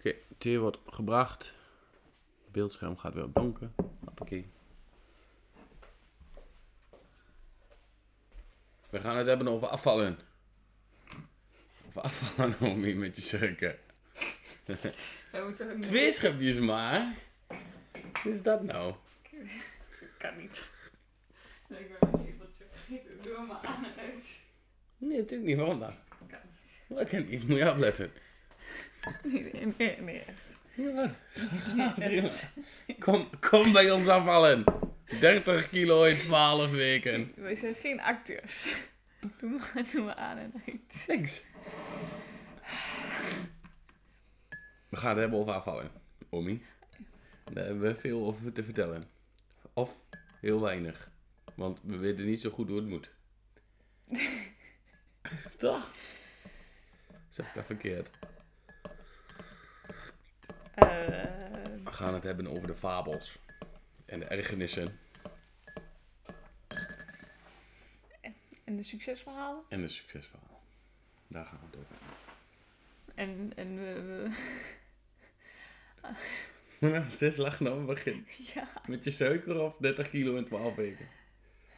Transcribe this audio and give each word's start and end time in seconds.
Oké, 0.00 0.14
thee 0.38 0.60
wordt 0.60 0.78
gebracht. 0.86 1.54
Het 2.42 2.52
beeldscherm 2.52 2.96
gaat 2.96 3.14
weer 3.14 3.24
op 3.24 3.34
donker. 3.34 3.70
Hoppakee. 4.04 4.50
We 8.90 9.00
gaan 9.00 9.16
het 9.16 9.26
hebben 9.26 9.48
over 9.48 9.68
afvallen. 9.68 10.18
Over 11.88 12.00
afvallen, 12.00 12.60
Omi, 12.72 12.94
met 12.94 13.16
je 13.16 13.22
suiker. 13.22 13.78
Twee 15.80 16.12
schepjes 16.12 16.58
maar. 16.58 17.14
Wat 18.12 18.32
is 18.32 18.42
dat 18.42 18.62
nou? 18.62 18.94
Kan 20.18 20.36
niet. 20.36 20.68
Nee, 21.68 21.80
ik 21.80 21.98
ben 21.98 22.08
een 22.12 22.24
lepeltje 22.24 22.64
vergeten. 22.72 23.22
Doe 23.22 23.36
hem 23.36 23.46
maar 23.46 23.60
aan 23.62 23.84
en 23.84 23.96
uit. 23.96 24.40
Nee, 24.96 25.18
natuurlijk 25.18 25.48
niet. 25.48 25.56
Waarom 25.56 25.78
dan? 25.78 25.94
Kan 26.28 26.38
niet. 26.44 26.98
Dat 26.98 27.08
kan 27.08 27.24
niet. 27.24 27.48
Moet 27.48 27.58
je 27.58 27.70
opletten. 27.70 28.12
Nee, 29.32 29.74
nee, 29.78 30.00
nee. 30.00 30.24
Ja. 30.74 31.14
Kom, 32.98 33.28
kom 33.40 33.72
bij 33.72 33.90
ons 33.90 34.08
afvallen. 34.08 34.64
30 35.20 35.68
kilo 35.68 36.02
in 36.04 36.18
12 36.18 36.70
weken. 36.70 37.32
Wij 37.36 37.54
zijn 37.54 37.74
geen 37.74 38.00
acteurs. 38.00 38.74
Doe 39.38 39.50
maar, 39.50 39.84
doe 39.92 40.04
maar 40.04 40.14
aan 40.14 40.38
en 40.38 40.52
uit. 40.66 41.04
Niks. 41.06 41.44
We 44.88 44.96
gaan 44.96 45.10
het 45.10 45.18
hebben 45.18 45.38
over 45.38 45.52
afvallen, 45.52 45.90
Omi. 46.28 46.62
Daar 47.52 47.64
hebben 47.64 47.82
we 47.82 47.98
veel 47.98 48.26
over 48.26 48.52
te 48.52 48.64
vertellen. 48.64 49.04
Of 49.72 49.96
heel 50.40 50.60
weinig. 50.60 51.10
Want 51.54 51.80
we 51.82 51.96
weten 51.96 52.24
niet 52.24 52.40
zo 52.40 52.50
goed 52.50 52.68
hoe 52.68 52.76
het 52.76 52.88
moet. 52.88 53.10
Toch? 55.58 55.90
Zeg 57.28 57.48
ik 57.48 57.54
dat 57.54 57.64
verkeerd? 57.64 58.18
Eh, 60.80 60.88
We 61.84 61.92
gaan 61.92 62.14
het 62.14 62.22
hebben 62.22 62.46
over 62.46 62.66
de 62.66 62.74
fabels. 62.74 63.38
En 64.06 64.18
de 64.18 64.24
ergernissen. 64.24 64.98
en 68.64 68.76
de 68.76 68.82
succesverhalen. 68.82 69.62
En 69.68 69.80
de 69.80 69.88
succesverhalen. 69.88 70.56
Daar 71.26 71.44
gaan 71.44 71.58
we 71.58 71.66
het 71.66 71.76
over 71.76 71.96
hebben. 71.98 72.16
En, 73.14 73.52
en 73.56 73.76
we, 73.76 74.00
we 74.00 74.30
Nou, 76.90 77.10
steeds 77.10 77.36
lachen 77.36 77.64
dan 77.64 77.78
we 77.80 77.84
beginnen. 77.94 78.26
ja. 78.54 78.68
Met 78.86 79.04
je 79.04 79.10
suiker 79.10 79.60
of 79.60 79.76
30 79.76 80.10
kilo 80.10 80.36
in 80.36 80.44
12 80.44 80.74
weken? 80.74 81.06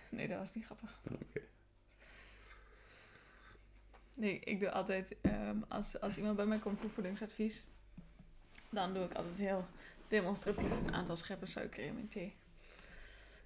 Nee, 0.09 0.29
dat 0.29 0.39
was 0.39 0.55
niet 0.55 0.65
grappig. 0.65 0.99
Oké. 1.11 1.41
Nee, 4.17 4.39
ik 4.41 4.61
doe 4.61 4.71
altijd, 4.71 5.17
ehm, 5.21 5.57
als, 5.69 6.01
als 6.01 6.17
iemand 6.17 6.37
bij 6.37 6.47
mij 6.47 6.59
komt 6.59 6.81
voor 6.81 6.91
voedingsadvies, 6.91 7.65
dan 8.73 8.95
doe 8.95 9.05
ik 9.05 9.15
altijd 9.15 9.39
heel 9.39 9.65
demonstratief 10.09 10.71
een 10.71 10.95
aantal 10.95 11.17
scheppen 11.17 11.49
suiker 11.49 11.85
in 11.85 11.95
mijn 11.95 12.09
thee. 12.09 12.37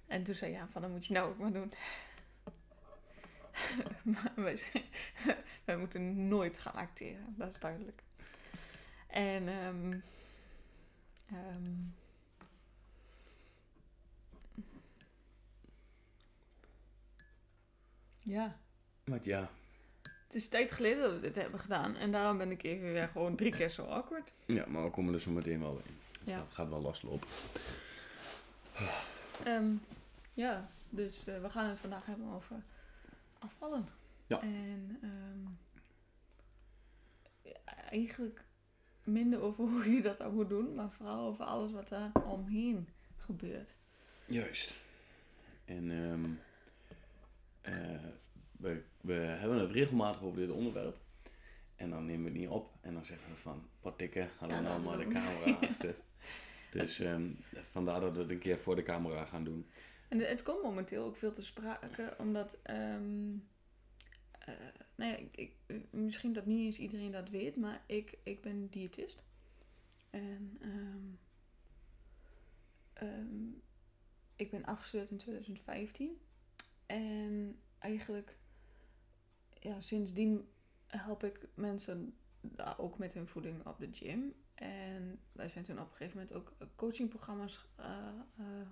En 0.07 0.23
toen 0.23 0.35
zei 0.35 0.51
ja, 0.51 0.67
van 0.67 0.81
dat 0.81 0.91
moet 0.91 1.05
je 1.05 1.13
nou 1.13 1.29
ook 1.29 1.37
maar 1.37 1.51
doen. 1.51 1.73
maar 4.13 4.31
wij, 4.35 4.63
wij 5.65 5.77
moeten 5.77 6.27
nooit 6.27 6.57
gaan 6.57 6.73
acteren, 6.73 7.35
dat 7.37 7.51
is 7.51 7.59
duidelijk. 7.59 8.03
En 9.07 9.47
ehm, 9.47 9.91
ja, 18.19 18.57
Want 19.03 19.25
ja, 19.25 19.49
het 20.27 20.35
is 20.35 20.47
tijd 20.47 20.71
geleden 20.71 21.01
dat 21.01 21.11
we 21.11 21.19
dit 21.19 21.35
hebben 21.35 21.59
gedaan. 21.59 21.95
En 21.95 22.11
daarom 22.11 22.37
ben 22.37 22.51
ik 22.51 22.63
even 22.63 22.93
weer 22.93 23.07
gewoon 23.07 23.35
drie 23.35 23.51
keer 23.51 23.69
zo 23.69 23.85
awkward. 23.85 24.33
ja, 24.45 24.65
maar 24.67 24.83
we 24.83 24.89
komen 24.89 25.13
er 25.13 25.21
zo 25.21 25.31
meteen 25.31 25.59
wel 25.59 25.81
in. 25.85 25.97
Dus 26.23 26.33
Ja. 26.33 26.39
dat 26.39 26.47
gaat 26.53 26.69
wel 26.69 26.81
loslopen. 26.81 27.27
Ehm, 29.43 29.71
ja, 30.33 30.69
dus 30.89 31.25
eh, 31.25 31.41
we 31.41 31.49
gaan 31.49 31.69
het 31.69 31.79
vandaag 31.79 32.05
hebben 32.05 32.27
over 32.27 32.63
afvallen. 33.39 33.87
Ja. 34.27 34.41
En 34.41 34.97
ehm, 35.01 35.51
eigenlijk 37.89 38.43
minder 39.03 39.41
over 39.41 39.63
hoe 39.69 39.91
je 39.91 40.01
dat 40.01 40.17
dan 40.17 40.33
moet 40.33 40.49
doen, 40.49 40.75
maar 40.75 40.91
vooral 40.91 41.27
over 41.27 41.45
alles 41.45 41.71
wat 41.71 41.87
daar 41.87 42.11
omheen 42.25 42.87
gebeurt. 43.17 43.69
Juist. 44.25 44.75
En 45.65 45.91
ehm, 45.91 46.25
eh, 47.61 48.05
we, 48.57 48.83
we 49.01 49.13
hebben 49.13 49.59
het 49.59 49.71
regelmatig 49.71 50.23
over 50.23 50.39
dit 50.39 50.49
onderwerp. 50.49 50.97
En 51.75 51.89
dan 51.89 52.05
nemen 52.05 52.23
we 52.23 52.29
het 52.29 52.39
niet 52.39 52.49
op. 52.49 52.73
En 52.81 52.93
dan 52.93 53.05
zeggen 53.05 53.29
we 53.29 53.35
van, 53.35 53.69
wat 53.81 53.99
dikke, 53.99 54.27
hadden 54.37 54.57
we 54.57 54.63
nou 54.63 54.81
maar 54.81 54.97
de 54.97 55.07
camera 55.07 55.57
achter. 55.69 55.95
Dus 56.71 56.99
ehm, 56.99 57.25
vandaar 57.71 57.99
dat 57.99 58.15
we 58.15 58.21
het 58.21 58.31
een 58.31 58.39
keer 58.39 58.59
voor 58.59 58.75
de 58.75 58.83
camera 58.83 59.25
gaan 59.25 59.43
doen. 59.43 59.67
En 60.07 60.19
het 60.19 60.43
komt 60.43 60.63
momenteel 60.63 61.03
ook 61.03 61.17
veel 61.17 61.31
te 61.31 61.43
sprake, 61.43 62.15
omdat, 62.17 62.57
eh, 62.63 62.75
nou 64.95 65.11
ja, 65.11 65.15
ik, 65.15 65.35
ik, 65.67 65.91
misschien 65.91 66.33
dat 66.33 66.45
niet 66.45 66.65
eens 66.65 66.79
iedereen 66.79 67.11
dat 67.11 67.29
weet, 67.29 67.55
maar 67.55 67.83
ik, 67.85 68.17
ik 68.23 68.41
ben 68.41 68.67
diëtist. 68.69 69.25
En 70.09 70.57
ehm, 70.61 71.15
ik 74.35 74.51
ben 74.51 74.65
afgestudeerd 74.65 75.09
in 75.09 75.17
2015. 75.17 76.17
En 76.85 77.59
eigenlijk, 77.79 78.37
ja, 79.59 79.81
sindsdien 79.81 80.47
help 80.87 81.23
ik 81.23 81.47
mensen 81.53 82.15
daar 82.41 82.79
ook 82.79 82.97
met 82.97 83.13
hun 83.13 83.27
voeding 83.27 83.65
op 83.65 83.79
de 83.79 83.89
gym. 83.91 84.33
En 84.55 85.19
wij 85.31 85.49
zijn 85.49 85.63
toen 85.63 85.79
op 85.79 85.85
een 85.89 85.95
gegeven 85.95 86.17
moment 86.17 86.35
ook 86.35 86.53
coachingprogramma's 86.75 87.65
eh, 87.75 87.87
eh, 88.37 88.67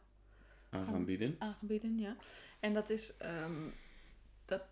Aan 0.69 0.85
gaan 0.85 1.05
bieden. 1.05 1.35
aangeboden, 1.39 1.97
ja. 1.97 2.15
En 2.59 2.73
dat 2.73 2.89
is 2.89 3.17
ehm, 3.17 3.69
dat 4.45 4.63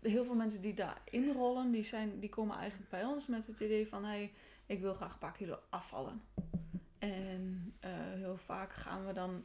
heel 0.00 0.24
veel 0.24 0.34
mensen 0.34 0.60
die 0.60 0.74
daar 0.74 1.02
inrollen, 1.04 1.70
die, 1.70 1.82
zijn, 1.82 2.20
die 2.20 2.28
komen 2.28 2.56
eigenlijk 2.56 2.90
bij 2.90 3.04
ons 3.04 3.26
met 3.26 3.46
het 3.46 3.60
idee 3.60 3.88
van 3.88 4.04
hey, 4.04 4.32
ik 4.66 4.80
wil 4.80 4.94
graag 4.94 5.12
een 5.12 5.18
paar 5.18 5.32
kilo 5.32 5.58
afvallen. 5.70 6.22
En 6.98 7.74
heel 8.14 8.36
vaak 8.36 8.72
gaan 8.72 9.06
we 9.06 9.12
dan 9.12 9.44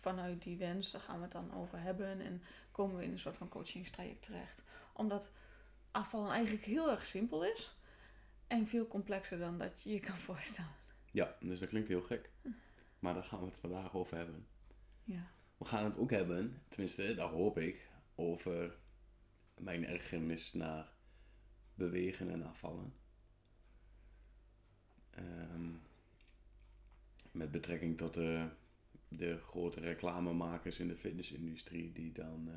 vanuit 0.00 0.42
die 0.42 0.56
wens, 0.56 0.90
daar 0.90 1.00
gaan 1.00 1.16
we 1.16 1.22
het 1.22 1.32
dan 1.32 1.54
over 1.54 1.80
hebben 1.80 2.20
en 2.20 2.42
komen 2.72 2.96
we 2.96 3.04
in 3.04 3.12
een 3.12 3.18
soort 3.18 3.36
van 3.36 3.48
coachingstraject 3.48 4.22
terecht. 4.22 4.62
Omdat 4.92 5.30
afvallen 5.90 6.30
eigenlijk 6.30 6.64
heel 6.64 6.90
erg 6.90 7.04
simpel 7.04 7.44
is 7.44 7.76
en 8.46 8.66
veel 8.66 8.86
complexer 8.86 9.38
dan 9.38 9.58
dat 9.58 9.82
je 9.82 9.92
je 9.92 10.00
kan 10.00 10.16
voorstellen. 10.28 10.74
Ja, 11.10 11.36
dus 11.40 11.60
dat 11.60 11.68
klinkt 11.68 11.88
heel 11.88 12.02
gek. 12.02 12.30
Maar 12.98 13.14
daar 13.14 13.24
gaan 13.24 13.40
we 13.40 13.46
het 13.46 13.56
vandaag 13.56 13.94
over 13.94 14.16
hebben. 14.16 14.46
Ja. 15.04 15.30
We 15.58 15.64
gaan 15.64 15.84
het 15.84 15.98
ook 15.98 16.10
hebben, 16.10 16.62
tenminste, 16.68 17.14
daar 17.14 17.28
hoop 17.28 17.58
ik, 17.58 17.90
over 18.14 18.76
mijn 19.54 19.86
ergernis 19.86 20.52
naar 20.52 20.92
bewegen 21.74 22.30
en 22.30 22.42
afvallen. 22.42 22.94
Ehm, 25.10 25.72
met 27.30 27.50
betrekking 27.50 27.98
tot 27.98 28.14
de, 28.14 28.48
de 29.10 29.38
grote 29.38 29.80
reclamemakers 29.80 30.78
in 30.78 30.88
de 30.88 30.96
fitnessindustrie 30.96 31.92
die 31.92 32.12
dan 32.12 32.48
eh, 32.48 32.54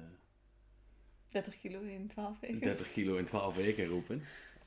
30 1.32 1.60
kilo 1.60 1.82
in 1.82 2.08
12 2.08 2.40
weken. 2.40 2.60
30 2.60 2.92
kilo 2.92 3.16
in 3.16 3.26
12 3.26 3.56
weken 3.56 3.86
roepen. 3.86 4.22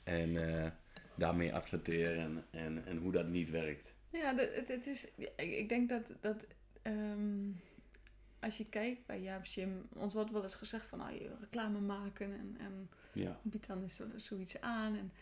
En 0.04 0.36
eh, 0.36 0.70
daarmee 1.16 1.54
adverteren 1.54 2.44
en, 2.50 2.86
en 2.86 2.96
hoe 2.96 3.12
dat 3.12 3.28
niet 3.28 3.50
werkt. 3.50 3.94
Ja, 4.10 4.34
het, 4.36 4.68
het 4.68 4.86
is, 4.86 5.08
ik 5.36 5.68
denk 5.68 5.88
dat, 5.88 6.12
dat 6.20 6.46
ehm, 6.82 7.50
als 8.40 8.56
je 8.56 8.68
kijkt 8.68 9.06
bij 9.06 9.20
Jaap 9.20 9.44
Jim, 9.44 9.88
ons 9.92 10.14
wordt 10.14 10.30
wel 10.30 10.42
eens 10.42 10.54
gezegd 10.54 10.86
van 10.86 10.98
nou, 10.98 11.12
je 11.12 11.36
reclame 11.40 11.80
maken 11.80 12.32
en, 12.32 12.56
en 12.58 12.90
Ja, 13.12 13.40
bied 13.42 13.66
dan 13.66 13.82
eens 13.82 13.96
zo, 13.96 14.04
zoiets 14.16 14.60
aan. 14.60 14.96
En, 14.96 15.12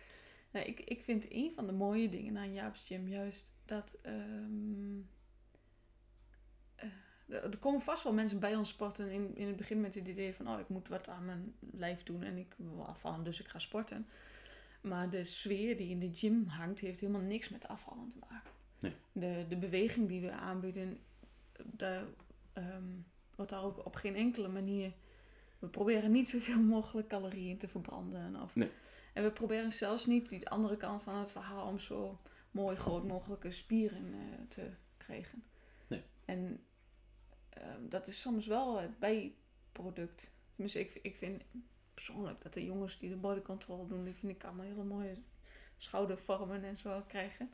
nou, 0.50 0.66
ik, 0.66 0.81
ik 0.81 1.02
vind 1.02 1.26
een 1.31 1.52
van 1.54 1.66
de 1.66 1.72
mooie 1.72 2.08
dingen 2.08 2.36
aan 2.36 2.52
Jaap's 2.52 2.87
Gym 2.87 3.08
juist 3.08 3.52
dat 3.64 3.96
ehm, 4.02 4.14
eh, 4.14 5.05
er 6.76 6.93
er 7.29 7.59
komen 7.59 7.81
vast 7.81 8.03
wel 8.03 8.12
mensen 8.12 8.41
bij 8.41 8.56
ons 8.56 8.69
sporten 8.69 9.11
in, 9.11 9.37
in 9.37 9.47
het 9.47 9.56
begin 9.56 9.81
met 9.81 9.94
het 9.94 10.09
idee 10.09 10.35
van 10.35 10.49
oh, 10.49 10.61
ik 10.61 10.69
moet 10.69 10.88
wat 10.88 11.09
aan 11.09 11.25
mijn 11.25 11.55
lijf 11.73 12.03
doen 12.03 12.23
en 12.23 12.37
ik 12.37 12.55
wil 12.56 12.87
afvallen, 12.87 13.25
dus 13.25 13.41
ik 13.41 13.49
ga 13.49 13.59
sporten. 13.59 14.06
Maar 14.81 15.11
de 15.11 15.25
sfeer 15.25 15.76
die 15.76 15.88
in 15.88 15.99
de 15.99 16.11
gym 16.12 16.47
hangt, 16.47 16.81
heeft 16.81 17.00
helemaal 17.00 17.23
niks 17.23 17.49
met 17.49 17.69
afvallen 17.69 18.09
te 18.09 18.17
maken. 18.31 18.50
Nee. 18.79 18.93
De, 19.12 19.47
de 19.49 19.56
beweging 19.56 20.09
die 20.09 20.21
we 20.21 20.32
aanbieden, 20.32 20.99
daar 21.62 22.05
ehm, 22.53 22.82
wordt 23.35 23.50
daar 23.50 23.62
ook 23.62 23.87
op 23.87 23.94
geen 23.94 24.17
enkele 24.17 24.49
manier. 24.49 24.93
We 25.59 25.69
proberen 25.69 26.11
niet 26.11 26.29
zoveel 26.29 26.61
mogelijk 26.76 27.09
calorieën 27.09 27.59
te 27.59 27.69
verbranden. 27.69 28.43
Of, 28.43 28.55
Nee. 28.55 28.71
En 29.12 29.23
we 29.23 29.31
proberen 29.31 29.73
zelfs 29.73 30.06
niet 30.06 30.29
die 30.29 30.49
andere 30.49 30.76
kant 30.76 31.03
van 31.03 31.15
het 31.15 31.31
verhaal 31.32 31.67
om 31.67 31.79
zo 31.79 32.21
mooi 32.50 32.76
groot 32.76 33.06
mogelijke 33.06 33.50
spieren 33.50 34.15
eh, 34.15 34.21
te 34.49 34.71
krijgen. 34.97 35.43
En 36.25 36.65
ehm, 37.49 37.88
dat 37.88 38.06
is 38.06 38.21
soms 38.21 38.47
wel 38.47 38.81
het 38.81 38.99
bijproduct. 38.99 40.32
Tenminste, 40.53 40.81
ik, 40.81 40.93
ik 41.03 41.17
vind 41.17 41.43
persoonlijk 41.94 42.41
dat 42.43 42.55
de 42.55 42.65
jongens 42.65 42.99
die 42.99 43.09
de 43.11 43.17
body 43.17 43.41
control 43.41 43.87
doen, 43.87 44.05
die 44.05 44.15
vind 44.15 44.32
ik 44.32 44.44
allemaal 44.44 44.65
hele 44.65 44.85
mooie 44.85 45.17
schoudervormen 45.76 46.65
en 46.65 46.79
zo 46.79 47.03
krijgen. 47.09 47.50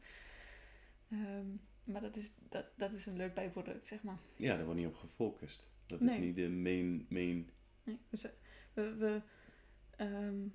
Ehm, 1.11 1.47
maar 1.85 2.01
dat 2.01 2.17
is, 2.17 2.31
dat, 2.49 2.67
dat 2.77 2.93
is 2.93 3.07
een 3.07 3.17
leuk 3.17 3.35
bijproduct, 3.35 3.87
zeg 3.87 4.03
maar. 4.03 4.19
Ja, 4.37 4.57
daar 4.57 4.65
wordt 4.65 4.81
niet 4.81 4.89
op 4.89 4.97
gefocust. 4.97 5.71
Dat 5.87 6.01
Nee. 6.01 6.15
is 6.15 6.21
niet 6.21 6.37
de 6.37 6.49
main, 6.49 7.07
main... 7.09 7.51
Nee, 7.85 7.99
we 8.73 8.95
we 8.95 9.23
ehm, 9.97 10.49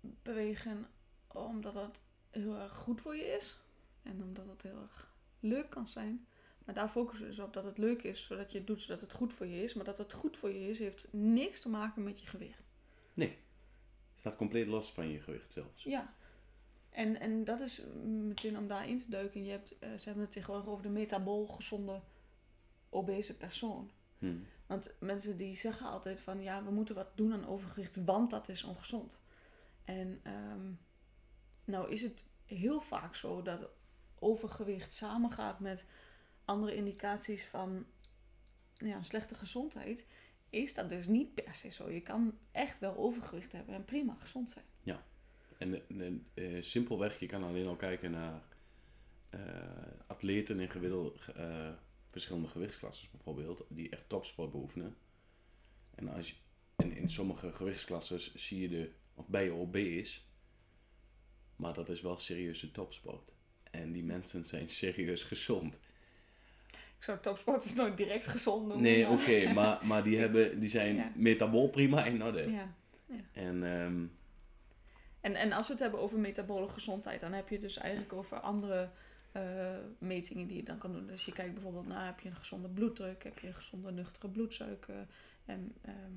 bewegen 0.00 0.86
omdat 1.26 1.74
het 1.74 2.00
heel 2.30 2.58
erg 2.58 2.72
goed 2.72 3.00
voor 3.00 3.16
je 3.16 3.24
is. 3.24 3.58
En 4.02 4.22
omdat 4.22 4.46
het 4.46 4.62
heel 4.62 4.82
erg 4.82 5.14
leuk 5.40 5.70
kan 5.70 5.88
zijn. 5.88 6.26
Maar 6.64 6.74
daar 6.74 6.88
focussen 6.88 7.24
we 7.24 7.30
dus 7.30 7.40
op 7.40 7.52
dat 7.52 7.64
het 7.64 7.78
leuk 7.78 8.02
is, 8.02 8.26
zodat 8.26 8.52
je 8.52 8.58
het 8.58 8.66
doet 8.66 8.80
zodat 8.80 9.00
het 9.00 9.12
goed 9.12 9.32
voor 9.32 9.46
je 9.46 9.62
is. 9.62 9.74
Maar 9.74 9.84
dat 9.84 9.98
het 9.98 10.12
goed 10.12 10.36
voor 10.36 10.52
je 10.52 10.68
is, 10.68 10.78
heeft 10.78 11.08
niks 11.10 11.60
te 11.60 11.68
maken 11.68 12.04
met 12.04 12.20
je 12.20 12.26
gewicht. 12.26 12.62
staat 14.14 14.36
compleet 14.36 14.66
los 14.66 14.92
van 14.92 15.08
je 15.08 15.20
gewicht 15.20 15.52
zelfs. 15.52 15.82
Ja. 15.82 16.14
En, 16.90 17.20
en 17.20 17.44
dat 17.44 17.60
is 17.60 17.82
meteen 18.04 18.58
om 18.58 18.68
daarin 18.68 18.98
te 18.98 19.10
duiken. 19.10 19.44
Je 19.44 19.50
hebt, 19.50 19.78
eh, 19.78 19.88
ze 19.94 20.04
hebben 20.04 20.22
het 20.22 20.32
tegenwoordig 20.32 20.68
over 20.68 20.82
de 20.82 20.88
metabool 20.88 21.46
gezonde 21.46 22.00
obese 22.88 23.36
persoon. 23.36 23.90
Hm. 24.18 24.36
Want 24.66 24.94
mensen 25.00 25.36
die 25.36 25.56
zeggen 25.56 25.86
altijd 25.86 26.20
van 26.20 26.42
ja, 26.42 26.64
we 26.64 26.70
moeten 26.70 26.94
wat 26.94 27.16
doen 27.16 27.32
aan 27.32 27.46
overgewicht, 27.46 28.04
want 28.04 28.30
dat 28.30 28.48
is 28.48 28.64
ongezond. 28.64 29.18
En 29.84 30.20
ehm, 30.22 30.72
nou 31.64 31.90
is 31.90 32.02
het 32.02 32.24
heel 32.44 32.80
vaak 32.80 33.14
zo 33.14 33.42
dat 33.42 33.68
overgewicht 34.18 34.92
samengaat 34.92 35.60
met 35.60 35.86
andere 36.44 36.74
indicaties 36.74 37.44
van 37.44 37.86
ja, 38.72 39.02
slechte 39.02 39.34
gezondheid. 39.34 40.06
Is 40.50 40.74
dat 40.74 40.88
dus 40.88 41.06
niet 41.06 41.34
per 41.34 41.54
se 41.54 41.68
zo. 41.68 41.90
Je 41.90 42.00
kan 42.00 42.38
echt 42.52 42.78
wel 42.78 42.96
overgewicht 42.96 43.52
hebben 43.52 43.74
en 43.74 43.84
prima 43.84 44.14
gezond 44.14 44.50
zijn. 44.50 44.64
En, 45.58 45.88
en, 46.00 46.26
eh, 46.34 46.62
simpelweg, 46.62 47.20
je 47.20 47.26
kan 47.26 47.42
alleen 47.42 47.66
al 47.66 47.76
kijken 47.76 48.10
naar 48.10 48.42
eh, 49.30 49.40
atleten 50.06 50.60
in 50.60 50.70
gemiddelde, 50.70 51.12
eh, 51.34 51.72
verschillende 52.08 52.48
gewichtsklassen 52.48 53.08
bijvoorbeeld, 53.10 53.64
die 53.68 53.90
echt 53.90 54.08
topsport 54.08 54.50
beoefenen. 54.50 54.96
En 55.94 56.08
als 56.08 56.28
je, 56.28 56.34
en 56.76 56.96
in 56.96 57.08
sommige 57.08 57.52
gewichtsklasses 57.52 58.34
zie 58.34 58.60
je 58.60 58.68
de, 58.68 58.92
of 59.14 59.28
ben 59.28 59.42
je 59.42 59.52
obese, 59.52 60.20
maar 61.56 61.74
dat 61.74 61.88
is 61.88 62.00
wel 62.00 62.18
serieuze 62.18 62.70
topsport. 62.70 63.34
En 63.62 63.92
die 63.92 64.04
mensen 64.04 64.44
zijn 64.44 64.70
serieus 64.70 65.22
gezond. 65.22 65.80
Ik 66.96 67.02
zou 67.10 67.18
topsporters 67.20 67.74
nooit 67.74 67.96
direct 67.96 68.26
gezond 68.26 68.60
noemen. 68.66 68.82
Nee, 68.82 69.08
oké, 69.08 69.48
maar, 69.54 69.86
maar 69.86 70.02
die, 70.02 70.18
hebben, 70.18 70.60
die 70.60 70.68
zijn 70.68 70.94
Ja. 70.94 71.10
metabool 71.14 71.68
prima 71.68 72.04
in 72.04 72.24
orde. 72.24 72.50
Ja. 72.50 72.74
En 73.32 73.64
ehm, 73.64 74.06
En, 75.20 75.34
en 75.34 75.52
als 75.52 75.66
we 75.66 75.72
het 75.72 75.82
hebben 75.82 76.00
over 76.00 76.18
metabole 76.18 76.68
gezondheid, 76.68 77.20
dan 77.20 77.32
heb 77.32 77.48
je 77.48 77.58
dus 77.58 77.76
eigenlijk 77.76 78.12
over 78.12 78.40
andere 78.40 78.90
eh, 79.32 79.76
metingen 79.98 80.46
die 80.46 80.56
je 80.56 80.62
dan 80.62 80.78
kan 80.78 80.92
doen. 80.92 81.06
Dus 81.06 81.24
je 81.24 81.32
kijkt 81.32 81.52
bijvoorbeeld 81.52 81.86
naar, 81.86 82.06
heb 82.06 82.20
je 82.20 82.28
een 82.28 82.36
gezonde 82.36 82.68
bloeddruk, 82.68 83.24
heb 83.24 83.38
je 83.38 83.46
een 83.46 83.54
gezonde 83.54 83.92
nuchtere 83.92 84.28
bloedsuiker 84.28 85.06
en 85.44 85.74
ehm, 85.82 86.12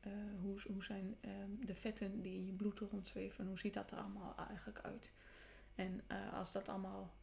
eh, 0.00 0.12
hoe, 0.40 0.56
hoe 0.72 0.84
zijn 0.84 1.16
ehm, 1.20 1.50
de 1.66 1.74
vetten 1.74 2.22
die 2.22 2.34
in 2.34 2.46
je 2.46 2.52
bloed 2.52 2.78
rondzweven, 2.78 3.46
hoe 3.46 3.58
ziet 3.58 3.74
dat 3.74 3.90
er 3.90 3.98
allemaal 3.98 4.34
eigenlijk 4.48 4.80
uit. 4.82 5.12
En 5.74 6.00
eh, 6.06 6.32
als 6.34 6.52
dat 6.52 6.68
allemaal 6.68 7.14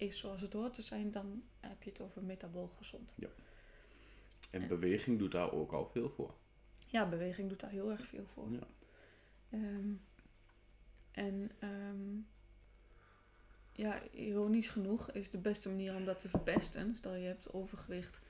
is 0.00 0.18
zoals 0.18 0.40
het 0.40 0.52
hoort 0.52 0.74
te 0.74 0.82
zijn, 0.82 1.10
dan 1.10 1.42
heb 1.60 1.82
je 1.82 1.90
het 1.90 2.00
over 2.00 2.22
metabool 2.22 2.68
gezond. 2.76 3.14
en 4.50 4.62
En- 4.62 4.68
beweging 4.68 5.18
doet 5.18 5.32
daar 5.32 5.52
ook 5.52 5.72
al 5.72 5.86
veel 5.86 6.10
voor. 6.10 6.34
Ja, 6.86 7.08
beweging 7.08 7.48
doet 7.48 7.60
daar 7.60 7.70
heel 7.70 7.90
erg 7.90 8.06
veel 8.06 8.26
voor. 8.26 8.50
Ja. 8.50 8.66
Ehm, 9.50 9.92
en 11.10 11.50
ehm, 11.58 12.18
ja, 13.72 14.02
ironisch 14.10 14.68
genoeg 14.68 15.10
is 15.10 15.30
de 15.30 15.38
beste 15.38 15.68
manier 15.68 15.94
om 15.94 16.04
dat 16.04 16.20
te 16.20 16.28
verpesten. 16.28 16.94
Stel 16.94 17.14
je 17.14 17.26
hebt 17.26 17.52
overgewicht 17.52 18.20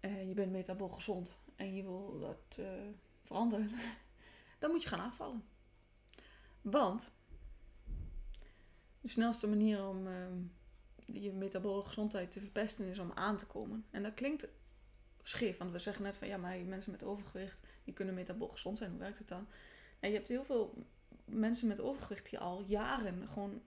en 0.00 0.28
je 0.28 0.34
bent 0.34 0.52
metabool 0.52 0.88
gezond 0.88 1.30
en 1.56 1.74
je 1.74 1.82
wil 1.82 2.18
dat 2.18 2.58
eh, 2.58 2.72
veranderen, 3.22 3.70
dan 4.58 4.70
moet 4.70 4.82
je 4.82 4.88
gaan 4.88 5.00
afvallen. 5.06 5.44
Want 6.62 7.10
de 9.00 9.08
snelste 9.08 9.46
manier 9.46 9.86
om 9.86 10.06
ehm, 10.06 10.42
je 11.04 11.32
metabole 11.32 11.84
gezondheid 11.84 12.32
te 12.32 12.40
verpesten 12.40 12.86
is 12.86 12.98
om 12.98 13.12
aan 13.14 13.36
te 13.36 13.46
komen. 13.46 13.84
En 13.90 14.02
dat 14.02 14.14
klinkt 14.14 14.48
scheef, 15.22 15.58
want 15.58 15.70
we 15.70 15.78
zeggen 15.78 16.02
net 16.02 16.16
van 16.16 16.28
ja, 16.28 16.36
maar 16.36 16.58
mensen 16.58 16.90
met 16.90 17.02
overgewicht 17.02 17.66
die 17.84 17.94
kunnen 17.94 18.14
metabool 18.14 18.48
gezond 18.48 18.78
zijn. 18.78 18.90
Hoe 18.90 18.98
werkt 18.98 19.18
het 19.18 19.28
dan? 19.28 19.46
Nou, 20.00 20.12
je 20.12 20.18
hebt 20.18 20.28
heel 20.28 20.44
veel 20.44 20.86
mensen 21.24 21.68
met 21.68 21.80
overgewicht 21.80 22.30
die 22.30 22.38
al 22.38 22.64
jaren 22.66 23.28
gewoon 23.28 23.62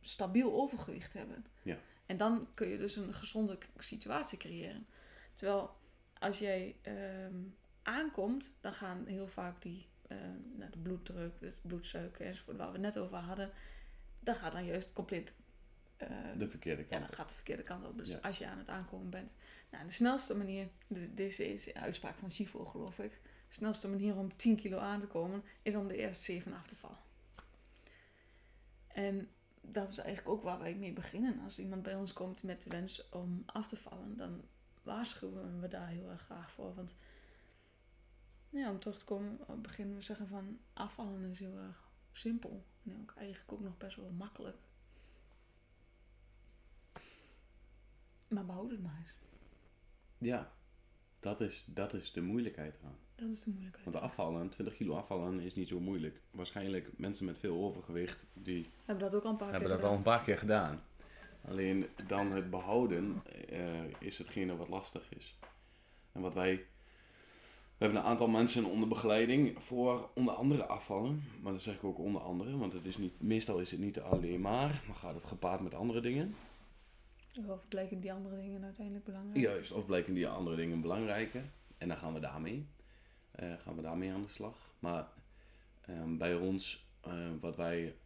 stabiel 0.00 0.52
overgewicht 0.52 1.12
hebben. 1.12 1.46
Ja. 1.62 1.78
En 2.06 2.16
dan 2.16 2.48
kun 2.54 2.68
je 2.68 2.78
dus 2.78 2.96
een 2.96 3.14
gezonde 3.14 3.58
situatie 3.78 4.38
creëren. 4.38 4.86
Terwijl 5.34 5.76
als 6.18 6.38
jij 6.38 6.76
ehm, 6.82 7.42
aankomt, 7.82 8.56
dan 8.60 8.72
gaan 8.72 9.06
heel 9.06 9.28
vaak 9.28 9.62
die 9.62 9.88
ehm, 10.06 10.56
nou, 10.56 10.70
de 10.70 10.78
bloeddruk, 10.78 11.40
de 11.40 11.54
bloedsuiker 11.62 12.26
enzovoort, 12.26 12.56
waar 12.56 12.66
we 12.66 12.72
het 12.72 12.82
net 12.82 12.98
over 12.98 13.16
hadden, 13.16 13.52
dat 14.26 14.36
gaat 14.36 14.52
dan 14.52 14.64
juist 14.64 14.92
compleet 14.92 15.32
eh, 15.96 16.08
De 16.38 16.48
verkeerde 16.48 16.82
ja, 16.82 16.88
kant. 16.88 17.06
dat 17.06 17.14
gaat 17.14 17.28
de 17.28 17.34
verkeerde 17.34 17.62
kant 17.62 17.86
op. 17.86 17.98
Dus 17.98 18.10
Ja. 18.10 18.18
als 18.18 18.38
je 18.38 18.46
aan 18.46 18.58
het 18.58 18.68
aankomen 18.68 19.10
bent. 19.10 19.34
Nou, 19.70 19.86
de 19.86 19.92
snelste 19.92 20.34
manier, 20.36 20.68
dit, 20.88 21.16
dit 21.16 21.38
is 21.38 21.66
een 21.66 21.74
uitspraak 21.80 22.16
van 22.18 22.30
Chivo 22.30 22.64
geloof 22.64 22.98
ik. 22.98 23.20
De 23.22 23.54
snelste 23.54 23.88
manier 23.88 24.16
om 24.16 24.36
10 24.36 24.56
kilo 24.56 24.78
aan 24.78 25.00
te 25.00 25.06
komen 25.06 25.42
is 25.62 25.74
om 25.74 25.88
de 25.88 25.96
eerste 25.96 26.24
7 26.24 26.52
af 26.52 26.66
te 26.66 26.76
vallen. 26.76 26.98
En 28.88 29.28
dat 29.60 29.88
is 29.88 29.98
eigenlijk 29.98 30.28
ook 30.36 30.42
waar 30.42 30.58
wij 30.58 30.74
mee 30.74 30.92
beginnen. 30.92 31.40
Als 31.44 31.58
iemand 31.58 31.82
bij 31.82 31.94
ons 31.94 32.12
komt 32.12 32.42
met 32.42 32.62
de 32.62 32.70
wens 32.70 33.08
om 33.08 33.42
af 33.46 33.68
te 33.68 33.76
vallen, 33.76 34.16
dan 34.16 34.42
waarschuwen 34.82 35.60
we 35.60 35.68
daar 35.68 35.88
heel 35.88 36.10
erg 36.10 36.22
graag 36.22 36.50
voor. 36.50 36.74
Want 36.74 36.94
ja, 38.50 38.70
om 38.70 38.78
terug 38.78 38.98
te 38.98 39.04
komen, 39.04 39.38
beginnen 39.62 39.96
we 39.96 40.02
zeggen 40.02 40.28
van 40.28 40.58
afvallen 40.72 41.30
is 41.30 41.38
heel 41.38 41.56
erg 41.58 41.90
simpel. 42.12 42.64
Ook 42.88 43.14
eigenlijk 43.16 43.52
ook 43.52 43.60
nog 43.60 43.76
best 43.76 43.96
wel 43.96 44.10
makkelijk. 44.10 44.56
Maar 48.28 48.46
behoud 48.46 48.70
het 48.70 48.82
maar 48.82 48.98
eens. 49.00 49.16
Ja, 50.18 50.52
dat 51.20 51.40
is, 51.40 51.64
dat 51.68 51.94
is 51.94 52.12
de 52.12 52.20
moeilijkheid 52.22 52.76
eraan. 52.80 52.98
Dat 53.14 53.30
is 53.30 53.40
de 53.42 53.50
moeilijkheid. 53.50 53.84
Want 53.84 54.04
afvallen, 54.04 54.48
20 54.48 54.76
kilo 54.76 54.96
afvallen 54.96 55.40
is 55.40 55.54
niet 55.54 55.68
zo 55.68 55.80
moeilijk. 55.80 56.20
Waarschijnlijk 56.30 56.98
mensen 56.98 57.24
met 57.24 57.38
veel 57.38 57.56
overgewicht, 57.56 58.24
die 58.32 58.66
Hebben 58.84 59.04
dat 59.04 59.14
ook 59.14 59.24
al 59.24 59.30
een 59.30 59.36
paar 59.36 59.50
hebben 59.50 59.68
keer 59.68 59.78
dat 59.78 59.88
wel 59.88 59.96
gedaan. 59.96 60.12
een 60.12 60.16
paar 60.16 60.24
keer 60.24 60.38
gedaan. 60.38 60.80
Alleen 61.44 61.86
dan 62.06 62.26
het 62.26 62.50
behouden 62.50 63.22
eh, 63.48 64.00
is 64.00 64.18
hetgene 64.18 64.56
wat 64.56 64.68
lastig 64.68 65.14
is. 65.14 65.38
En 66.12 66.20
wat 66.20 66.34
wij... 66.34 66.66
We 67.78 67.84
hebben 67.84 68.02
een 68.02 68.08
aantal 68.08 68.28
mensen 68.28 68.64
onder 68.64 68.88
begeleiding 68.88 69.62
voor 69.62 70.10
onder 70.14 70.34
andere 70.34 70.66
afvallen. 70.66 71.22
Maar 71.42 71.52
dat 71.52 71.62
zeg 71.62 71.74
ik 71.74 71.84
ook 71.84 71.98
onder 71.98 72.20
andere, 72.20 72.56
want 72.56 72.72
het 72.72 72.84
is 72.84 72.96
niet, 72.96 73.22
meestal 73.22 73.58
is 73.58 73.70
het 73.70 73.80
niet 73.80 74.00
alleen 74.00 74.40
maar, 74.40 74.82
maar 74.86 74.96
gaat 74.96 75.14
het 75.14 75.24
gepaard 75.24 75.60
met 75.60 75.74
andere 75.74 76.00
dingen. 76.00 76.34
Of 77.46 77.68
blijken 77.68 78.00
die 78.00 78.12
andere 78.12 78.36
dingen 78.36 78.64
uiteindelijk 78.64 79.04
belangrijk? 79.04 79.40
Juist, 79.40 79.72
of 79.72 79.86
blijken 79.86 80.14
die 80.14 80.28
andere 80.28 80.56
dingen 80.56 80.80
belangrijker. 80.80 81.44
En 81.76 81.88
dan 81.88 81.96
gaan 81.96 82.14
we 82.14 82.20
daarmee, 82.20 82.66
eh, 83.30 83.52
gaan 83.58 83.76
we 83.76 83.82
daarmee 83.82 84.12
aan 84.12 84.22
de 84.22 84.28
slag. 84.28 84.74
Maar 84.78 85.08
ehm, 85.80 86.16
bij 86.16 86.34
ons, 86.34 86.86
eh, 87.00 87.30
wat 87.40 87.56
wij, 87.56 87.96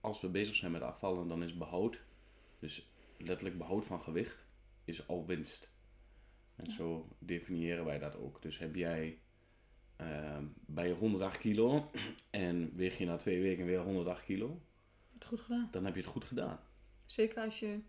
als 0.00 0.20
we 0.20 0.28
bezig 0.28 0.54
zijn 0.54 0.72
met 0.72 0.82
afvallen, 0.82 1.28
dan 1.28 1.42
is 1.42 1.56
behoud. 1.56 2.00
Dus 2.58 2.90
letterlijk 3.18 3.58
behoud 3.58 3.84
van 3.84 4.00
gewicht 4.00 4.46
is 4.84 5.08
al 5.08 5.26
winst. 5.26 5.73
En 6.56 6.72
zo 6.72 7.08
definiëren 7.18 7.84
wij 7.84 7.98
dat 7.98 8.16
ook. 8.16 8.42
Dus 8.42 8.58
heb 8.58 8.74
jij 8.74 9.18
ehm, 9.96 10.44
bij 10.66 10.90
108 10.90 11.38
kilo 11.38 11.90
en 12.30 12.76
weeg 12.76 12.98
je 12.98 13.04
na 13.04 13.16
twee 13.16 13.40
weken 13.42 13.66
weer 13.66 13.80
108 13.80 14.24
kilo, 14.24 14.46
Je 14.46 15.14
het 15.14 15.24
goed 15.24 15.40
gedaan. 15.40 15.68
dan 15.70 15.84
heb 15.84 15.94
je 15.94 16.00
het 16.00 16.10
goed 16.10 16.24
gedaan. 16.24 16.60
Zeker 17.04 17.42
als 17.44 17.58
je... 17.58 17.80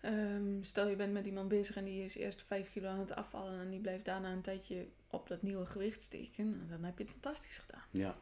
ehm, 0.00 0.62
stel 0.62 0.88
je 0.88 0.96
bent 0.96 1.12
met 1.12 1.26
iemand 1.26 1.48
bezig 1.48 1.76
en 1.76 1.84
die 1.84 2.04
is 2.04 2.16
eerst 2.16 2.42
5 2.42 2.70
kilo 2.70 2.88
aan 2.88 2.98
het 2.98 3.14
afvallen... 3.14 3.60
en 3.60 3.70
die 3.70 3.80
blijft 3.80 4.04
daarna 4.04 4.32
een 4.32 4.42
tijdje 4.42 4.86
op 5.10 5.28
dat 5.28 5.42
nieuwe 5.42 5.66
gewicht 5.66 6.02
steken. 6.02 6.56
nou, 6.56 6.68
Dan 6.68 6.84
heb 6.84 6.98
je 6.98 7.04
het 7.04 7.12
fantastisch 7.12 7.58
gedaan. 7.58 7.84
Ja, 7.90 8.16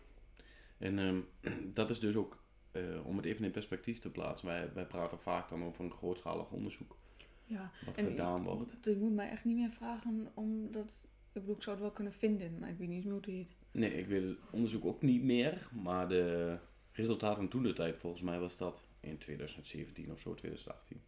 en 0.79 0.99
ehm, 0.99 1.21
dat 1.79 1.91
is 1.91 2.01
dus 2.01 2.17
ook, 2.17 2.43
eh, 2.73 3.07
om 3.07 3.17
het 3.17 3.27
even 3.27 3.45
in 3.45 3.51
perspectief 3.51 3.99
te 3.99 4.11
plaatsen, 4.11 4.47
wij, 4.47 4.73
wij 4.73 4.87
praten 4.87 5.19
vaak 5.19 5.49
dan 5.49 5.65
over 5.65 5.85
een 5.85 5.93
grootschalig 5.93 6.51
onderzoek 6.51 6.97
Ja, 7.47 7.71
wat 7.85 7.97
en 7.97 8.05
gedaan 8.05 8.43
wordt. 8.43 8.77
je 8.83 8.97
moet 8.97 9.15
mij 9.15 9.29
echt 9.29 9.45
niet 9.45 9.57
meer 9.57 9.71
vragen 9.71 10.31
omdat... 10.35 11.01
Ik 11.33 11.41
bedoel, 11.41 11.57
ik 11.57 11.63
zou 11.63 11.77
het 11.77 11.85
wel 11.85 11.95
kunnen 11.95 12.13
vinden, 12.13 12.59
maar 12.59 12.69
ik 12.69 12.79
weet 12.79 12.89
niet 12.89 13.03
meer 13.03 13.13
hoe 13.13 13.21
het 13.21 13.31
heet. 13.31 13.57
Nee, 13.71 13.95
ik 13.95 14.07
weet 14.07 14.23
het 14.23 14.39
onderzoek 14.51 14.85
ook 14.85 15.03
niet 15.03 15.23
meer, 15.23 15.69
maar 15.83 16.09
de 16.09 16.59
resultaten 16.93 17.49
toen 17.49 17.63
de 17.63 17.73
tijd, 17.73 17.97
volgens 17.97 18.23
mij 18.23 18.39
was 18.39 18.59
dat 18.59 18.83
in 19.01 19.19
2017 19.19 20.11
of 20.11 20.21
zo, 20.21 20.35
2018, 20.35 21.03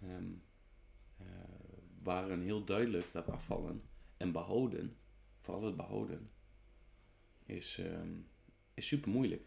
ehm, 0.00 0.32
eh, 1.18 1.26
waren 2.02 2.42
heel 2.42 2.64
duidelijk 2.64 3.12
dat 3.12 3.28
afvallen 3.28 3.82
en 4.16 4.32
behouden, 4.32 4.96
vooral 5.40 5.64
het 5.64 5.76
behouden, 5.76 6.30
is, 7.44 7.78
ehm, 7.78 8.12
is 8.74 8.86
super 8.86 9.10
moeilijk. 9.10 9.46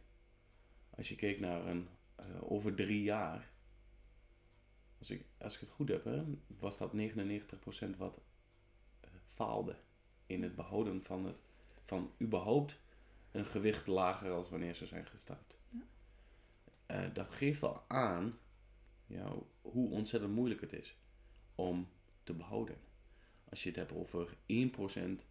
Als 0.89 1.09
je 1.09 1.15
kijkt 1.15 1.39
naar 1.39 1.67
een 1.67 1.87
eh, 2.15 2.51
over 2.51 2.75
drie 2.75 3.03
jaar, 3.03 3.51
als 4.99 5.09
ik, 5.09 5.25
als 5.37 5.53
ik 5.53 5.59
het 5.59 5.69
goed 5.69 5.89
heb, 5.89 6.03
hè, 6.03 6.23
was 6.47 6.77
dat 6.77 6.93
99% 6.93 7.97
wat 7.97 8.21
eh, 8.99 9.09
faalde 9.33 9.75
in 10.25 10.43
het 10.43 10.55
behouden 10.55 11.03
van, 11.03 11.25
het, 11.25 11.39
van 11.85 12.11
überhaupt 12.21 12.79
een 13.31 13.45
gewicht 13.45 13.87
lager 13.87 14.31
als 14.31 14.49
wanneer 14.49 14.73
ze 14.73 14.85
zijn 14.85 15.05
gestart. 15.05 15.57
Ja. 15.69 15.79
Eh, 16.85 17.13
dat 17.13 17.31
geeft 17.31 17.63
al 17.63 17.83
aan 17.87 18.39
ja, 19.05 19.33
hoe 19.61 19.89
ontzettend 19.89 20.33
moeilijk 20.33 20.61
het 20.61 20.73
is 20.73 20.97
om 21.55 21.87
te 22.23 22.33
behouden. 22.33 22.77
Als 23.49 23.63
je 23.63 23.69
het 23.69 23.77
hebt 23.77 23.91
over 23.91 24.37
1% 24.45 25.25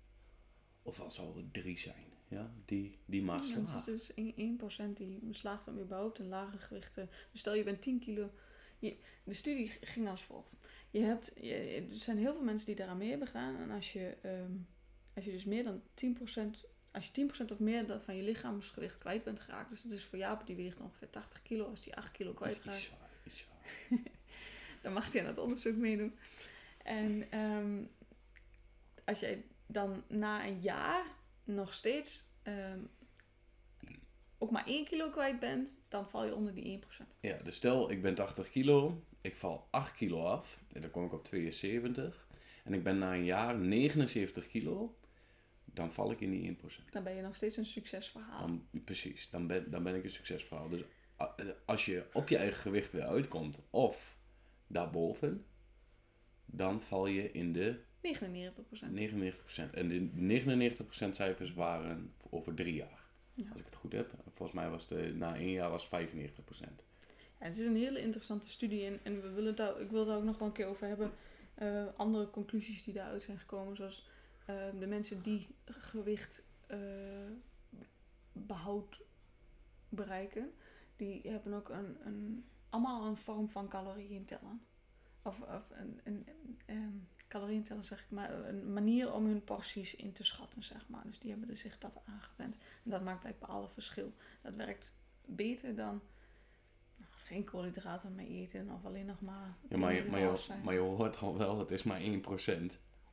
of 0.82 1.00
al 1.00 1.10
zou 1.10 1.36
het 1.36 1.52
3 1.52 1.78
zijn, 1.78 2.04
ja, 2.28 2.52
die, 2.64 2.98
die 3.04 3.22
maar 3.22 3.42
Ja, 3.42 3.54
het 3.54 3.62
is 3.62 3.70
slaagt. 3.70 3.86
dus 3.86 4.12
1% 4.90 4.92
die 4.94 5.18
beslaagt 5.22 5.68
om 5.68 5.78
überhaupt 5.78 6.18
een 6.18 6.28
lage 6.28 6.58
gewichten. 6.58 7.10
Dus 7.30 7.40
stel 7.40 7.54
je 7.54 7.62
bent 7.62 7.82
10 7.82 7.98
kilo. 7.98 8.30
Je, 8.86 8.96
de 9.24 9.34
studie 9.34 9.72
ging 9.80 10.08
als 10.08 10.22
volgt. 10.22 10.56
Je 10.90 11.00
hebt, 11.00 11.32
je, 11.40 11.54
er 11.90 11.96
zijn 11.96 12.18
heel 12.18 12.32
veel 12.32 12.42
mensen 12.42 12.66
die 12.66 12.76
daaraan 12.76 12.96
mee 12.96 13.08
hebben 13.08 13.26
gedaan. 13.26 13.56
En 13.56 13.70
als 13.70 13.92
je, 13.92 14.16
ehm, 14.22 14.52
als 15.14 15.24
je 15.24 15.30
dus 15.30 15.44
meer 15.44 15.64
dan 15.64 15.82
10%, 15.94 16.66
als 16.92 17.06
je 17.06 17.12
10% 17.12 17.50
of 17.50 17.58
meer 17.58 17.86
dan 17.86 18.00
van 18.00 18.16
je 18.16 18.22
lichaamsgewicht 18.22 18.98
kwijt 18.98 19.24
bent 19.24 19.40
geraakt. 19.40 19.70
Dus 19.70 19.82
dat 19.82 19.92
is 19.92 20.04
voor 20.04 20.18
Jaap, 20.18 20.46
die 20.46 20.56
weegt 20.56 20.80
ongeveer 20.80 21.10
80 21.10 21.42
kilo. 21.42 21.64
Als 21.64 21.82
die 21.82 21.96
8 21.96 22.10
kilo 22.10 22.34
is 22.42 22.56
zwaar. 22.62 23.10
dan 24.82 24.92
mag 24.92 25.12
hij 25.12 25.20
aan 25.20 25.26
het 25.26 25.38
onderzoek 25.38 25.76
meedoen. 25.76 26.18
En 26.82 27.30
ehm, 27.30 27.84
als 29.04 29.20
jij 29.20 29.44
dan 29.66 30.04
na 30.08 30.46
een 30.46 30.60
jaar 30.60 31.06
nog 31.44 31.74
steeds 31.74 32.24
ehm, 32.42 32.80
ook 34.46 34.52
maar 34.52 34.66
1 34.66 34.84
kilo 34.84 35.10
kwijt 35.10 35.38
bent, 35.40 35.78
dan 35.88 36.08
val 36.08 36.24
je 36.24 36.34
onder 36.34 36.54
die 36.54 36.78
1%. 36.78 36.82
Ja, 37.20 37.36
dus 37.44 37.56
stel 37.56 37.90
ik 37.90 38.02
ben 38.02 38.14
80 38.14 38.50
kilo, 38.50 39.02
ik 39.20 39.36
val 39.36 39.68
8 39.70 39.94
kilo 39.94 40.22
af 40.22 40.64
en 40.72 40.80
dan 40.80 40.90
kom 40.90 41.04
ik 41.04 41.12
op 41.12 41.24
72 41.24 42.28
en 42.64 42.72
ik 42.72 42.82
ben 42.82 42.98
na 42.98 43.14
een 43.14 43.24
jaar 43.24 43.58
79 43.58 44.46
kilo, 44.46 44.98
dan 45.64 45.92
val 45.92 46.10
ik 46.10 46.20
in 46.20 46.30
die 46.30 46.56
1%. 46.56 46.90
Dan 46.90 47.02
ben 47.02 47.14
je 47.14 47.22
nog 47.22 47.34
steeds 47.34 47.56
een 47.56 47.66
succesverhaal. 47.66 48.46
Dan, 48.46 48.68
precies, 48.84 49.30
dan 49.30 49.46
ben, 49.46 49.70
dan 49.70 49.82
ben 49.82 49.94
ik 49.94 50.04
een 50.04 50.10
succesverhaal. 50.10 50.68
Dus 50.68 50.82
als 51.64 51.84
je 51.84 52.06
op 52.12 52.28
je 52.28 52.36
eigen 52.36 52.60
gewicht 52.60 52.92
weer 52.92 53.06
uitkomt 53.06 53.60
of 53.70 54.16
daarboven, 54.66 55.44
dan 56.44 56.80
val 56.80 57.06
je 57.06 57.32
in 57.32 57.52
de 57.52 57.80
99%. 58.00 58.10
99%. 58.92 59.70
En 59.72 59.88
de 59.88 60.80
99% 61.06 61.10
cijfers 61.10 61.54
waren 61.54 62.14
over 62.30 62.54
drie 62.54 62.74
jaar. 62.74 63.05
Ja. 63.36 63.50
Als 63.50 63.60
ik 63.60 63.66
het 63.66 63.74
goed 63.74 63.92
heb. 63.92 64.10
Volgens 64.34 64.58
mij 64.58 64.70
was 64.70 64.88
het 64.88 65.16
na 65.16 65.36
één 65.36 65.50
jaar 65.50 65.70
was 65.70 65.86
95%. 65.86 65.90
Ja, 67.38 67.46
het 67.46 67.58
is 67.58 67.66
een 67.66 67.76
hele 67.76 68.00
interessante 68.00 68.48
studie 68.48 68.86
en, 68.86 69.00
en 69.02 69.22
we 69.22 69.30
willen 69.30 69.56
daar, 69.56 69.80
ik 69.80 69.90
wil 69.90 70.04
daar 70.04 70.16
ook 70.16 70.24
nog 70.24 70.38
wel 70.38 70.48
een 70.48 70.54
keer 70.54 70.66
over 70.66 70.86
hebben. 70.86 71.12
Eh, 71.54 71.84
andere 71.96 72.30
conclusies 72.30 72.82
die 72.82 72.94
daaruit 72.94 73.22
zijn 73.22 73.38
gekomen, 73.38 73.76
zoals 73.76 74.08
eh, 74.46 74.66
de 74.78 74.86
mensen 74.86 75.22
die 75.22 75.48
gewicht 75.64 76.42
eh, 76.66 76.78
behoud 78.32 79.00
bereiken, 79.88 80.52
die 80.96 81.20
hebben 81.24 81.52
ook 81.52 81.68
een, 81.68 81.96
een, 82.06 82.44
allemaal 82.68 83.06
een 83.06 83.16
vorm 83.16 83.48
van 83.48 83.68
calorieën 83.68 84.24
tellen. 84.24 84.60
Of, 85.22 85.40
of 85.40 85.70
een, 85.70 86.00
een, 86.04 86.26
ehm, 86.66 86.96
calorieën 87.28 87.62
tellen 87.62 87.84
zeg 87.84 88.00
ik 88.00 88.10
maar, 88.10 88.48
een 88.48 88.72
manier 88.72 89.12
om 89.12 89.26
hun 89.26 89.44
porties 89.44 89.94
in 89.94 90.12
te 90.12 90.24
schatten, 90.24 90.62
zeg 90.62 90.88
maar. 90.88 91.02
Dus 91.04 91.18
die 91.18 91.30
hebben 91.30 91.50
er 91.50 91.56
zich 91.56 91.78
dat 91.78 92.00
aangewend. 92.04 92.58
En 92.84 92.90
dat 92.90 93.02
maakt 93.02 93.20
blijkbaar 93.20 93.48
alle 93.48 93.68
verschil. 93.68 94.14
Dat 94.42 94.54
werkt 94.54 94.96
beter 95.24 95.74
dan 95.74 96.00
nou, 96.96 97.10
geen 97.10 97.44
koolhydraten 97.44 98.14
meer 98.14 98.26
eten 98.26 98.70
of 98.70 98.84
alleen 98.84 99.06
nog 99.06 99.20
maar. 99.20 99.56
Ja, 99.68 99.76
maar, 99.76 99.94
je, 99.94 100.04
maar, 100.04 100.20
je, 100.20 100.36
maar 100.64 100.74
je 100.74 100.80
hoort 100.80 101.16
al 101.16 101.38
wel, 101.38 101.58
het 101.58 101.70
is 101.70 101.82
maar 101.82 102.00
1%. 102.00 102.04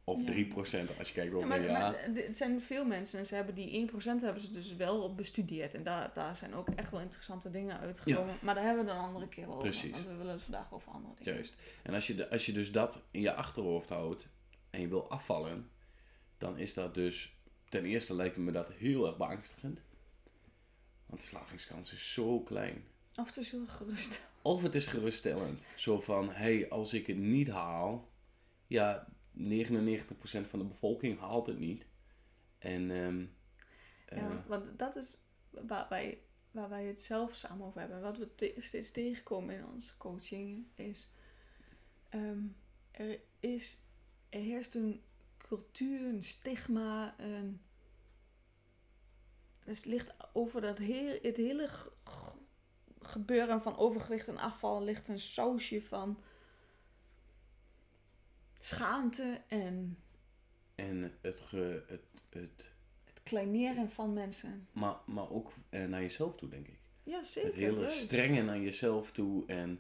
Of 0.05 0.19
Ja. 0.19 0.25
3% 0.25 0.97
als 0.97 1.07
je 1.07 1.13
kijkt 1.13 1.31
Ja, 1.31 1.37
over 1.37 1.47
maar, 1.47 2.03
het 2.13 2.37
zijn 2.37 2.61
veel 2.61 2.85
mensen 2.85 3.19
en 3.19 3.25
ze 3.25 3.35
hebben 3.35 3.55
die 3.55 3.89
1% 3.91 4.21
hebben 4.21 4.41
ze 4.41 4.51
dus 4.51 4.75
wel 4.75 5.15
bestudeerd. 5.15 5.73
En 5.73 5.83
daar, 5.83 6.11
daar 6.13 6.35
zijn 6.35 6.53
ook 6.55 6.69
echt 6.69 6.91
wel 6.91 6.99
interessante 6.99 7.49
dingen 7.49 7.79
uitgekomen. 7.79 8.35
Maar 8.41 8.55
daar 8.55 8.63
hebben 8.63 8.85
we 8.85 8.89
dan 8.89 8.99
een 8.99 9.05
andere 9.05 9.27
keer 9.27 9.47
over. 9.47 9.59
Precies. 9.59 9.91
Want 9.91 10.07
we 10.07 10.15
willen 10.15 10.33
het 10.33 10.41
vandaag 10.41 10.73
over 10.73 10.91
andere 10.91 11.13
dingen. 11.15 11.33
Juist. 11.33 11.55
En 11.83 11.93
als 11.93 12.07
je, 12.07 12.15
de, 12.15 12.29
als 12.29 12.45
je 12.45 12.51
dus 12.51 12.71
dat 12.71 13.01
in 13.11 13.21
je 13.21 13.33
achterhoofd 13.33 13.89
houdt 13.89 14.27
en 14.69 14.81
je 14.81 14.87
wil 14.87 15.09
afvallen, 15.09 15.69
dan 16.37 16.57
is 16.57 16.73
dat 16.73 16.93
dus, 16.93 17.35
ten 17.69 17.85
eerste 17.85 18.15
lijkt 18.15 18.37
me 18.37 18.51
dat 18.51 18.71
heel 18.71 19.07
erg 19.07 19.17
beangstigend. 19.17 19.79
Want 21.05 21.21
de 21.21 21.27
slagingskans 21.27 21.93
is 21.93 22.13
zo 22.13 22.39
klein. 22.39 22.83
Of 23.15 23.27
het 23.27 23.37
is 23.37 23.51
heel 23.51 23.65
gerust. 23.67 24.21
Of 24.41 24.61
het 24.61 24.75
is 24.75 24.85
geruststellend. 24.85 25.65
Zo 25.75 25.99
van, 25.99 26.27
hé, 26.27 26.33
hey, 26.33 26.69
als 26.69 26.93
ik 26.93 27.07
het 27.07 27.17
niet 27.17 27.49
haal, 27.49 28.09
ja, 28.67 29.07
99% 29.37 30.47
van 30.47 30.59
de 30.59 30.65
bevolking 30.65 31.19
haalt 31.19 31.47
het 31.47 31.59
niet. 31.59 31.85
En, 32.57 32.91
ehm 32.91 33.25
eh, 34.05 34.17
Ja, 34.17 34.43
want 34.47 34.79
dat 34.79 34.95
is 34.95 35.17
waar 35.49 35.85
wij, 35.89 36.21
waar 36.51 36.69
wij 36.69 36.85
het 36.85 37.01
zelf 37.01 37.33
samen 37.35 37.65
over 37.67 37.79
hebben. 37.79 38.01
Wat 38.01 38.17
we 38.17 38.35
te- 38.35 38.53
steeds 38.57 38.91
tegenkomen 38.91 39.55
in 39.55 39.65
onze 39.65 39.97
coaching 39.97 40.65
is... 40.75 41.13
ehm, 42.09 42.41
er, 42.91 43.19
is 43.39 43.83
er 44.29 44.41
heerst 44.41 44.75
een 44.75 45.03
cultuur, 45.37 46.01
een 46.05 46.23
stigma, 46.23 47.19
een... 47.19 47.61
Dus 49.65 49.77
het 49.77 49.85
ligt 49.85 50.15
over 50.33 50.61
dat 50.61 50.77
heel, 50.77 51.19
het 51.21 51.37
hele 51.37 51.69
gebeuren 53.01 53.61
van 53.61 53.77
overgewicht 53.77 54.27
en 54.27 54.37
afval 54.37 54.83
ligt 54.83 55.07
een 55.07 55.19
sausje 55.19 55.81
van 55.81 56.23
schaamte 58.65 59.41
en 59.47 59.97
en 60.75 61.11
het, 61.21 61.39
ge, 61.39 61.83
het, 61.87 62.23
het 62.29 62.71
het 63.03 63.23
kleineren 63.23 63.89
van 63.89 64.13
mensen. 64.13 64.67
maar, 64.71 64.95
maar 65.05 65.29
ook 65.29 65.51
eh, 65.69 65.85
naar 65.85 66.01
jezelf 66.01 66.35
toe, 66.35 66.49
denk 66.49 66.67
ik. 66.67 66.79
Ja, 67.03 67.21
zeker. 67.21 67.49
het 67.49 67.59
hele 67.59 67.79
leuk. 67.79 67.89
strenge 67.89 68.43
naar 68.43 68.59
jezelf 68.59 69.11
toe. 69.11 69.45
En 69.45 69.79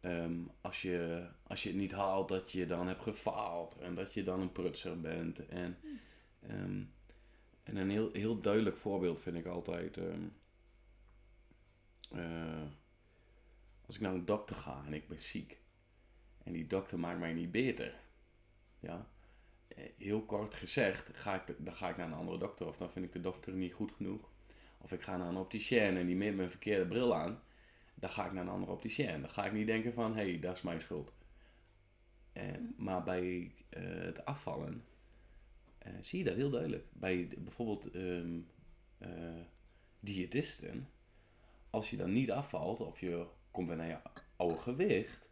ehm, 0.00 0.40
als, 0.60 0.82
je, 0.82 1.28
als 1.42 1.62
je 1.62 1.68
het 1.68 1.78
niet 1.78 1.92
haalt, 1.92 2.28
dat 2.28 2.52
je 2.52 2.66
dan 2.66 2.86
hebt 2.86 3.02
gefaald. 3.02 3.78
En 3.78 3.94
dat 3.94 4.14
je 4.14 4.22
dan 4.22 4.40
een 4.40 4.52
prutser 4.52 5.00
bent. 5.00 5.46
En, 5.46 5.78
ehm, 6.40 6.82
en 7.62 7.76
een 7.76 7.90
heel, 7.90 8.12
heel 8.12 8.40
duidelijk 8.40 8.76
voorbeeld 8.76 9.20
vind 9.20 9.36
ik 9.36 9.46
altijd. 9.46 9.96
ehm, 9.96 10.28
eh, 12.10 12.62
als 13.86 13.94
ik 13.94 14.00
naar 14.00 14.14
een 14.14 14.24
dokter 14.24 14.56
ga 14.56 14.82
en 14.86 14.92
ik 14.92 15.08
ben 15.08 15.22
ziek. 15.22 15.60
En 16.44 16.52
die 16.52 16.66
dokter 16.66 16.98
maakt 16.98 17.18
mij 17.18 17.32
niet 17.32 17.50
beter. 17.50 18.01
Ja. 18.82 19.06
Eh, 19.68 19.84
Heel 19.96 20.22
kort 20.22 20.54
gezegd, 20.54 21.10
ga 21.12 21.34
ik, 21.34 21.54
dan 21.58 21.74
ga 21.74 21.88
ik 21.88 21.96
naar 21.96 22.06
een 22.06 22.12
andere 22.12 22.38
dokter. 22.38 22.66
Of 22.66 22.76
dan 22.76 22.90
vind 22.90 23.04
ik 23.04 23.12
de 23.12 23.20
dokter 23.20 23.52
niet 23.52 23.74
goed 23.74 23.92
genoeg. 23.92 24.30
Of 24.78 24.92
ik 24.92 25.02
ga 25.02 25.16
naar 25.16 25.28
een 25.28 25.36
opticien 25.36 25.96
en 25.96 26.06
die 26.06 26.16
meet 26.16 26.34
me 26.34 26.42
een 26.42 26.50
verkeerde 26.50 26.86
bril 26.86 27.14
aan. 27.14 27.42
Dan 27.94 28.10
ga 28.10 28.26
ik 28.26 28.32
naar 28.32 28.42
een 28.42 28.48
andere 28.48 28.72
opticien. 28.72 29.20
Dan 29.20 29.30
ga 29.30 29.44
ik 29.46 29.52
niet 29.52 29.66
denken 29.66 29.92
van, 29.92 30.16
hé, 30.16 30.30
hey, 30.30 30.40
dat 30.40 30.56
is 30.56 30.62
mijn 30.62 30.80
schuld. 30.80 31.12
En, 32.32 32.74
maar 32.76 33.02
bij 33.02 33.54
eh, 33.68 33.82
het 33.84 34.24
afvallen 34.24 34.84
eh, 35.78 35.92
zie 36.00 36.18
je 36.18 36.24
dat 36.24 36.34
heel 36.34 36.50
duidelijk. 36.50 36.86
Bij 36.92 37.28
bijvoorbeeld 37.38 37.90
ehm, 37.90 38.40
eh, 38.98 39.40
diëtisten. 40.00 40.88
Als 41.70 41.90
je 41.90 41.96
dan 41.96 42.12
niet 42.12 42.30
afvalt 42.30 42.80
of 42.80 43.00
je 43.00 43.26
komt 43.50 43.68
weer 43.68 43.76
naar 43.76 43.88
je 43.88 43.98
oude 44.36 44.58
gewicht. 44.58 45.28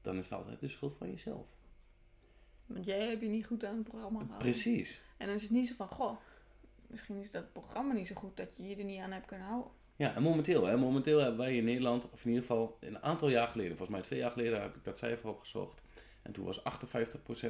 Dan 0.00 0.16
is 0.16 0.30
het 0.30 0.38
altijd 0.38 0.60
de 0.60 0.68
schuld 0.68 0.94
van 0.94 1.10
jezelf. 1.10 1.55
Want 2.66 2.84
jij 2.84 3.08
hebt 3.08 3.20
je 3.20 3.28
niet 3.28 3.46
goed 3.46 3.64
aan 3.64 3.74
het 3.74 3.84
programma 3.84 4.18
gehouden. 4.18 4.38
Precies. 4.38 5.00
En 5.16 5.26
dan 5.26 5.34
is 5.34 5.42
het 5.42 5.50
niet 5.50 5.68
zo 5.68 5.74
van, 5.74 5.88
goh, 5.88 6.16
misschien 6.86 7.16
is 7.16 7.30
dat 7.30 7.52
programma 7.52 7.92
niet 7.92 8.06
zo 8.06 8.14
goed 8.14 8.36
dat 8.36 8.56
je 8.56 8.68
je 8.68 8.76
er 8.76 8.84
niet 8.84 9.00
aan 9.00 9.12
hebt 9.12 9.26
kunnen 9.26 9.46
houden. 9.46 9.70
Ja, 9.96 10.14
en 10.14 10.22
momenteel, 10.22 10.64
hè, 10.64 10.76
momenteel 10.76 11.18
hebben 11.18 11.38
wij 11.38 11.56
in 11.56 11.64
Nederland, 11.64 12.10
of 12.10 12.24
in 12.24 12.28
ieder 12.28 12.44
geval 12.44 12.76
een 12.80 13.02
aantal 13.02 13.28
jaar 13.28 13.48
geleden, 13.48 13.76
volgens 13.76 13.98
mij 13.98 14.06
twee 14.06 14.18
jaar 14.18 14.30
geleden 14.30 14.62
heb 14.62 14.76
ik 14.76 14.84
dat 14.84 14.98
cijfer 14.98 15.28
opgezocht. 15.28 15.82
En 16.22 16.32
toen 16.32 16.44
was 16.44 16.60
58% 16.60 16.62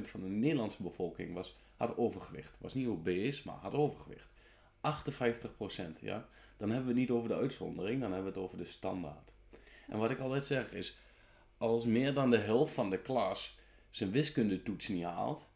van 0.02 0.20
de 0.20 0.28
Nederlandse 0.28 0.82
bevolking 0.82 1.34
was, 1.34 1.56
had 1.76 1.96
overgewicht. 1.96 2.58
Was 2.60 2.74
niet 2.74 2.88
obese, 2.88 3.42
maar 3.44 3.54
had 3.54 3.74
overgewicht. 3.74 4.28
58%, 4.80 6.00
ja. 6.00 6.28
Dan 6.56 6.68
hebben 6.68 6.86
we 6.86 6.92
het 6.92 7.00
niet 7.00 7.10
over 7.10 7.28
de 7.28 7.34
uitzondering, 7.34 8.00
dan 8.00 8.12
hebben 8.12 8.32
we 8.32 8.38
het 8.38 8.48
over 8.48 8.58
de 8.58 8.64
standaard. 8.64 9.32
En 9.88 9.98
wat 9.98 10.10
ik 10.10 10.18
altijd 10.18 10.44
zeg 10.44 10.72
is, 10.72 10.98
als 11.58 11.84
meer 11.84 12.14
dan 12.14 12.30
de 12.30 12.38
helft 12.38 12.74
van 12.74 12.90
de 12.90 12.98
klas 12.98 13.55
zijn 13.96 14.10
wiskundetoets 14.10 14.88
niet 14.88 15.04
haalt, 15.04 15.48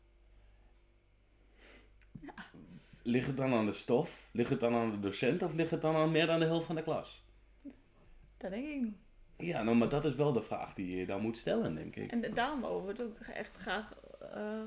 ligt 3.02 3.26
het 3.26 3.36
dan 3.36 3.52
aan 3.52 3.66
de 3.66 3.72
stof, 3.72 4.28
ligt 4.32 4.50
het 4.50 4.60
dan 4.60 4.74
aan 4.74 4.90
de 4.90 5.00
docent 5.00 5.42
of 5.42 5.54
ligt 5.54 5.70
het 5.70 5.80
dan 5.80 5.96
aan 5.96 6.10
meer 6.10 6.26
dan 6.26 6.38
de 6.38 6.44
helft 6.44 6.66
van 6.66 6.74
de 6.74 6.82
klas? 6.82 7.24
Dat 8.36 8.50
denk 8.50 8.66
ik 8.66 8.80
niet. 8.80 8.96
Ja, 9.36 9.62
nou, 9.62 9.76
maar 9.76 9.88
dat 9.88 10.04
is 10.04 10.14
wel 10.14 10.32
de 10.32 10.42
vraag 10.42 10.74
die 10.74 10.96
je 10.96 11.06
dan 11.06 11.20
moet 11.20 11.36
stellen, 11.36 11.74
denk 11.74 11.96
ik. 11.96 12.10
En 12.10 12.34
daarom 12.34 12.60
we 12.60 12.88
het 12.88 13.02
ook 13.02 13.18
echt 13.18 13.56
graag 13.56 13.94
eh, 14.20 14.62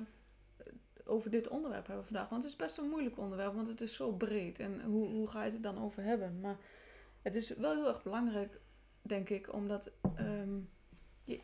over 1.05 1.31
dit 1.31 1.47
onderwerp 1.47 1.87
hebben 1.87 2.05
vandaag. 2.05 2.29
Want 2.29 2.43
het 2.43 2.51
is 2.51 2.57
best 2.57 2.77
een 2.77 2.89
moeilijk 2.89 3.17
onderwerp, 3.17 3.53
want 3.53 3.67
het 3.67 3.81
is 3.81 3.95
zo 3.95 4.11
breed. 4.11 4.59
En 4.59 4.81
hoe, 4.81 5.07
hoe 5.07 5.27
ga 5.27 5.39
je 5.39 5.45
het 5.45 5.53
er 5.55 5.61
dan 5.61 5.83
over 5.83 6.03
hebben? 6.03 6.39
Maar 6.39 6.57
het 7.21 7.35
is 7.35 7.49
wel 7.49 7.73
heel 7.73 7.87
erg 7.87 8.03
belangrijk, 8.03 8.61
denk 9.01 9.29
ik, 9.29 9.53
omdat. 9.53 9.91
ehm, 10.15 10.59
je, 11.23 11.39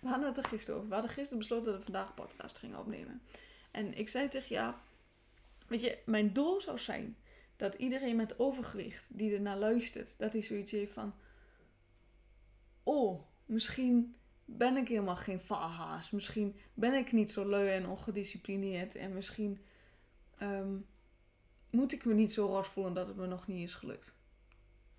we 0.00 0.08
hadden 0.08 0.26
het 0.26 0.36
er 0.36 0.44
gisteren 0.44 0.76
over. 0.76 0.88
We 0.88 0.94
hadden 0.94 1.12
gisteren 1.12 1.38
besloten 1.38 1.66
dat 1.66 1.76
we 1.76 1.82
vandaag 1.82 2.08
een 2.08 2.14
podcast 2.14 2.58
gingen 2.58 2.78
opnemen. 2.78 3.22
En 3.70 3.94
ik 3.98 4.08
zei 4.08 4.28
tegen 4.28 4.54
ja, 4.54 4.80
weet 5.66 5.80
je, 5.80 5.98
mijn 6.04 6.32
doel 6.32 6.60
zou 6.60 6.78
zijn 6.78 7.16
dat 7.56 7.74
iedereen 7.74 8.16
met 8.16 8.38
overgewicht 8.38 9.08
die 9.12 9.34
er 9.34 9.40
naar 9.40 9.56
luistert, 9.56 10.14
dat 10.18 10.32
hij 10.32 10.42
zoiets 10.42 10.72
heeft 10.72 10.92
van: 10.92 11.14
Oh, 12.82 13.20
misschien 13.44 14.16
ben 14.44 14.76
ik 14.76 14.88
helemaal 14.88 15.16
geen 15.16 15.40
vahaas. 15.40 16.10
Misschien 16.10 16.56
ben 16.74 16.94
ik 16.94 17.12
niet 17.12 17.30
zo 17.30 17.44
lui 17.44 17.68
en 17.68 17.88
ongedisciplineerd. 17.88 18.94
En 18.94 19.14
misschien 19.14 19.64
ehm, 20.38 20.76
moet 21.70 21.92
ik 21.92 22.04
me 22.04 22.14
niet 22.14 22.32
zo 22.32 22.46
rot 22.46 22.66
voelen 22.66 22.94
dat 22.94 23.06
het 23.06 23.16
me 23.16 23.26
nog 23.26 23.46
niet 23.46 23.68
is 23.68 23.74
gelukt. 23.74 24.14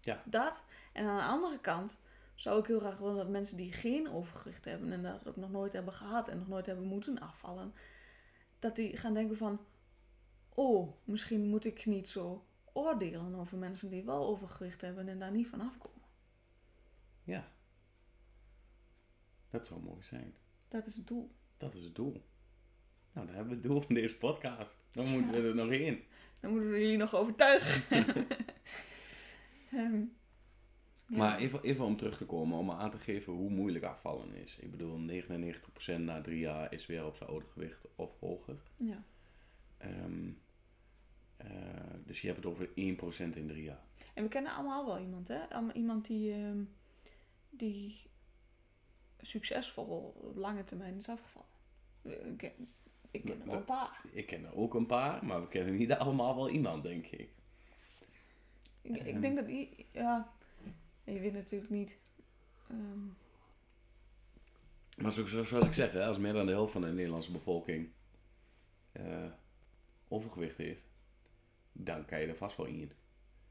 Ja. 0.01 0.23
Dat. 0.25 0.63
En 0.91 1.05
aan 1.05 1.17
de 1.17 1.23
andere 1.23 1.59
kant 1.59 1.99
zou 2.35 2.59
ik 2.59 2.65
heel 2.65 2.79
graag 2.79 2.97
willen 2.97 3.15
dat 3.15 3.29
mensen 3.29 3.57
die 3.57 3.71
geen 3.71 4.09
overgewicht 4.09 4.65
hebben 4.65 4.91
en 4.91 5.03
dat 5.03 5.27
ook 5.27 5.35
nog 5.35 5.51
nooit 5.51 5.73
hebben 5.73 5.93
gehad 5.93 6.27
en 6.27 6.37
nog 6.37 6.47
nooit 6.47 6.65
hebben 6.65 6.85
moeten 6.85 7.19
afvallen, 7.19 7.73
dat 8.59 8.75
die 8.75 8.97
gaan 8.97 9.13
denken 9.13 9.37
van, 9.37 9.59
oh, 10.49 10.93
misschien 11.03 11.47
moet 11.47 11.65
ik 11.65 11.85
niet 11.85 12.07
zo 12.07 12.45
oordelen 12.73 13.35
over 13.35 13.57
mensen 13.57 13.89
die 13.89 14.03
wel 14.03 14.25
overgewicht 14.25 14.81
hebben 14.81 15.07
en 15.07 15.19
daar 15.19 15.31
niet 15.31 15.47
van 15.47 15.61
afkomen. 15.61 16.07
Ja. 17.23 17.51
Dat 19.49 19.65
zou 19.65 19.81
mooi 19.81 20.03
zijn. 20.03 20.33
Dat 20.67 20.87
is 20.87 20.95
het 20.95 21.07
doel. 21.07 21.31
Dat 21.57 21.73
is 21.73 21.83
het 21.83 21.95
doel. 21.95 22.25
Nou, 23.13 23.25
dan 23.25 23.35
hebben 23.35 23.47
we 23.47 23.61
het 23.61 23.69
doel 23.69 23.81
van 23.81 23.95
deze 23.95 24.17
podcast. 24.17 24.83
Dan 24.91 25.07
moeten 25.09 25.31
we 25.31 25.47
er 25.47 25.55
nog 25.55 25.71
in. 25.71 26.03
Dan 26.39 26.51
moeten 26.51 26.71
we 26.71 26.79
jullie 26.79 26.97
nog 26.97 27.15
overtuigen. 27.15 27.83
Ehm, 29.71 30.03
ja. 31.11 31.17
Maar 31.17 31.37
even, 31.37 31.61
even 31.63 31.85
om 31.85 31.95
terug 31.97 32.17
te 32.17 32.25
komen, 32.25 32.57
om 32.57 32.71
aan 32.71 32.91
te 32.91 32.99
geven 32.99 33.33
hoe 33.33 33.49
moeilijk 33.49 33.83
afvallen 33.85 34.33
is. 34.35 34.57
Ik 34.57 34.71
bedoel, 34.71 34.99
99% 34.99 35.97
na 35.99 36.21
drie 36.21 36.39
jaar 36.39 36.73
is 36.73 36.85
weer 36.85 37.05
op 37.05 37.15
zijn 37.15 37.29
oude 37.29 37.45
gewicht 37.45 37.87
of 37.95 38.19
hoger. 38.19 38.61
Ja. 38.75 39.03
Ehm, 39.77 40.29
eh, 41.37 41.47
dus 42.05 42.21
je 42.21 42.27
hebt 42.27 42.43
het 42.43 42.51
over 42.51 42.69
1% 42.75 43.35
in 43.35 43.47
drie 43.47 43.63
jaar. 43.63 43.83
En 44.13 44.23
we 44.23 44.29
kennen 44.29 44.53
allemaal 44.53 44.85
wel 44.85 44.99
iemand, 44.99 45.27
hè? 45.27 45.39
Iemand 45.73 46.05
die, 46.07 46.33
ehm, 46.33 46.63
die 47.49 48.01
succesvol 49.17 50.13
op 50.21 50.35
lange 50.35 50.63
termijn 50.63 50.95
is 50.97 51.09
afgevallen. 51.09 51.47
Ik 52.03 52.37
ken, 52.37 52.51
ik 53.11 53.25
ken 53.25 53.39
er 53.41 53.45
wel 53.45 53.55
een 53.55 53.65
paar. 53.65 54.01
Ik 54.11 54.25
ken 54.27 54.45
er 54.45 54.55
ook 54.55 54.73
een 54.73 54.85
paar, 54.85 55.25
maar 55.25 55.41
we 55.41 55.47
kennen 55.47 55.75
niet 55.77 55.91
allemaal 56.03 56.35
wel 56.35 56.49
iemand, 56.49 56.83
denk 56.83 57.05
ik. 57.07 57.29
Ik, 58.81 58.95
ik 58.95 59.05
Ehm. 59.05 59.21
denk 59.21 59.35
dat 59.35 59.45
die, 59.47 59.85
ja, 61.03 61.13
je 61.13 61.19
weet 61.19 61.33
natuurlijk 61.33 61.71
niet. 61.71 61.97
ehm, 62.69 63.05
Maar 64.97 65.11
zo, 65.11 65.25
zo- 65.25 65.43
zoals 65.43 65.65
ik 65.67 65.73
zeg, 65.73 65.95
als 65.95 66.17
meer 66.17 66.33
dan 66.33 66.45
de 66.45 66.51
helft 66.51 66.71
van 66.71 66.81
de 66.81 66.87
Nederlandse 66.87 67.31
bevolking 67.31 67.89
eh, 68.91 69.31
overgewicht 70.07 70.57
heeft, 70.57 70.85
dan 71.71 72.05
kan 72.05 72.19
je 72.21 72.27
er 72.27 72.35
vast 72.35 72.57
wel 72.57 72.65
in 72.65 72.91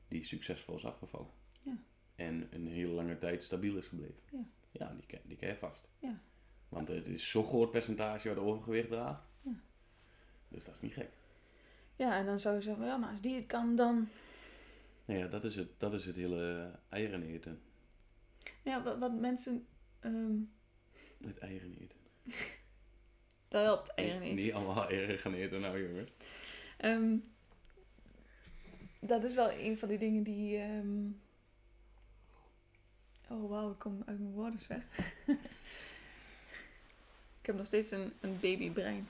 die 0.09 0.25
succesvol 0.25 0.77
is 0.77 0.85
afgevallen. 0.85 1.31
Ja. 1.63 1.77
En 2.15 2.49
een 2.51 2.67
hele 2.67 2.93
lange 2.93 3.19
tijd 3.19 3.45
stabiel 3.45 3.77
is 3.77 3.87
gebleven. 3.87 4.21
Ja. 4.31 4.45
Ja, 4.71 4.95
die, 5.07 5.21
die 5.25 5.37
ken 5.37 5.49
je 5.49 5.57
vast. 5.57 5.91
Ja. 5.99 6.21
Want 6.69 6.89
het 6.89 7.07
is 7.07 7.31
zo'n 7.31 7.45
groot 7.45 7.71
percentage 7.71 8.29
wat 8.29 8.45
overgewicht 8.45 8.89
draagt. 8.89 9.23
Ja. 9.43 9.53
Dus 10.49 10.65
dat 10.65 10.75
is 10.75 10.81
niet 10.81 10.93
gek. 10.93 11.11
ja, 11.97 12.17
en 12.19 12.27
dan 12.27 12.39
zou 12.41 12.55
je 12.55 12.61
zeggen, 12.63 12.85
ja, 12.85 12.97
maar 12.97 13.11
als 13.11 13.21
die 13.21 13.35
het 13.37 13.47
kan, 13.47 13.77
dan... 13.77 14.09
Nou 15.11 15.23
ja, 15.23 15.29
dat 15.29 15.45
is 15.45 15.55
het, 15.55 15.69
dat 15.79 15.93
is 15.93 16.07
het 16.07 16.17
hele 16.17 16.71
eieren 16.89 17.23
eten. 17.23 17.61
Ja, 18.63 18.83
wat, 18.83 18.99
wat 18.99 19.13
mensen... 19.13 19.67
ehm 20.01 20.39
Het 21.25 21.39
eieren 21.39 21.77
eten. 21.81 21.99
dat 23.49 23.63
helpt 23.63 23.95
eieren 23.95 24.21
Nee, 24.21 24.31
eten. 24.31 24.45
niet 24.45 24.53
allemaal 24.53 24.89
eieren 24.89 25.19
gaan 25.19 25.35
eten, 25.35 25.61
nou 25.61 25.89
jongens. 25.89 26.13
Ehm, 26.77 27.17
dat 29.01 29.25
is 29.25 29.35
wel 29.35 29.53
een 29.53 29.79
van 29.79 29.89
die 29.89 29.99
dingen 29.99 30.23
die. 30.23 30.59
ehm, 30.59 31.07
Oh 33.29 33.51
wauw, 33.51 33.71
ik 33.71 33.79
kom 33.79 34.03
uit 34.07 34.19
mijn 34.19 34.33
woorden 34.33 34.61
zeg. 34.61 34.83
ik 37.41 37.47
heb 37.47 37.57
nog 37.57 37.67
steeds 37.67 37.91
een, 37.91 38.13
een 38.21 38.39
babybrein. 38.41 39.09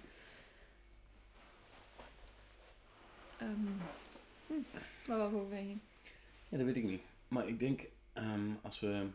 Ehm 3.38 3.66
hm, 4.46 4.54
waar 5.06 5.28
ik 5.28 5.34
ook 5.34 5.48
weer 5.48 5.58
heen? 5.58 5.80
Ja, 6.50 6.56
dat 6.56 6.66
weet 6.66 6.76
ik 6.76 6.84
niet. 6.84 7.02
Maar 7.28 7.48
ik 7.48 7.58
denk, 7.58 7.86
ehm, 8.12 8.50
als, 8.62 8.80
we, 8.80 9.08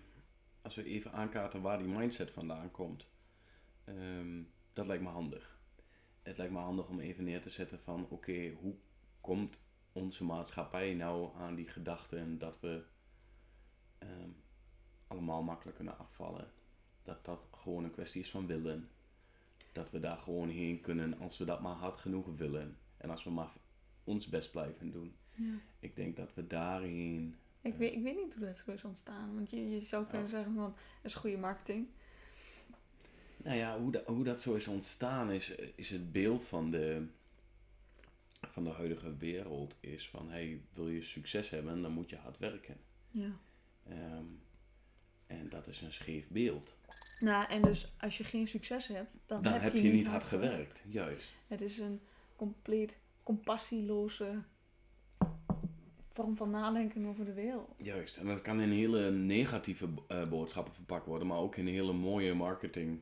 als 0.62 0.76
we 0.76 0.84
even 0.84 1.12
aankaarten 1.12 1.62
waar 1.62 1.78
die 1.78 1.88
mindset 1.88 2.32
vandaan 2.32 2.72
komt, 2.72 3.06
ehm, 3.84 4.44
dat 4.74 4.88
lijkt 4.88 5.04
me 5.04 5.10
handig. 5.10 5.60
Het 6.22 6.38
lijkt 6.38 6.54
me 6.54 6.60
handig 6.60 6.88
om 6.88 7.00
even 7.00 7.24
neer 7.24 7.42
te 7.42 7.50
zetten 7.50 7.80
van, 7.80 8.08
oké, 8.10 8.52
hoe 8.52 8.76
komt 9.22 9.60
onze 9.92 10.24
maatschappij 10.24 10.94
nou 10.94 11.36
aan 11.38 11.56
die 11.56 11.68
gedachten 11.68 12.38
dat 12.38 12.60
we 12.60 12.84
ehm, 13.98 14.30
allemaal 15.08 15.44
makkelijk 15.44 15.76
kunnen 15.76 15.98
afvallen? 15.98 16.52
Dat 17.04 17.26
dat 17.26 17.48
gewoon 17.52 17.84
een 17.84 17.92
kwestie 17.92 18.22
is 18.22 18.30
van 18.32 18.48
willen. 18.48 18.90
Dat 19.72 19.92
we 19.92 20.00
daar 20.00 20.18
gewoon 20.18 20.50
heen 20.50 20.82
kunnen 20.82 21.20
als 21.20 21.38
we 21.38 21.46
dat 21.46 21.62
maar 21.62 21.76
hard 21.76 21.98
genoeg 21.98 22.36
willen. 22.36 22.78
En 22.98 23.10
als 23.10 23.24
we 23.24 23.30
maar 23.30 23.54
ons 24.04 24.28
best 24.28 24.52
blijven 24.52 24.92
doen. 24.92 25.16
Ja. 25.36 25.54
Ik 25.80 25.96
denk 25.96 26.16
dat 26.16 26.34
we 26.34 26.48
daarheen 26.48 27.36
Ik, 27.62 27.76
weet, 27.76 27.94
ik 27.94 28.04
weet 28.04 28.16
niet 28.16 28.34
hoe 28.36 28.46
dat 28.46 28.58
zo 28.58 28.72
is 28.72 28.84
ontstaan. 28.84 29.36
Want 29.36 29.50
je, 29.50 29.70
je 29.70 29.82
zou 29.82 30.06
kunnen 30.06 30.26
Oh. 30.26 30.32
zeggen 30.32 30.54
van, 30.54 30.64
dat 30.66 30.76
is 31.12 31.16
goede 31.16 31.38
marketing. 31.38 31.88
Nou 33.38 33.58
ja, 33.58 33.80
hoe, 33.80 33.92
dat 33.92 34.06
hoe 34.06 34.24
dat 34.24 34.42
zo 34.42 34.54
is 34.54 34.68
ontstaan 34.68 35.32
is, 35.32 35.50
is 35.76 35.90
het 35.90 36.12
beeld 36.12 36.44
van 36.46 36.72
de, 36.72 37.08
van 38.42 38.64
de 38.64 38.70
huidige 38.70 39.18
wereld 39.18 39.76
is 39.80 40.10
van, 40.10 40.30
hey, 40.30 40.62
wil 40.74 40.88
je 40.90 41.02
succes 41.02 41.50
hebben, 41.50 41.82
dan 41.82 41.92
moet 41.92 42.10
je 42.10 42.16
hard 42.18 42.38
werken. 42.38 42.78
Ja. 43.12 43.32
Ehm, 43.90 44.26
en 45.28 45.50
dat 45.50 45.68
is 45.68 45.82
een 45.82 45.94
scheef 45.94 46.28
beeld. 46.28 46.76
Nou, 47.20 47.50
en 47.50 47.62
dus 47.62 47.94
als 48.00 48.18
je 48.18 48.24
geen 48.24 48.48
succes 48.48 48.88
hebt, 48.88 49.18
dan, 49.26 49.42
Dan 49.42 49.54
heb 49.54 49.74
je 49.74 49.82
niet 49.92 50.08
hard 50.08 50.24
gewerkt, 50.24 50.84
juist. 50.88 51.34
Het 51.48 51.62
is 51.62 51.78
een 51.78 52.00
compleet 52.36 53.00
compassieloze 53.24 54.44
vorm 56.16 56.36
van 56.36 56.50
nadenken 56.50 57.06
over 57.06 57.26
de 57.26 57.34
wereld. 57.34 57.76
Juist, 57.78 58.18
en 58.18 58.26
dat 58.26 58.42
kan 58.42 58.62
in 58.62 58.70
hele 58.70 59.12
negatieve 59.12 59.88
eh, 60.08 60.30
boodschappen 60.30 60.74
verpakt 60.74 61.06
worden, 61.06 61.28
maar 61.28 61.38
ook 61.38 61.56
in 61.56 61.68
hele 61.68 61.94
mooie 61.94 62.34
marketing 62.34 63.02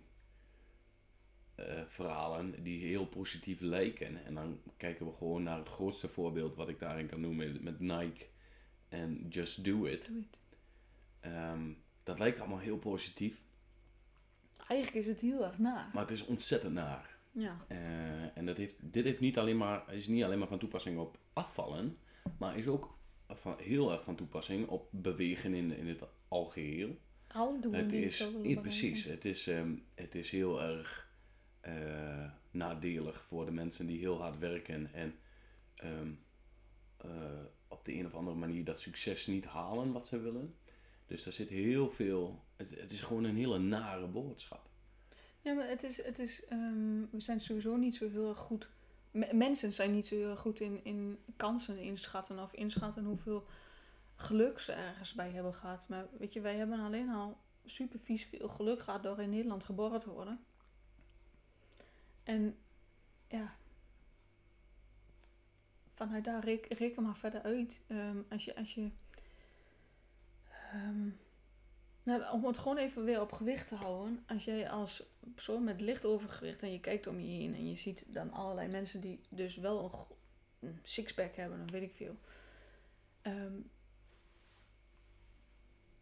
eh, 1.56 1.82
verhalen 1.88 2.64
die 2.64 2.86
heel 2.86 3.06
positief 3.06 3.60
lijken. 3.60 4.26
En 4.26 4.34
dan 4.34 4.60
kijken 4.78 5.06
we 5.06 5.12
gewoon 5.14 5.44
naar 5.44 5.58
het 5.58 5.70
grootste 5.70 6.08
voorbeeld 6.08 6.56
wat 6.56 6.70
ik 6.70 6.80
daarin 6.80 7.08
kan 7.08 7.22
noemen 7.22 7.64
met 7.64 7.80
Nike 7.80 8.26
en 8.90 9.28
Just 9.30 9.66
Do 9.66 9.86
It. 9.86 10.08
Doe 10.08 10.18
het. 10.22 10.42
Ehm, 11.20 11.72
dat 12.04 12.20
lijkt 12.20 12.40
allemaal 12.40 12.60
heel 12.60 12.78
positief, 12.78 13.42
Eigenlijk 14.68 15.06
is 15.06 15.08
het 15.08 15.22
heel 15.22 15.44
erg 15.44 15.58
na. 15.58 15.90
maar 15.94 16.02
het 16.02 16.12
is 16.12 16.26
ontzettend 16.26 16.74
naar. 16.74 17.18
Ja. 17.32 17.66
Eh, 17.68 18.38
en 18.38 18.46
dat 18.46 18.58
heeft, 18.58 18.94
dit 18.94 19.04
heeft 19.04 19.20
niet 19.20 19.38
alleen 19.38 19.58
maar, 19.58 19.94
is 19.94 20.08
niet 20.08 20.24
alleen 20.24 20.40
maar 20.40 20.48
van 20.48 20.60
toepassing 20.60 21.00
op 21.00 21.18
afvallen, 21.34 21.98
maar 22.38 22.58
is 22.58 22.68
ook 22.68 22.98
van, 23.30 23.56
heel 23.58 23.92
erg 23.92 24.04
van 24.04 24.16
toepassing 24.16 24.68
op 24.68 24.88
bewegen 24.92 25.54
in, 25.54 25.78
in 25.78 25.88
het 25.88 26.02
algeheel. 26.28 26.98
Alle 27.28 27.60
doelen 27.60 27.84
Het 27.84 27.92
is, 27.94 28.18
bereiken. 28.18 28.62
precies, 28.62 29.04
het 29.04 29.26
is, 29.26 29.50
het 29.94 30.16
is 30.16 30.32
heel 30.32 30.62
erg 30.62 31.12
eh, 31.60 32.32
nadelig 32.52 33.24
voor 33.28 33.46
de 33.46 33.52
mensen 33.52 33.88
die 33.88 34.00
heel 34.00 34.22
hard 34.22 34.38
werken 34.38 34.94
en 34.94 35.16
ehm, 35.76 36.12
eh, 36.98 37.10
op 37.68 37.86
de 37.86 37.94
een 37.94 38.06
of 38.06 38.14
andere 38.14 38.38
manier 38.38 38.64
dat 38.64 38.80
succes 38.80 39.28
niet 39.28 39.46
halen 39.46 39.92
wat 39.92 40.08
ze 40.08 40.20
willen. 40.20 40.56
Dus 41.06 41.24
daar 41.24 41.34
zit 41.34 41.50
heel 41.50 41.90
veel, 41.90 42.44
het, 42.56 42.70
het 42.80 42.92
is 42.92 43.02
gewoon 43.02 43.24
een 43.24 43.36
hele 43.36 43.60
nare 43.60 44.08
boodschap. 44.08 44.70
Ja, 45.42 45.54
maar 45.54 45.68
het 45.68 45.84
is, 45.84 46.04
het 46.04 46.20
is 46.20 46.46
ehm, 46.46 47.00
we 47.12 47.20
zijn 47.20 47.42
sowieso 47.42 47.76
niet 47.76 47.96
zo 47.96 48.10
heel 48.10 48.30
erg 48.30 48.38
goed. 48.38 48.70
Me- 49.14 49.34
mensen 49.34 49.74
zijn 49.74 49.92
niet 49.92 50.08
zo 50.08 50.16
heel 50.16 50.36
goed 50.36 50.60
in, 50.60 50.84
in 50.84 51.20
kansen 51.36 51.78
inschatten 51.78 52.40
of 52.40 52.54
inschatten 52.54 53.06
hoeveel 53.06 53.48
geluk 54.16 54.60
ze 54.60 54.72
ergens 54.72 55.14
bij 55.14 55.32
hebben 55.32 55.54
gehad. 55.54 55.88
Maar 55.88 56.08
weet 56.18 56.34
je, 56.34 56.42
wij 56.42 56.56
hebben 56.56 56.80
alleen 56.80 57.10
al 57.10 57.38
super 57.66 58.00
vies 58.00 58.26
veel 58.26 58.50
geluk 58.50 58.82
gehad 58.82 59.04
door 59.04 59.20
in 59.20 59.30
Nederland 59.30 59.64
geboren 59.64 60.00
te 60.00 60.12
worden. 60.12 60.46
En 62.24 62.58
ja, 63.28 63.56
vanuit 65.94 66.24
daar 66.24 66.44
reken, 66.44 66.78
reken 66.78 67.04
maar 67.04 67.18
verder 67.18 67.42
uit. 67.42 67.82
Ehm, 67.88 68.22
als 68.30 68.46
je, 68.46 68.56
als 68.56 68.74
je 68.74 68.92
ehm, 70.72 71.10
nou, 72.04 72.32
om 72.32 72.46
het 72.46 72.58
gewoon 72.58 72.78
even 72.78 73.04
weer 73.04 73.22
op 73.22 73.32
gewicht 73.32 73.68
te 73.68 73.76
houden. 73.76 74.24
Als 74.28 74.44
jij 74.44 74.70
als 74.70 75.04
persoon 75.34 75.64
met 75.64 75.82
licht 75.82 76.06
overgewicht 76.06 76.64
en 76.64 76.72
je 76.72 76.80
kijkt 76.80 77.08
om 77.08 77.20
je 77.20 77.28
heen 77.28 77.56
en 77.56 77.70
je 77.70 77.76
ziet 77.76 78.06
dan 78.08 78.32
allerlei 78.32 78.68
mensen 78.68 79.02
die 79.02 79.20
dus 79.30 79.56
wel 79.56 80.08
een, 80.60 80.80
sixpack 80.84 81.36
hebben, 81.36 81.58
dan 81.58 81.72
weet 81.72 81.82
ik 81.82 81.96
veel. 81.96 82.16
Ehm, 83.22 83.60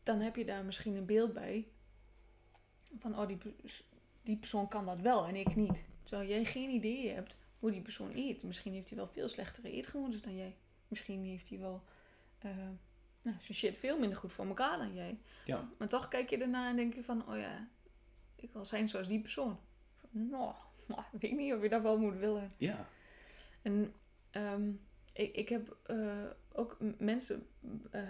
dan 0.04 0.20
heb 0.20 0.36
je 0.36 0.46
daar 0.46 0.66
misschien 0.66 0.96
een 0.96 1.06
beeld 1.06 1.34
bij 1.34 1.68
van, 2.98 3.20
oh, 3.20 3.28
die, 3.28 3.38
die 4.22 4.38
persoon 4.38 4.68
kan 4.68 4.86
dat 4.86 5.02
wel 5.02 5.28
en 5.28 5.36
ik 5.36 5.56
niet. 5.56 5.86
Terwijl 6.04 6.30
jij 6.30 6.46
geen 6.46 6.70
idee 6.70 7.10
hebt 7.10 7.38
hoe 7.60 7.72
die 7.72 7.82
persoon 7.82 8.12
eet. 8.16 8.44
Misschien 8.44 8.74
heeft 8.74 8.90
hij 8.90 8.98
wel 8.98 9.08
veel 9.08 9.28
slechtere 9.28 9.72
eetgewoontes 9.72 10.22
dan 10.22 10.36
jij. 10.36 10.58
Misschien 10.88 11.26
heeft 11.26 11.50
hij 11.50 11.60
wel 11.60 11.84
eh 12.40 12.70
nou, 13.22 13.38
zijn 13.42 13.58
shit 13.58 13.78
veel 13.78 14.00
minder 14.00 14.18
goed 14.18 14.34
voor 14.34 14.48
elkaar 14.48 14.78
dan 14.78 14.94
jij. 14.94 15.20
Ja. 15.46 15.70
Maar 15.78 15.88
toch 15.88 16.08
kijk 16.08 16.30
je 16.30 16.38
ernaar 16.38 16.70
en 16.70 16.76
denk 16.76 16.94
je 16.94 17.04
van, 17.04 17.28
oh 17.28 17.38
ja, 17.38 17.68
ik 18.36 18.54
wil 18.54 18.66
zijn 18.66 18.90
zoals 18.90 19.08
die 19.08 19.22
persoon. 19.22 19.60
Van, 19.96 20.30
Nou, 20.30 20.54
nou, 20.88 21.02
ik 21.12 21.22
weet 21.22 21.36
niet 21.36 21.54
of 21.54 21.62
je 21.62 21.70
dat 21.70 21.82
wel 21.82 22.00
moet 22.00 22.18
willen. 22.18 22.52
Ja. 22.58 22.88
En 23.62 23.94
ehm, 24.32 24.72
ik, 25.14 25.36
ik 25.36 25.50
heb 25.50 25.78
eh, 25.84 26.30
ook 26.54 26.78
mensen, 26.98 27.48
eh, 27.92 28.04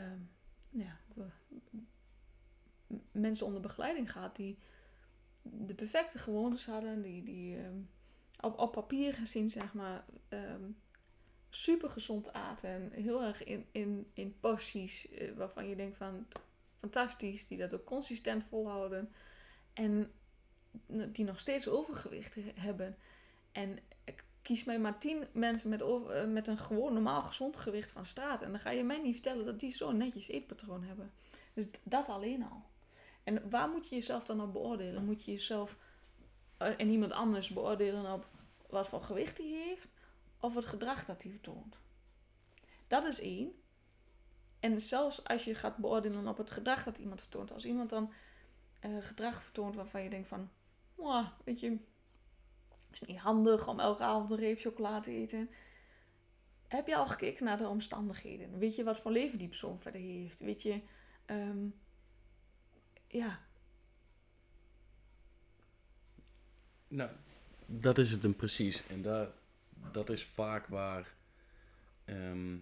ja, 0.70 1.00
mensen 3.12 3.46
onder 3.46 3.62
begeleiding 3.62 4.12
gehad 4.12 4.36
die 4.36 4.58
de 5.44 5.76
perfecte 5.76 6.18
gewoontes 6.18 6.66
hadden, 6.66 7.02
die, 7.02 7.24
die 7.24 7.58
ehm, 7.58 7.80
op, 8.40 8.60
op 8.60 8.72
papier 8.72 9.14
gezien, 9.14 9.50
zeg 9.50 9.74
maar, 9.74 10.06
ehm, 10.30 10.64
super 11.54 11.90
gezond 11.90 12.34
aten. 12.34 12.70
En 12.70 12.92
heel 12.92 13.24
erg 13.24 13.44
in, 13.44 13.66
in, 13.72 14.12
in 14.14 14.40
porties 14.40 15.10
eh, 15.10 15.32
waarvan 15.36 15.68
je 15.68 15.76
denkt 15.76 15.98
van 15.98 16.28
fantastisch, 16.80 17.48
die 17.48 17.58
dat 17.58 17.74
ook 17.74 17.86
consistent 17.86 18.44
volhouden. 18.50 19.14
En 19.74 20.12
die 20.88 21.26
nog 21.26 21.40
steeds 21.40 21.68
overgewicht 21.68 22.36
he- 22.36 22.52
hebben. 22.56 22.98
En 23.52 23.80
ik 24.04 24.24
kies 24.42 24.64
mij 24.64 24.80
maar 24.80 25.00
tien 25.00 25.28
mensen 25.34 25.70
met, 25.70 25.82
eh, 25.82 26.26
met 26.26 26.48
een 26.48 26.58
gewoon 26.58 26.94
normaal 26.94 27.22
gezond 27.22 27.58
gewicht 27.58 27.92
van 27.92 28.06
straat. 28.06 28.42
En 28.42 28.52
dan 28.52 28.60
ga 28.60 28.70
je 28.70 28.84
mij 28.84 29.02
niet 29.02 29.14
vertellen 29.14 29.46
dat 29.46 29.60
die 29.60 29.72
zo'n 29.72 29.98
netjes 29.98 30.28
eetpatroon 30.28 30.84
hebben. 30.84 31.12
Dus 31.54 31.68
dat 31.84 32.08
alleen 32.08 32.44
al. 32.44 32.64
En 33.24 33.50
waar 33.50 33.70
moet 33.70 33.90
je 33.90 33.96
jezelf 33.96 34.26
dan 34.26 34.42
op 34.42 34.54
beoordelen? 34.54 35.06
Moet 35.06 35.26
je 35.26 35.32
jezelf 35.32 35.78
eh, 36.58 36.68
en 36.78 36.90
iemand 36.90 37.12
anders 37.12 37.50
beoordelen 37.50 38.14
op 38.14 38.28
wat 38.70 38.88
voor 38.88 39.02
gewicht 39.02 39.38
hij 39.38 39.48
heeft? 39.48 39.94
Of 40.42 40.56
het 40.56 40.66
gedrag 40.66 41.06
dat 41.06 41.22
hij 41.22 41.32
vertoont? 41.32 41.78
Dat 42.88 43.04
is 43.04 43.20
één. 43.20 43.52
En 44.60 44.82
zelfs 44.82 45.24
als 45.24 45.44
je 45.44 45.56
gaat 45.56 45.78
beoordelen 45.78 46.28
op 46.28 46.38
het 46.38 46.52
gedrag 46.52 46.84
dat 46.84 46.98
iemand 46.98 47.20
vertoont. 47.20 47.52
Als 47.52 47.66
iemand 47.66 47.90
dan 47.90 48.14
eh, 48.80 48.98
gedrag 49.00 49.44
vertoont 49.44 49.76
waarvan 49.76 50.04
je 50.04 50.10
denkt 50.10 50.28
van... 50.28 50.50
"Mwah, 50.96 51.28
weet 51.44 51.60
je, 51.60 51.70
het 52.88 53.02
is 53.02 53.02
niet 53.02 53.18
handig 53.18 53.68
om 53.68 53.80
elke 53.80 54.04
avond 54.04 54.32
een 54.32 54.38
reep 54.38 54.60
chocola 54.60 55.00
te 55.00 55.12
eten. 55.12 55.50
Heb 56.68 56.88
je 56.88 56.96
al 56.96 57.06
gekeken 57.06 57.46
naar 57.46 57.58
de 57.58 57.68
omstandigheden? 57.68 58.58
Weet 58.58 58.76
je 58.76 58.84
wat 58.84 59.00
voor 59.00 59.12
leven 59.12 59.38
die 59.38 59.48
persoon 59.48 59.80
verder 59.80 60.02
heeft? 60.02 60.40
Weet 60.40 60.62
je, 60.62 60.82
ehm, 61.26 61.70
ja, 63.08 63.40
Nou, 66.92 67.10
dat 67.66 67.98
is 67.98 68.12
het 68.12 68.24
hem 68.24 68.36
precies. 68.36 68.88
En 68.88 69.02
daar, 69.02 69.28
dat 69.92 70.10
is 70.10 70.26
vaak 70.26 70.68
waar, 70.68 71.16
ehm, 72.06 72.58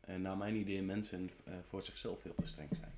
eh, 0.00 0.16
naar 0.16 0.36
mijn 0.36 0.56
idee, 0.56 0.82
mensen 0.82 1.30
eh, 1.44 1.54
voor 1.68 1.82
zichzelf 1.82 2.20
veel 2.20 2.34
te 2.34 2.46
streng 2.46 2.74
zijn. 2.74 2.92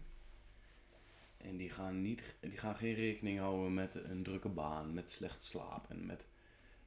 En 1.37 1.57
die 1.57 1.70
gaan, 1.70 2.03
niet, 2.03 2.35
die 2.40 2.59
gaan 2.59 2.77
geen 2.77 2.94
rekening 2.94 3.38
houden 3.38 3.75
met 3.75 3.94
een 3.94 4.23
drukke 4.23 4.49
baan, 4.49 4.94
met 4.94 5.11
slecht 5.11 5.42
slapen, 5.42 6.07
met, 6.07 6.27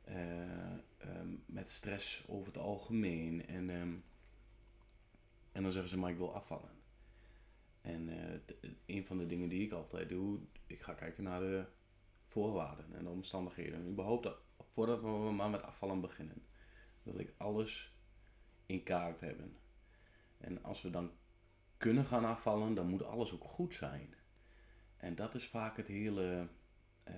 eh, 0.04 0.72
ehm, 0.98 1.36
met 1.46 1.70
stress 1.72 2.24
over 2.28 2.48
het 2.48 2.58
algemeen. 2.58 3.46
En, 3.48 3.70
ehm, 3.70 3.94
en 5.52 5.64
dan 5.64 5.72
zeggen 5.72 5.90
ze, 5.90 5.98
maar 5.98 6.12
ik 6.12 6.18
wil 6.18 6.36
afvallen. 6.36 6.70
En 7.82 8.10
een 8.86 9.06
van 9.06 9.18
de 9.18 9.26
dingen 9.28 9.50
die 9.50 9.62
ik 9.64 9.72
altijd 9.72 10.10
doe, 10.10 10.40
ik 10.68 10.82
ga 10.82 10.94
kijken 10.94 11.24
naar 11.24 11.40
de 11.40 11.66
voorwaarden 12.26 12.94
en 12.94 13.04
de 13.04 13.10
omstandigheden. 13.10 13.80
En 13.80 13.90
überhaupt, 13.90 14.24
dat- 14.24 14.43
voordat 14.74 15.02
we 15.02 15.08
maar 15.08 15.50
met 15.50 15.64
afvallen 15.64 16.02
beginnen, 16.02 16.46
wil 17.04 17.20
ik 17.20 17.34
alles 17.38 17.94
in 18.66 18.84
kaart 18.84 19.20
hebben. 19.22 19.58
En 20.38 20.64
als 20.64 20.82
we 20.82 20.90
dan 20.90 21.12
kunnen 21.78 22.06
gaan 22.06 22.26
afvallen, 22.26 22.74
dan 22.74 22.88
moet 22.88 23.04
alles 23.04 23.34
ook 23.34 23.44
goed 23.44 23.74
zijn. 23.76 24.16
En 24.98 25.16
dat 25.16 25.36
is 25.36 25.48
vaak 25.48 25.78
het 25.78 25.88
hele. 25.88 26.48
eh, 27.04 27.14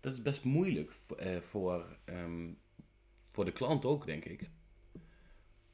dat 0.00 0.12
is 0.12 0.22
best 0.22 0.44
moeilijk 0.44 0.90
voor, 0.90 1.16
eh, 1.16 1.40
voor, 1.40 1.98
ehm, 2.04 2.52
voor 3.30 3.44
de 3.44 3.52
klant 3.52 3.84
ook, 3.84 4.06
denk 4.06 4.24
ik. 4.24 4.50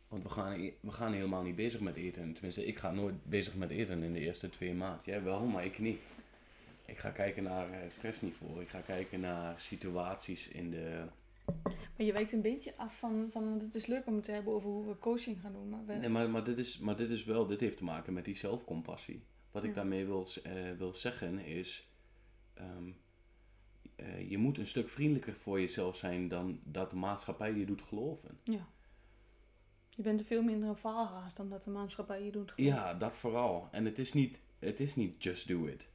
Want 0.09 0.23
we 0.23 0.29
gaan, 0.29 0.61
we 0.81 0.91
gaan 0.91 1.13
helemaal 1.13 1.43
niet 1.43 1.57
bezig 1.57 1.81
met 1.81 1.97
eten. 1.97 2.33
Tenminste, 2.33 2.67
ik 2.67 2.79
ga 2.79 2.91
nooit 2.91 3.25
bezig 3.25 3.55
met 3.55 3.71
eten 3.71 4.03
in 4.03 4.13
de 4.13 4.21
eerste 4.21 4.51
twee 4.51 4.75
maanden. 4.75 5.05
Jij 5.05 5.23
wel, 5.23 5.47
maar 5.47 5.65
ik 5.65 5.79
niet. 5.79 6.01
Ik 6.91 6.99
ga 6.99 7.11
kijken 7.11 7.43
naar 7.43 7.71
eh, 7.73 7.89
stressniveau. 7.91 8.61
Ik 8.61 8.69
ga 8.69 8.81
kijken 8.81 9.21
naar 9.21 9.61
situaties 9.61 10.49
in 10.49 10.71
de. 10.71 11.05
maar 11.97 12.07
je 12.07 12.13
wijkt 12.13 12.33
een 12.33 12.43
beetje 12.43 12.77
af 12.77 12.99
van, 12.99 13.29
van 13.31 13.61
het 13.61 13.75
is 13.75 13.87
leuk 13.87 14.07
om 14.07 14.15
het 14.15 14.25
te 14.25 14.33
hebben 14.33 14.53
over 14.53 14.69
hoe 14.71 14.87
we 14.87 14.99
coaching 14.99 15.41
gaan 15.41 15.53
doen. 15.53 15.69
Maar 15.69 15.85
we, 15.87 15.95
Nee, 15.95 16.09
maar, 16.09 16.31
maar, 16.31 16.45
dit 16.45 16.59
is, 16.59 16.79
maar 16.79 16.97
dit 16.97 17.11
is 17.11 17.25
wel, 17.25 17.47
dit 17.47 17.61
heeft 17.61 17.77
te 17.77 17.85
maken 17.85 18.13
met 18.13 18.25
die 18.25 18.37
zelfcompassie. 18.37 19.25
Wat 19.51 19.63
ik 19.63 19.69
Ja. 19.69 19.75
daarmee 19.75 20.07
wil, 20.07 20.27
eh, 20.43 20.53
wil 20.79 20.95
zeggen 20.95 21.39
is. 21.39 21.89
ehm, 22.55 22.91
eh, 23.97 24.31
je 24.31 24.39
moet 24.39 24.59
een 24.59 24.67
stuk 24.67 24.89
vriendelijker 24.89 25.33
voor 25.35 25.61
jezelf 25.61 25.97
zijn 25.97 26.29
dan 26.29 26.61
dat 26.65 26.91
de 26.91 26.97
maatschappij 26.97 27.53
je 27.55 27.65
doet 27.67 27.83
geloven. 27.83 28.39
ja. 28.45 28.69
Je 29.97 30.03
bent 30.03 30.21
er 30.21 30.27
veel 30.27 30.43
minder 30.43 30.69
een 30.69 30.77
faalhaas 30.77 31.35
dan 31.35 31.49
dat 31.49 31.63
de 31.63 31.71
maatschappij 31.71 32.25
je 32.25 32.31
doet. 32.31 32.53
geloven. 32.53 32.77
Ja, 32.79 32.95
dat 32.95 33.17
vooral. 33.17 33.69
En 33.73 33.85
het 33.85 33.99
is 33.99 34.13
niet, 34.13 34.41
het 34.59 34.81
is 34.81 34.97
niet 34.97 35.23
just 35.23 35.49
do 35.49 35.67
it. 35.67 35.89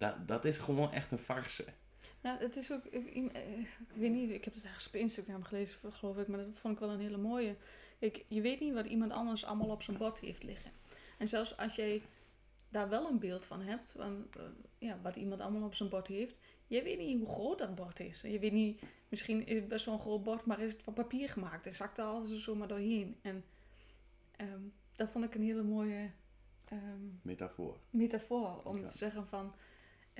Dat, 0.00 0.28
dat 0.28 0.44
is 0.44 0.58
gewoon 0.58 0.92
echt 0.92 1.10
een 1.12 1.18
farce. 1.18 1.64
Ja, 2.22 2.36
het 2.38 2.56
is 2.56 2.72
ook, 2.72 2.84
ik, 2.84 3.06
ik- 3.06 3.32
ik 3.88 3.94
weet 3.94 4.10
niet, 4.12 4.30
ik 4.30 4.44
heb 4.44 4.54
het 4.54 4.64
ergens 4.64 4.86
op 4.86 4.94
Instagram 4.94 5.42
gelezen, 5.42 5.92
geloof 5.92 6.16
ik, 6.18 6.28
maar 6.28 6.38
dat 6.38 6.58
vond 6.58 6.74
ik 6.74 6.80
wel 6.80 6.90
een 6.90 7.00
hele 7.00 7.16
mooie. 7.16 7.56
Kijk, 7.98 8.24
je 8.28 8.40
weet 8.40 8.60
niet 8.60 8.74
wat 8.74 8.86
iemand 8.86 9.12
anders 9.12 9.44
allemaal 9.44 9.68
op 9.70 9.82
zijn 9.82 9.96
bord 9.98 10.18
heeft 10.20 10.42
liggen. 10.42 10.70
En 11.18 11.28
zelfs 11.28 11.56
als 11.56 11.74
jij 11.74 12.02
daar 12.68 12.88
wel 12.88 13.08
een 13.08 13.18
beeld 13.18 13.44
van 13.44 13.60
hebt, 13.62 13.92
van 13.96 14.26
eh, 14.36 14.42
ja, 14.78 14.98
wat 15.02 15.16
iemand 15.16 15.40
allemaal 15.40 15.62
op 15.66 15.74
zijn 15.74 15.88
bord 15.88 16.06
heeft, 16.06 16.38
je 16.66 16.82
weet 16.82 16.98
niet 16.98 17.18
hoe 17.18 17.28
groot 17.28 17.58
dat 17.58 17.74
bord 17.74 18.00
is. 18.00 18.20
Je 18.20 18.38
weet 18.38 18.52
niet, 18.52 18.82
misschien 19.08 19.46
is 19.46 19.58
het 19.58 19.68
best 19.68 19.84
wel 19.84 19.94
een 19.94 20.00
groot 20.00 20.22
bord, 20.22 20.44
maar 20.44 20.60
is 20.60 20.72
het 20.72 20.82
van 20.82 20.92
papier 20.92 21.28
gemaakt 21.28 21.66
en 21.66 21.72
zakt 21.74 21.98
er 21.98 22.04
alles 22.04 22.30
er 22.30 22.40
zomaar 22.40 22.68
doorheen. 22.68 23.18
En 23.22 23.44
ehm, 24.36 24.60
dat 24.94 25.10
vond 25.10 25.24
ik 25.24 25.34
een 25.34 25.42
hele 25.42 25.62
mooie 25.62 26.10
ehm, 26.64 27.00
Metafoor. 27.22 27.76
metafoor 27.90 28.60
om 28.64 28.76
Ja. 28.78 28.86
te 28.86 28.96
zeggen 28.96 29.26
van 29.26 29.54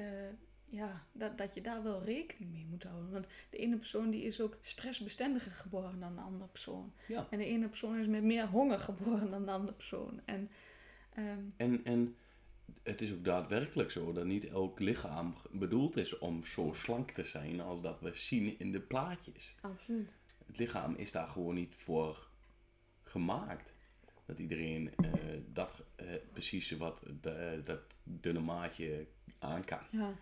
eh, 0.00 0.34
ja, 0.70 1.06
dat, 1.12 1.38
dat 1.38 1.54
je 1.54 1.60
daar 1.60 1.82
wel 1.82 2.02
rekening 2.02 2.52
mee 2.52 2.66
moet 2.66 2.82
houden. 2.82 3.10
Want 3.10 3.26
de 3.50 3.56
ene 3.56 3.76
persoon 3.76 4.10
die 4.10 4.22
is 4.22 4.40
ook 4.40 4.58
stressbestendiger 4.60 5.52
geboren 5.52 6.00
dan 6.00 6.14
de 6.14 6.20
andere 6.20 6.46
persoon. 6.46 6.92
Ja. 7.08 7.26
En 7.30 7.38
de 7.38 7.44
ene 7.44 7.68
persoon 7.68 7.98
is 7.98 8.06
met 8.06 8.22
meer 8.22 8.46
honger 8.46 8.78
geboren 8.78 9.30
dan 9.30 9.44
de 9.44 9.50
andere 9.50 9.72
persoon. 9.72 10.20
En 10.24 10.50
ehm, 11.14 11.44
En, 11.56 11.84
en 11.84 12.16
het 12.82 13.00
is 13.00 13.12
ook 13.12 13.24
daadwerkelijk 13.24 13.90
zo 13.90 14.12
dat 14.12 14.24
niet 14.24 14.46
elk 14.46 14.80
lichaam 14.80 15.34
bedoeld 15.50 15.96
is 15.96 16.18
om 16.18 16.44
zo 16.44 16.72
slank 16.72 17.10
te 17.10 17.24
zijn 17.24 17.60
als 17.60 17.82
dat 17.82 18.00
we 18.00 18.10
zien 18.14 18.58
in 18.58 18.72
de 18.72 18.80
plaatjes. 18.80 19.54
absoluut. 19.60 20.10
Het 20.46 20.58
lichaam 20.58 20.94
is 20.94 21.12
daar 21.12 21.28
gewoon 21.28 21.54
niet 21.54 21.74
voor 21.74 22.28
gemaakt. 23.02 23.78
Dat 24.26 24.38
iedereen 24.38 24.94
eh, 24.96 25.12
dat 25.46 25.82
eh, 25.96 26.06
precies 26.32 26.70
wat 26.70 27.02
dat 27.64 27.80
dunne 28.02 28.40
maatje 28.40 29.06
aan 29.40 29.64
kan. 29.64 29.80
Ja. 29.90 30.12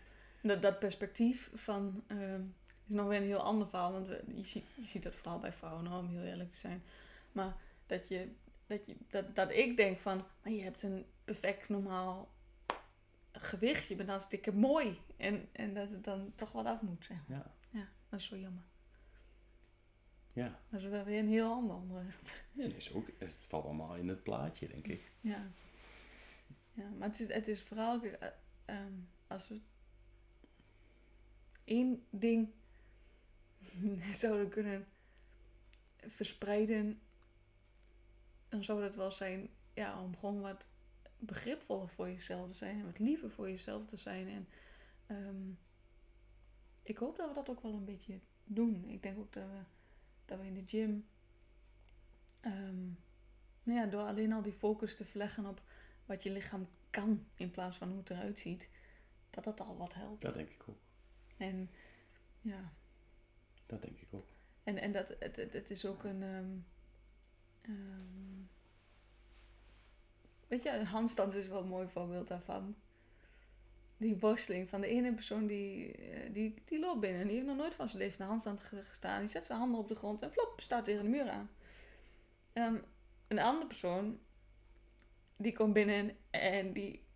Dat, 0.42 0.62
dat 0.62 0.78
perspectief 0.78 1.50
van 1.54 2.04
ehm, 2.07 2.42
is 2.87 2.94
nog 2.94 3.07
weer 3.09 3.16
een 3.20 3.26
heel 3.26 3.42
ander 3.42 3.68
verhaal. 3.68 3.92
Want 3.92 4.07
we- 4.07 4.22
je, 4.35 4.42
ziet, 4.42 4.64
je 4.74 4.85
ziet 4.87 5.02
dat 5.02 5.14
vooral 5.14 5.38
bij 5.38 5.52
vrouwen, 5.52 5.87
hoor, 5.87 5.98
om 5.98 6.09
heel 6.09 6.22
eerlijk 6.24 6.50
te 6.50 6.57
zijn. 6.57 6.83
Maar 7.33 7.57
dat, 7.87 8.09
je, 8.09 8.28
dat, 8.66 8.87
je, 8.87 8.96
dat, 9.11 9.35
dat 9.35 9.50
ik 9.50 9.76
denk 9.76 9.98
van, 9.98 10.24
maar 10.42 10.52
je 10.52 10.62
hebt 10.62 10.83
een 10.83 11.07
perfect 11.24 11.68
normaal 11.68 12.28
gewicht. 13.33 13.88
Je 13.88 13.96
bent 13.96 14.09
hartstikke 14.09 14.52
mooi. 14.52 14.98
En, 15.16 15.48
en 15.52 15.74
dat 15.74 15.90
het 15.90 16.04
dan 16.04 16.33
toch 16.35 16.52
wat 16.52 16.66
af 16.66 16.81
moet 16.81 17.04
zijn. 17.04 17.22
Ja. 17.28 17.52
Ja, 17.70 17.88
dat 18.09 18.20
is 18.20 18.26
zo 18.26 18.37
jammer. 18.37 18.62
Ja, 20.33 20.59
Dat 20.70 20.81
is 20.81 20.87
wel 20.87 21.04
weer 21.04 21.18
een 21.18 21.28
heel 21.28 21.52
ander 21.52 21.76
onderwerp. 21.76 22.14
is 22.76 22.92
ook, 22.92 23.09
het 23.18 23.35
valt 23.46 23.64
allemaal 23.64 23.96
in 23.96 24.09
het 24.09 24.22
plaatje, 24.22 24.68
denk 24.68 24.87
ik. 24.87 25.11
Ja. 25.20 25.50
Ja, 26.72 26.88
maar 26.98 27.09
het 27.09 27.20
is, 27.20 27.33
het 27.33 27.48
is 27.48 27.62
vooral, 27.62 28.00
eh, 28.68 28.76
ehm, 28.76 28.92
als 29.26 29.48
we 29.48 29.61
één 31.64 32.04
ding 32.11 32.48
zouden 34.12 34.48
kunnen 34.48 34.87
verspreiden, 35.96 37.00
dan 38.48 38.64
zou 38.64 38.81
dat 38.81 38.94
wel 38.94 39.11
zijn, 39.11 39.50
ja, 39.74 40.02
om 40.02 40.16
gewoon 40.16 40.40
wat 40.40 40.68
begripvoller 41.18 41.88
voor 41.88 42.09
jezelf 42.09 42.48
te 42.48 42.54
zijn 42.54 42.78
en 42.78 42.85
wat 42.85 42.98
liever 42.98 43.31
voor 43.31 43.48
jezelf 43.48 43.87
te 43.87 43.96
zijn. 43.96 44.28
En 44.28 44.48
ehm, 45.07 45.50
ik 46.83 46.96
hoop 46.96 47.16
dat 47.16 47.28
we 47.28 47.35
dat 47.35 47.48
ook 47.48 47.62
wel 47.62 47.74
een 47.74 47.85
beetje 47.85 48.20
doen. 48.44 48.85
Ik 48.88 49.02
denk 49.02 49.18
ook 49.18 49.33
dat 49.33 49.44
we, 49.44 49.61
dat 50.24 50.38
we 50.38 50.46
in 50.46 50.54
de 50.54 50.66
gym, 50.66 51.09
ehm, 52.40 52.87
nou 53.62 53.78
ja, 53.78 53.87
door 53.87 54.02
alleen 54.02 54.33
al 54.33 54.42
die 54.42 54.52
focus 54.52 54.96
te 54.96 55.04
verleggen 55.04 55.46
op 55.46 55.62
wat 56.07 56.22
je 56.22 56.31
lichaam 56.31 56.68
kan 56.90 57.27
in 57.37 57.51
plaats 57.51 57.77
van 57.77 57.88
hoe 57.88 57.98
het 57.98 58.11
eruit 58.11 58.38
ziet, 58.38 58.68
dat 59.31 59.44
dat 59.44 59.61
al 59.61 59.77
wat 59.77 59.94
helpt. 59.94 60.20
Dat 60.22 60.35
denk 60.35 60.51
ik 60.51 60.62
ook. 60.68 60.79
En 61.37 61.70
ja, 62.40 62.72
Dat 63.66 63.83
denk 63.83 63.98
ik 64.01 64.09
ook. 64.11 64.27
en, 64.64 64.79
en 64.79 64.92
dat, 64.92 65.09
het, 65.18 65.37
het, 65.37 65.53
het 65.53 65.70
is 65.70 65.85
ook 65.87 66.05
een. 66.05 66.22
ehm, 66.22 66.57
ehm, 67.61 68.42
weet 70.48 70.62
je, 70.62 70.70
een 70.70 70.87
handstand 70.87 71.35
is 71.35 71.46
wel 71.46 71.62
een 71.62 71.68
mooi 71.68 71.88
voorbeeld 71.88 72.29
daarvan. 72.29 72.77
Die 73.96 74.18
worsteling 74.18 74.68
van 74.68 74.81
de 74.81 74.87
ene 74.87 75.12
persoon 75.14 75.46
die, 75.46 75.92
eh, 75.92 76.33
die, 76.33 76.55
die 76.64 76.79
loopt 76.79 77.01
binnen. 77.01 77.27
Die 77.27 77.35
heeft 77.37 77.46
nog 77.46 77.57
nooit 77.57 77.74
van 77.74 77.88
zijn 77.88 78.03
leven 78.03 78.20
een 78.22 78.29
handstand 78.29 78.61
ge- 78.61 78.85
gestaan. 78.85 79.18
Die 79.20 79.29
zet 79.29 79.44
zijn 79.44 79.59
handen 79.59 79.81
op 79.81 79.88
de 79.88 79.94
grond 79.94 80.22
en 80.22 80.33
flop, 80.33 80.61
staat 80.61 80.85
tegen 80.85 81.03
de 81.03 81.09
muur 81.09 81.29
aan. 81.31 81.51
En 82.53 82.62
dan 82.72 82.85
een 83.29 83.38
andere 83.38 83.66
persoon, 83.66 84.18
die 85.38 85.53
komt 85.53 85.72
binnen 85.72 86.16
en 86.31 86.72
die 86.72 87.07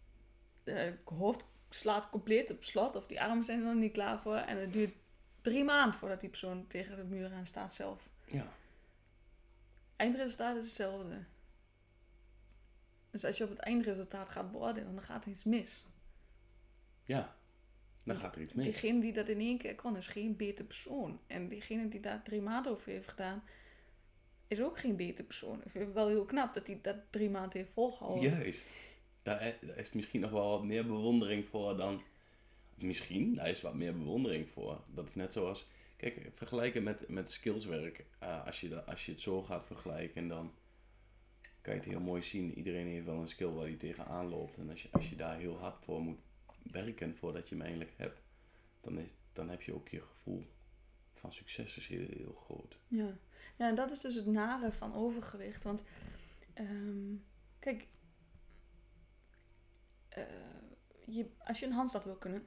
eh, 0.65 0.93
hoofd 1.05 1.47
slaat 1.69 2.11
compleet 2.11 2.51
op 2.51 2.65
slot. 2.65 2.97
Of 2.97 3.07
die 3.07 3.21
armen 3.21 3.45
zijn 3.45 3.59
er 3.59 3.67
nog 3.67 3.75
niet 3.75 3.93
klaar 3.93 4.21
voor. 4.21 4.37
En 4.37 4.61
het 4.61 4.73
duurt 4.73 4.95
drie 5.41 5.65
maanden 5.65 5.99
voordat 5.99 6.21
die 6.21 6.31
persoon 6.31 6.67
tegen 6.67 6.97
de 6.97 7.05
muur 7.05 7.33
aan 7.33 7.47
staat 7.47 7.75
zelf. 7.75 8.09
Ja. 8.27 8.53
Eindresultaat 9.97 10.57
is 10.57 10.65
hetzelfde. 10.65 11.25
Dus 13.11 13.25
als 13.25 13.37
je 13.37 13.45
op 13.45 13.51
het 13.51 13.59
eindresultaat 13.59 14.29
gaat 14.29 14.51
beoordelen, 14.51 14.95
dan 14.95 15.05
gaat 15.05 15.25
er 15.25 15.31
iets 15.31 15.45
mis. 15.45 15.85
Ja. 17.05 17.37
Dan 18.05 18.17
gaat 18.17 18.35
er 18.35 18.41
iets 18.41 18.53
mis. 18.53 18.65
Diegene 18.65 19.01
die 19.01 19.13
dat 19.13 19.29
in 19.29 19.41
één 19.41 19.59
keer 19.59 19.75
kon, 19.75 19.97
is 19.97 20.09
geen 20.09 20.37
beter 20.37 20.65
persoon. 20.65 21.21
En 21.27 21.49
diegene 21.49 21.89
die 21.89 22.01
daar 22.01 22.23
drie 22.23 22.41
maanden 22.41 22.73
over 22.73 22.91
heeft 22.91 23.09
gedaan, 23.09 23.43
is 24.53 24.61
ook 24.65 24.79
geen 24.79 24.97
beter 24.97 25.25
persoon. 25.25 25.63
Ik 25.65 25.71
vind 25.71 25.85
het 25.85 25.95
wel 25.95 26.09
heel 26.09 26.25
knap 26.25 26.55
dat 26.55 26.67
hij 26.67 26.79
dat 26.83 26.97
drie 27.11 27.31
maanden 27.31 27.59
heeft 27.59 27.73
volgehouden. 27.73 28.31
Juist. 28.31 28.71
Daar, 29.23 29.47
i- 29.47 29.67
daar 29.67 29.77
is 29.79 29.93
misschien 29.93 30.21
nog 30.21 30.31
wel 30.31 30.49
wat 30.51 30.65
meer 30.65 30.87
bewondering 30.87 31.45
voor 31.47 31.77
dan... 31.77 32.03
Misschien, 32.75 33.35
daar 33.35 33.49
is 33.49 33.61
wat 33.61 33.75
meer 33.75 33.99
bewondering 33.99 34.49
voor. 34.49 34.81
Dat 34.95 35.09
is 35.09 35.15
net 35.15 35.33
zoals... 35.33 35.67
Kijk, 35.97 36.29
vergelijken 36.33 36.83
met, 36.83 37.09
met 37.09 37.31
skillswerk. 37.31 38.05
eh, 38.19 38.47
als, 38.47 38.61
je 38.61 38.85
als 38.85 39.07
je 39.07 39.13
het 39.13 39.21
zo 39.21 39.43
gaat 39.43 39.67
vergelijken, 39.67 40.29
dan 40.29 40.53
kan 41.61 41.75
je 41.75 41.81
het 41.81 41.89
heel 41.89 42.01
mooi 42.01 42.23
zien. 42.23 42.55
Iedereen 42.55 42.87
heeft 42.87 43.05
wel 43.05 43.21
een 43.21 43.29
skill 43.29 43.49
waar 43.49 43.65
hij 43.67 43.77
tegenaan 43.77 44.29
loopt. 44.29 44.57
En 44.57 44.71
als 44.71 44.83
je, 44.83 44.89
als 44.93 45.11
je 45.11 45.17
daar 45.17 45.39
heel 45.39 45.59
hard 45.59 45.85
voor 45.85 46.01
moet 46.01 46.19
werken 46.63 47.17
voordat 47.17 47.49
je 47.49 47.55
hem 47.55 47.65
eigenlijk 47.65 47.93
hebt, 47.97 48.21
dan, 48.81 48.99
is, 48.99 49.11
dan 49.33 49.49
heb 49.49 49.63
je 49.63 49.75
ook 49.75 49.89
je 49.89 50.01
gevoel 50.01 50.47
van 51.23 51.33
succes 51.33 51.77
is 51.77 51.87
heel, 51.87 52.07
heel 52.09 52.35
groot. 52.35 52.79
Ja. 52.89 53.19
ja, 53.57 53.69
en 53.69 53.75
dat 53.75 53.91
is 53.91 54.01
dus 54.01 54.15
het 54.15 54.27
nare 54.27 54.73
van 54.73 54.95
overgewicht. 54.95 55.63
Want, 55.63 55.83
ehm, 56.55 57.15
kijk, 57.59 57.89
eh, 60.09 60.25
je, 61.07 61.31
als 61.39 61.59
je 61.59 61.67
een 61.67 61.73
handstand 61.73 62.05
wil 62.05 62.17
kunnen, 62.17 62.47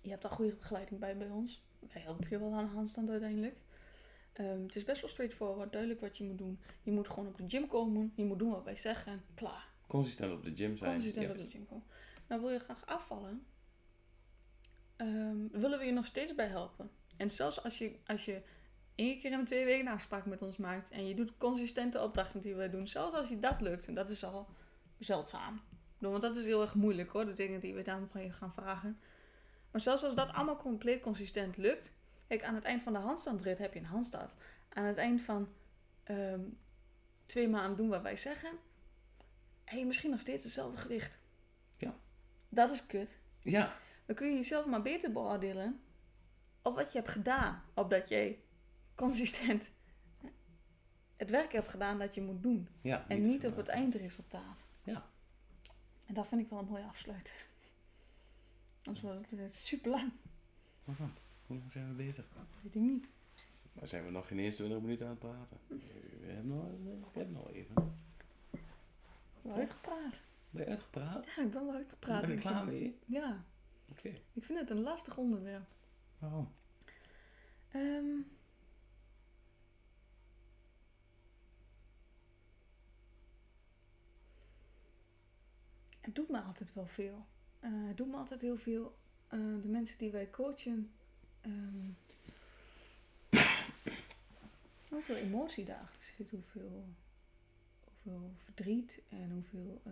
je 0.00 0.10
hebt 0.10 0.22
daar 0.22 0.30
goede 0.30 0.54
begeleiding 0.54 1.00
bij 1.00 1.16
bij 1.16 1.30
ons. 1.30 1.62
Wij 1.92 2.02
helpen 2.02 2.26
je 2.30 2.38
wel 2.38 2.52
aan 2.52 2.64
een 2.64 2.74
handstand 2.74 3.10
uiteindelijk. 3.10 3.60
Ehm, 4.32 4.62
het 4.62 4.76
is 4.76 4.84
best 4.84 5.00
wel 5.00 5.10
straightforward, 5.10 5.72
duidelijk 5.72 6.00
wat 6.00 6.16
je 6.16 6.24
moet 6.24 6.38
doen. 6.38 6.60
Je 6.82 6.92
moet 6.92 7.08
gewoon 7.08 7.26
op 7.26 7.36
de 7.36 7.44
gym 7.46 7.66
komen, 7.66 8.12
je 8.14 8.24
moet 8.24 8.38
doen 8.38 8.50
wat 8.50 8.64
wij 8.64 8.76
zeggen, 8.76 9.24
klaar. 9.34 9.68
Consistent 9.86 10.32
op 10.32 10.44
de 10.44 10.54
gym 10.54 10.76
zijn. 10.76 10.92
Consistent 10.92 11.30
op 11.30 11.38
de 11.38 11.50
gym 11.50 11.66
komen. 11.66 11.86
Nou, 12.26 12.40
wil 12.40 12.50
je 12.50 12.58
graag 12.58 12.86
afvallen, 12.86 13.46
ehm, 14.96 15.48
willen 15.50 15.78
we 15.78 15.84
je 15.84 15.92
nog 15.92 16.06
steeds 16.06 16.34
bij 16.34 16.46
helpen. 16.46 16.90
En 17.20 17.30
zelfs 17.30 17.62
als 17.62 17.78
je, 17.78 17.92
als 18.06 18.24
je 18.24 18.42
één 18.94 19.20
keer 19.20 19.32
in 19.32 19.38
de 19.38 19.44
twee 19.44 19.64
weken 19.64 19.86
een 19.86 19.92
afspraak 19.92 20.26
met 20.26 20.42
ons 20.42 20.56
maakt 20.56 20.90
en 20.90 21.06
je 21.06 21.14
doet 21.14 21.36
consistente 21.38 22.02
opdrachten 22.02 22.40
die 22.40 22.54
wij 22.54 22.70
doen, 22.70 22.88
zelfs 22.88 23.14
als 23.14 23.28
je 23.28 23.38
dat 23.38 23.60
lukt, 23.60 23.86
en 23.86 23.94
dat 23.94 24.10
is 24.10 24.24
al 24.24 24.48
zeldzaam. 24.98 25.60
Want 25.98 26.22
dat 26.22 26.36
is 26.36 26.46
heel 26.46 26.60
erg 26.60 26.74
moeilijk 26.74 27.10
hoor, 27.10 27.26
de 27.26 27.32
dingen 27.32 27.60
die 27.60 27.74
we 27.74 27.82
dan 27.82 28.08
van 28.10 28.22
je 28.22 28.32
gaan 28.32 28.52
vragen. 28.52 29.00
Maar 29.70 29.80
zelfs 29.80 30.02
als 30.02 30.14
dat 30.14 30.32
allemaal 30.32 30.56
compleet 30.56 31.00
consistent 31.00 31.56
lukt, 31.56 31.92
kijk, 32.26 32.44
aan 32.44 32.54
het 32.54 32.64
eind 32.64 32.82
van 32.82 32.92
de 32.92 32.98
handstandrit 32.98 33.58
heb 33.58 33.72
je 33.72 33.78
een 33.78 33.84
handstand. 33.84 34.34
Aan 34.68 34.84
het 34.84 34.96
eind 34.96 35.22
van 35.22 35.48
ehm, 36.04 36.40
twee 37.26 37.48
maanden 37.48 37.76
doen 37.76 37.88
wat 37.88 38.02
wij 38.02 38.16
zeggen, 38.16 38.50
heb 39.64 39.78
je 39.78 39.86
misschien 39.86 40.10
nog 40.10 40.20
steeds 40.20 40.44
hetzelfde 40.44 40.80
gewicht. 40.80 41.18
Ja. 41.76 41.94
Dat 42.48 42.70
is 42.70 42.86
kut. 42.86 43.18
Ja, 43.38 43.76
Dan 44.06 44.16
kun 44.16 44.28
je 44.28 44.34
jezelf 44.34 44.66
maar 44.66 44.82
beter 44.82 45.12
beoordelen 45.12 45.80
op 46.62 46.74
wat 46.74 46.92
je 46.92 46.98
hebt 46.98 47.10
gedaan. 47.10 47.62
Op 47.74 47.90
dat 47.90 48.08
jij 48.08 48.40
consistent 48.94 49.72
het 51.16 51.30
werk 51.30 51.52
hebt 51.52 51.68
gedaan 51.68 51.98
dat 51.98 52.14
je 52.14 52.22
moet 52.22 52.42
doen. 52.42 52.68
ja. 52.80 53.08
En 53.08 53.20
niet 53.22 53.46
op 53.46 53.56
het 53.56 53.68
eindresultaat. 53.68 54.66
Ja. 54.84 55.08
En 56.06 56.14
dat 56.14 56.28
vind 56.28 56.40
ik 56.40 56.48
wel 56.50 56.58
een 56.58 56.64
mooie 56.68 56.84
afsluiter. 56.84 57.34
Anders 58.82 59.00
wordt 59.00 59.30
het 59.30 59.54
super 59.54 59.90
lang. 59.90 60.12
Hoe 60.84 60.94
lang 61.46 61.72
zijn 61.72 61.88
we 61.88 61.94
bezig? 61.94 62.24
Weet 62.62 62.74
ik 62.74 62.80
niet. 62.80 63.06
Maar 63.72 63.88
zijn 63.88 64.04
we 64.04 64.10
nog 64.10 64.26
geen 64.28 64.38
eens 64.38 64.54
20 64.54 64.80
minuten 64.80 65.06
aan 65.06 65.10
het 65.12 65.20
praten? 65.20 65.58
We 66.20 66.26
hebben 66.26 66.46
nog, 66.46 67.12
we 67.12 67.18
hebben 67.18 67.34
nog 67.34 67.50
even. 67.50 67.98
Uitgepraat. 69.48 70.20
Ben 70.50 70.64
je 70.64 70.70
uitgepraat? 70.70 71.26
Ja, 71.36 71.42
ik 71.42 71.50
ben 71.50 71.64
wel 71.66 71.74
uitgepraat. 71.74 72.20
Ben 72.20 72.30
je 72.30 72.36
er 72.36 72.40
klaar 72.40 72.64
mee? 72.64 72.98
Ja, 73.06 73.44
Oké. 73.90 74.08
ik 74.32 74.44
vind 74.44 74.58
het 74.58 74.70
een 74.70 74.80
lastig 74.80 75.16
onderwerp. 75.16 75.68
Waarom? 76.20 76.52
Ehm, 77.70 78.20
het 86.00 86.14
doet 86.14 86.28
me 86.28 86.40
altijd 86.40 86.72
wel 86.72 86.86
veel. 86.86 87.26
Eh, 87.60 87.86
het 87.86 87.96
doet 87.96 88.08
me 88.08 88.16
altijd 88.16 88.40
heel 88.40 88.56
veel. 88.56 88.98
Eh, 89.28 89.38
de 89.60 89.68
mensen 89.68 89.98
die 89.98 90.10
wij 90.10 90.30
coachen. 90.30 90.92
ehm, 91.40 91.90
hoeveel 94.88 95.16
emotie 95.16 95.64
daarachter 95.64 96.02
zit. 96.02 96.30
Hoeveel, 96.30 96.94
verdriet 98.36 99.02
en 99.08 99.30
hoeveel. 99.30 99.82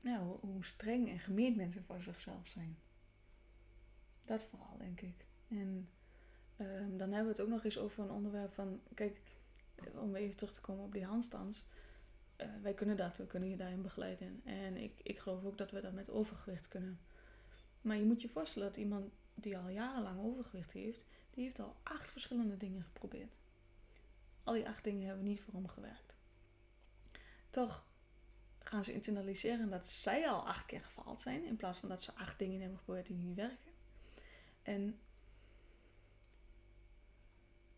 ja, 0.00 0.22
hoe, 0.40 0.64
streng 0.64 1.08
en 1.08 1.18
gemeen 1.18 1.56
mensen 1.56 1.84
voor 1.84 2.02
zichzelf 2.02 2.46
zijn. 2.46 2.76
Dat 4.24 4.44
vooral, 4.44 4.76
denk 4.78 5.00
ik. 5.00 5.26
En 5.48 5.88
ehm, 6.56 6.96
dan 6.96 7.12
hebben 7.12 7.24
we 7.24 7.30
het 7.32 7.40
ook 7.40 7.48
nog 7.48 7.64
eens 7.64 7.78
over 7.78 8.02
een 8.02 8.10
onderwerp 8.10 8.52
van... 8.52 8.80
Kijk, 8.94 9.20
om 9.94 10.14
even 10.14 10.36
terug 10.36 10.52
te 10.54 10.60
komen 10.60 10.84
op 10.84 10.92
die 10.92 11.04
handstands. 11.04 11.66
eh, 12.36 12.48
wij 12.62 12.74
kunnen 12.74 12.96
dat, 12.96 13.16
we 13.16 13.26
kunnen 13.26 13.48
je 13.48 13.56
daarin 13.56 13.82
begeleiden. 13.82 14.40
En 14.44 14.76
ik, 14.76 15.00
ik 15.02 15.18
geloof 15.18 15.44
ook 15.44 15.58
dat 15.58 15.70
we 15.70 15.80
dat 15.80 15.92
met 15.92 16.10
overgewicht 16.10 16.68
kunnen. 16.68 17.00
Maar 17.80 17.96
je 17.96 18.04
moet 18.04 18.22
je 18.22 18.28
voorstellen 18.28 18.68
dat 18.68 18.76
iemand 18.76 19.08
die 19.34 19.58
al 19.58 19.68
jarenlang 19.68 20.20
overgewicht 20.20 20.72
heeft... 20.72 21.06
die 21.30 21.44
heeft 21.44 21.58
al 21.58 21.76
acht 21.82 22.10
verschillende 22.10 22.56
dingen 22.56 22.82
geprobeerd. 22.82 23.38
Al 24.44 24.54
die 24.54 24.68
acht 24.68 24.84
dingen 24.84 25.06
hebben 25.06 25.24
niet 25.24 25.40
voor 25.40 25.54
hem 25.54 25.68
gewerkt. 25.68 26.16
Toch 27.50 27.86
gaan 28.58 28.84
ze 28.84 28.92
internaliseren 28.92 29.70
dat 29.70 29.86
zij 29.86 30.28
al 30.28 30.46
acht 30.46 30.66
keer 30.66 30.82
gefaald 30.82 31.20
zijn... 31.20 31.44
in 31.44 31.56
plaats 31.56 31.78
van 31.78 31.88
dat 31.88 32.02
ze 32.02 32.14
acht 32.14 32.38
dingen 32.38 32.60
hebben 32.60 32.78
geprobeerd 32.78 33.06
die 33.06 33.16
niet 33.16 33.36
werken. 33.36 33.72
En 34.64 34.98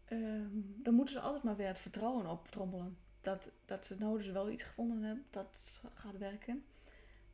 ehm, 0.04 0.50
dan 0.82 0.94
moeten 0.94 1.14
ze 1.14 1.20
altijd 1.20 1.42
maar 1.42 1.56
weer 1.56 1.66
het 1.66 1.78
vertrouwen 1.78 2.26
optrommelen. 2.26 2.98
Dat, 3.20 3.52
dat 3.64 3.86
ze 3.86 3.96
nou 3.98 4.32
wel 4.32 4.50
iets 4.50 4.62
gevonden 4.62 5.02
hebben 5.02 5.26
dat 5.30 5.80
gaat 5.94 6.18
werken. 6.18 6.64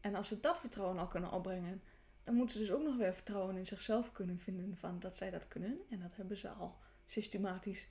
En 0.01 0.15
als 0.15 0.29
ze 0.29 0.41
dat 0.41 0.61
vertrouwen 0.61 0.99
al 0.99 1.09
kunnen 1.09 1.33
opbrengen, 1.33 1.83
dan 2.25 2.35
moeten 2.35 2.57
ze 2.57 2.63
dus 2.63 2.73
ook 2.73 2.83
nog 2.83 2.97
weer 2.97 3.15
vertrouwen 3.15 3.57
in 3.57 3.67
zichzelf 3.67 4.13
kunnen 4.13 4.39
vinden 4.39 4.77
van 4.77 5.01
dat 5.01 5.17
zij 5.17 5.31
dat 5.31 5.49
kunnen. 5.49 5.81
En 5.91 6.01
dat 6.01 6.17
hebben 6.17 6.37
ze 6.37 6.49
al 6.49 6.77
systematisch. 7.07 7.89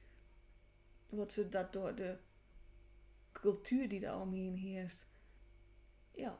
Wordt 1.09 1.31
ze 1.31 1.49
dat 1.49 1.73
door 1.73 1.95
de 1.95 2.17
cultuur 3.31 3.89
die 3.89 3.99
daar 3.99 4.21
omheen 4.21 4.55
heerst. 4.55 5.07
Ja, 6.11 6.37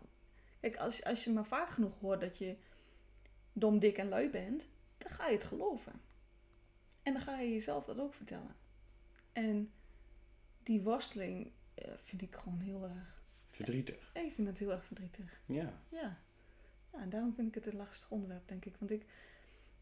kijk, 0.60 0.78
als, 0.78 1.04
als 1.04 1.24
je 1.24 1.32
maar 1.32 1.46
vaak 1.46 1.70
genoeg 1.70 2.00
hoort 2.00 2.22
dat 2.22 2.38
je 2.38 2.58
dom, 3.54 3.80
dik 3.80 3.98
en 3.98 4.10
lui 4.10 4.30
bent, 4.30 4.68
dan 5.04 5.12
ga 5.12 5.28
je 5.28 5.36
het 5.36 5.44
geloven. 5.44 6.02
En 7.04 7.14
dan 7.14 7.22
ga 7.22 7.40
je 7.40 7.52
jezelf 7.52 7.86
dat 7.86 8.00
ook 8.00 8.14
vertellen. 8.14 8.56
En 9.32 9.72
die 10.64 10.82
worsteling 10.82 11.52
eh, 11.74 11.94
vind 11.98 12.22
ik 12.22 12.36
gewoon 12.36 12.60
heel 12.60 12.84
erg. 12.84 13.24
Verdrietig. 13.50 14.12
Ik 14.14 14.34
vind 14.34 14.48
het 14.48 14.60
heel 14.60 14.72
erg 14.72 14.86
verdrietig. 14.86 15.42
Ja. 15.46 15.82
Ja. 15.90 16.20
ja, 16.92 17.00
en 17.00 17.10
daarom 17.10 17.34
vind 17.34 17.48
ik 17.48 17.56
het 17.56 17.66
een 17.66 17.80
lastig 17.80 18.12
onderwerp, 18.12 18.48
denk 18.48 18.66
ik. 18.66 18.76
Want 18.78 18.92
ik, 18.92 19.06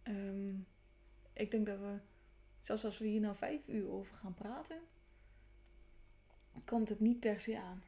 ehm, 0.03 0.53
ik 1.33 1.51
denk 1.51 1.65
dat 1.65 1.79
we, 1.79 1.99
zelfs 2.59 2.85
als 2.85 2.97
we 2.97 3.07
hier 3.07 3.21
nou 3.21 3.35
vijf 3.35 3.67
uur 3.67 3.89
over 3.89 4.15
gaan 4.15 4.33
praten, 4.33 4.81
komt 6.65 6.89
het 6.89 6.99
niet 6.99 7.19
per 7.19 7.39
se 7.39 7.59
aan. 7.59 7.83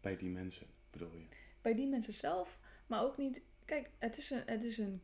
Bij 0.00 0.16
die 0.16 0.30
mensen, 0.30 0.66
bedoel 0.90 1.16
je? 1.16 1.26
bij 1.62 1.74
die 1.74 1.86
mensen 1.86 2.12
zelf, 2.12 2.58
maar 2.86 3.02
ook 3.02 3.16
niet. 3.16 3.42
Kijk, 3.64 3.90
het 3.98 4.16
is 4.16 4.30
een, 4.30 4.42
het 4.46 4.64
is 4.64 4.78
een 4.78 5.02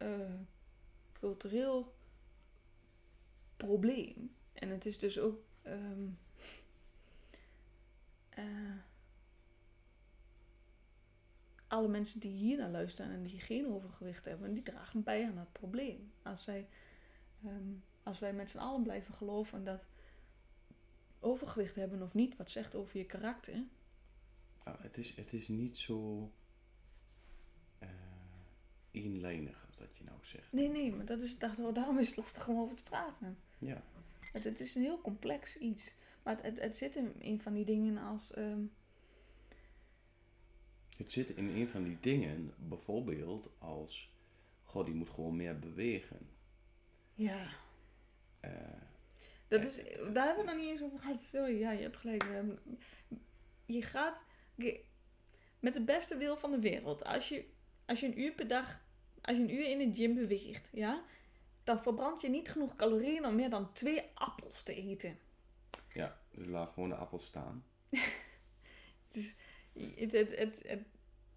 eh, 0.00 0.34
cultureel 1.12 1.94
probleem. 3.56 4.34
En 4.52 4.68
het 4.68 4.86
is 4.86 4.98
dus 4.98 5.18
ook. 5.18 5.38
ehm, 5.62 6.08
eh, 8.28 8.76
alle 11.66 11.88
mensen 11.88 12.20
die 12.20 12.32
hier 12.32 12.56
naar 12.56 12.70
luisteren 12.70 13.10
en 13.12 13.22
die 13.22 13.40
geen 13.40 13.66
overgewicht 13.66 14.24
hebben, 14.24 14.54
die 14.54 14.62
dragen 14.62 15.02
bij 15.02 15.26
aan 15.26 15.34
dat 15.34 15.52
probleem. 15.52 16.12
Als, 16.22 16.42
zij, 16.42 16.68
ehm, 17.44 17.72
als 18.02 18.18
wij 18.18 18.32
met 18.32 18.50
z'n 18.50 18.58
allen 18.58 18.82
blijven 18.82 19.14
geloven 19.14 19.64
dat 19.64 19.84
overgewicht 21.20 21.74
hebben 21.74 22.02
of 22.02 22.14
niet, 22.14 22.36
wat 22.36 22.50
zegt 22.50 22.74
over 22.74 22.98
je 22.98 23.04
karakter. 23.06 23.64
Het, 24.64 24.98
is, 24.98 25.16
het 25.16 25.32
is 25.32 25.48
niet 25.48 25.76
zo 25.76 26.30
eenlijnig 28.90 29.64
als 29.68 29.78
dat 29.78 29.96
je 29.96 30.04
nou 30.04 30.18
zegt. 30.22 30.52
Nee, 30.52 30.68
nee, 30.68 30.92
maar 30.94 31.04
dat 31.04 31.22
is, 31.22 31.38
daarom 31.38 31.98
is 31.98 32.08
het 32.08 32.16
lastig 32.16 32.48
om 32.48 32.58
over 32.60 32.76
te 32.76 32.82
praten. 32.82 33.38
Ja. 33.58 33.82
Het, 34.32 34.44
het 34.44 34.60
is 34.60 34.74
een 34.74 34.82
heel 34.82 35.00
complex 35.00 35.56
iets. 35.58 35.94
Maar 36.22 36.34
het, 36.36 36.44
het, 36.44 36.60
het 36.60 36.76
zit 36.76 36.96
in 36.96 37.12
een 37.18 37.40
van 37.40 37.54
die 37.54 37.64
dingen 37.64 37.98
als. 37.98 38.32
ehm, 38.32 38.60
Het 40.96 41.12
zit 41.12 41.30
in 41.30 41.48
een 41.48 41.68
van 41.68 41.82
die 41.84 41.98
dingen, 42.00 42.54
bijvoorbeeld 42.68 43.50
als, 43.58 44.10
goh, 44.64 44.84
die 44.84 44.94
moet 44.94 45.10
gewoon 45.10 45.36
meer 45.36 45.58
bewegen. 45.58 46.28
ja, 47.14 47.46
Eh, 48.40 48.50
dat 49.48 49.64
is, 49.64 49.76
daar 50.12 50.26
hebben 50.26 50.44
we 50.44 50.50
nog 50.50 50.60
niet 50.60 50.70
eens 50.70 50.82
over 50.82 50.98
gehad. 50.98 51.20
Sorry, 51.20 51.58
ja, 51.58 51.70
je 51.70 51.82
hebt 51.82 51.96
gelijk. 51.96 52.22
Hebben- 52.24 52.58
Je 53.66 53.82
gaat 53.82 54.24
met 55.60 55.72
de 55.74 55.84
beste 55.84 56.16
wil 56.16 56.36
van 56.36 56.50
de 56.50 56.60
wereld. 56.60 57.04
Als 57.04 57.28
je, 57.28 57.44
als 57.90 58.00
je 58.00 58.06
een 58.06 58.20
uur 58.20 58.32
per 58.32 58.46
dag, 58.46 58.82
als 59.22 59.36
je 59.36 59.42
een 59.42 59.54
uur 59.54 59.68
in 59.68 59.78
de 59.78 59.96
gym 59.96 60.14
beweegt, 60.14 60.70
ja, 60.72 61.04
dan 61.64 61.80
verbrand 61.80 62.20
je 62.20 62.28
niet 62.28 62.50
genoeg 62.50 62.76
calorieën 62.76 63.26
om 63.26 63.34
meer 63.34 63.50
dan 63.50 63.72
twee 63.72 64.10
appels 64.14 64.62
te 64.62 64.74
eten. 64.74 65.18
ja, 65.88 66.20
dus 66.30 66.46
laat 66.46 66.72
gewoon 66.72 66.88
de 66.88 66.94
appels 66.94 67.26
staan. 67.26 67.64
Het 69.06 69.16
is 69.16 69.36
het, 70.02 70.12
het, 70.12 70.36
het, 70.36 70.62
het, 70.66 70.82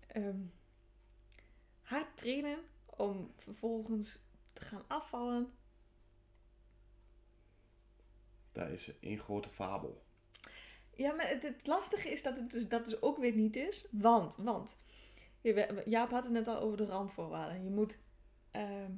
ehm, 0.08 0.42
hard 1.82 2.18
trainen 2.18 2.60
om 2.86 3.34
vervolgens 3.38 4.20
te 4.54 4.62
gaan 4.62 4.84
afvallen. 4.88 5.54
Dat 8.52 8.70
is 8.70 9.00
één 9.00 9.20
grote 9.20 9.50
fabel. 9.50 10.04
Ja, 10.96 11.14
maar 11.14 11.28
het, 11.28 11.44
het 11.44 11.68
lastige 11.68 12.10
is 12.12 12.24
dat 12.24 12.38
het 12.38 12.52
dus, 12.52 12.68
dat 12.68 12.86
dus 12.86 13.02
ook 13.02 13.18
weer 13.18 13.36
niet 13.36 13.56
is. 13.56 13.88
Want, 13.92 14.36
want. 14.36 14.78
Je 15.44 15.84
Jaap 15.86 16.10
had 16.12 16.24
het 16.24 16.32
net 16.34 16.48
al 16.48 16.60
over 16.60 16.78
de 16.78 16.86
randvoorwaarden. 16.86 17.64
Je 17.64 17.70
moet. 17.70 17.98
ehm, 18.52 18.92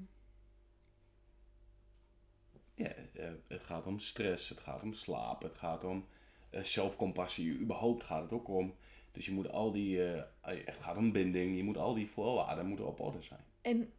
Ja, 2.75 2.87
eh, 3.13 3.31
het 3.47 3.63
gaat 3.63 3.85
om 3.85 3.99
stress, 3.99 4.49
het 4.49 4.59
gaat 4.59 4.83
om 4.83 4.93
slaap, 4.93 5.41
het 5.41 5.53
gaat 5.53 5.83
om 5.83 6.07
eh, 6.49 6.63
zelfcompassie. 6.63 7.59
Überhaupt 7.59 8.03
gaat 8.03 8.21
het 8.21 8.31
ook 8.31 8.47
om. 8.47 8.75
Dus 9.11 9.25
je 9.25 9.31
moet 9.31 9.49
al 9.49 9.71
die, 9.71 10.11
eh, 10.13 10.23
het 10.41 10.75
gaat 10.79 10.97
om 10.97 11.11
binding, 11.11 11.57
je 11.57 11.63
moet 11.63 11.77
al 11.77 11.93
die 11.93 12.09
voorwaarden 12.09 12.65
moeten 12.65 12.87
op 12.87 12.99
orde 12.99 13.21
zijn. 13.21 13.43
en 13.61 13.93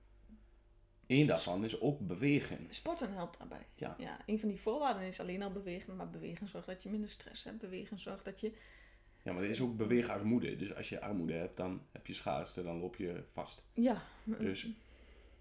Eén 1.07 1.27
daarvan 1.27 1.65
is 1.65 1.81
ook 1.81 2.07
bewegen. 2.07 2.67
sporten 2.69 3.13
helpt 3.13 3.39
daarbij. 3.39 3.67
Ja. 3.75 3.95
ja. 3.99 4.19
Een 4.27 4.39
van 4.41 4.49
die 4.49 4.61
voorwaarden 4.61 5.03
is 5.03 5.21
alleen 5.21 5.43
al 5.43 5.53
bewegen. 5.53 5.97
Maar 5.97 6.11
bewegen 6.11 6.49
zorgt 6.49 6.67
dat 6.67 6.83
je 6.83 6.89
minder 6.89 7.11
stress 7.11 7.45
hebt. 7.45 7.59
Bewegen 7.59 7.99
zorgt 7.99 8.25
dat 8.25 8.41
je. 8.41 8.53
Ja, 9.27 9.33
maar 9.33 9.43
er 9.43 9.51
is 9.51 9.61
ook 9.61 9.77
beweegarmoede. 9.77 10.57
Dus 10.57 10.75
als 10.75 10.89
je 10.89 11.01
armoede 11.01 11.33
hebt, 11.33 11.57
dan 11.57 11.83
heb 11.93 12.07
je 12.07 12.13
schaarste, 12.13 12.63
dan 12.63 12.79
loop 12.81 12.97
je 12.97 13.25
vast. 13.33 13.63
Ja. 13.73 14.03
Dus 14.25 14.69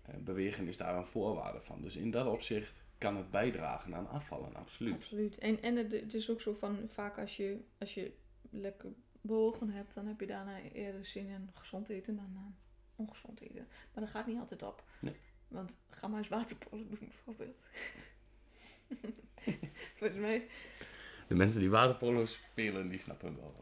eh, 0.02 0.16
bewegen 0.18 0.68
is 0.68 0.78
daar 0.78 0.98
een 0.98 1.06
voorwaarde 1.06 1.62
van. 1.62 1.82
Dus 1.82 1.96
in 1.96 2.12
dat 2.12 2.28
opzicht 2.28 2.84
kan 2.98 3.18
het 3.18 3.32
bijdragen 3.32 3.96
aan 3.96 4.10
afvallen, 4.10 4.56
absoluut. 4.56 4.94
Absoluut. 4.94 5.38
En, 5.38 5.62
en 5.62 5.76
het, 5.76 5.92
het 5.92 6.14
is 6.14 6.30
ook 6.30 6.42
zo 6.42 6.54
van, 6.54 6.78
vaak 6.88 7.18
als 7.18 7.38
je, 7.38 7.60
als 7.78 7.94
je 7.94 8.14
lekker 8.50 8.94
bewogen 9.22 9.70
hebt, 9.70 9.94
dan 9.94 10.08
heb 10.08 10.20
je 10.20 10.28
daarna 10.28 10.62
eerder 10.62 11.06
zin 11.06 11.28
in 11.28 11.50
gezond 11.54 11.90
eten 11.90 12.16
dan 12.16 12.34
aan 12.38 12.58
ongezond 12.96 13.42
eten. 13.42 13.68
Maar 13.94 14.04
dat 14.04 14.10
gaat 14.10 14.28
niet 14.28 14.40
altijd 14.40 14.64
op. 14.64 14.84
Nee. 15.00 15.16
Want 15.48 15.78
ga 15.90 16.08
maar 16.08 16.18
eens 16.18 16.28
waterpolen 16.28 16.88
doen 16.90 17.00
bijvoorbeeld. 17.00 17.64
Volgens 19.98 20.20
mij, 20.20 20.48
De 21.28 21.36
mensen 21.36 21.60
die 21.60 21.70
waterpolo 21.70 22.26
spelen, 22.26 22.90
die 22.90 23.00
snappen 23.00 23.36
wel 23.36 23.56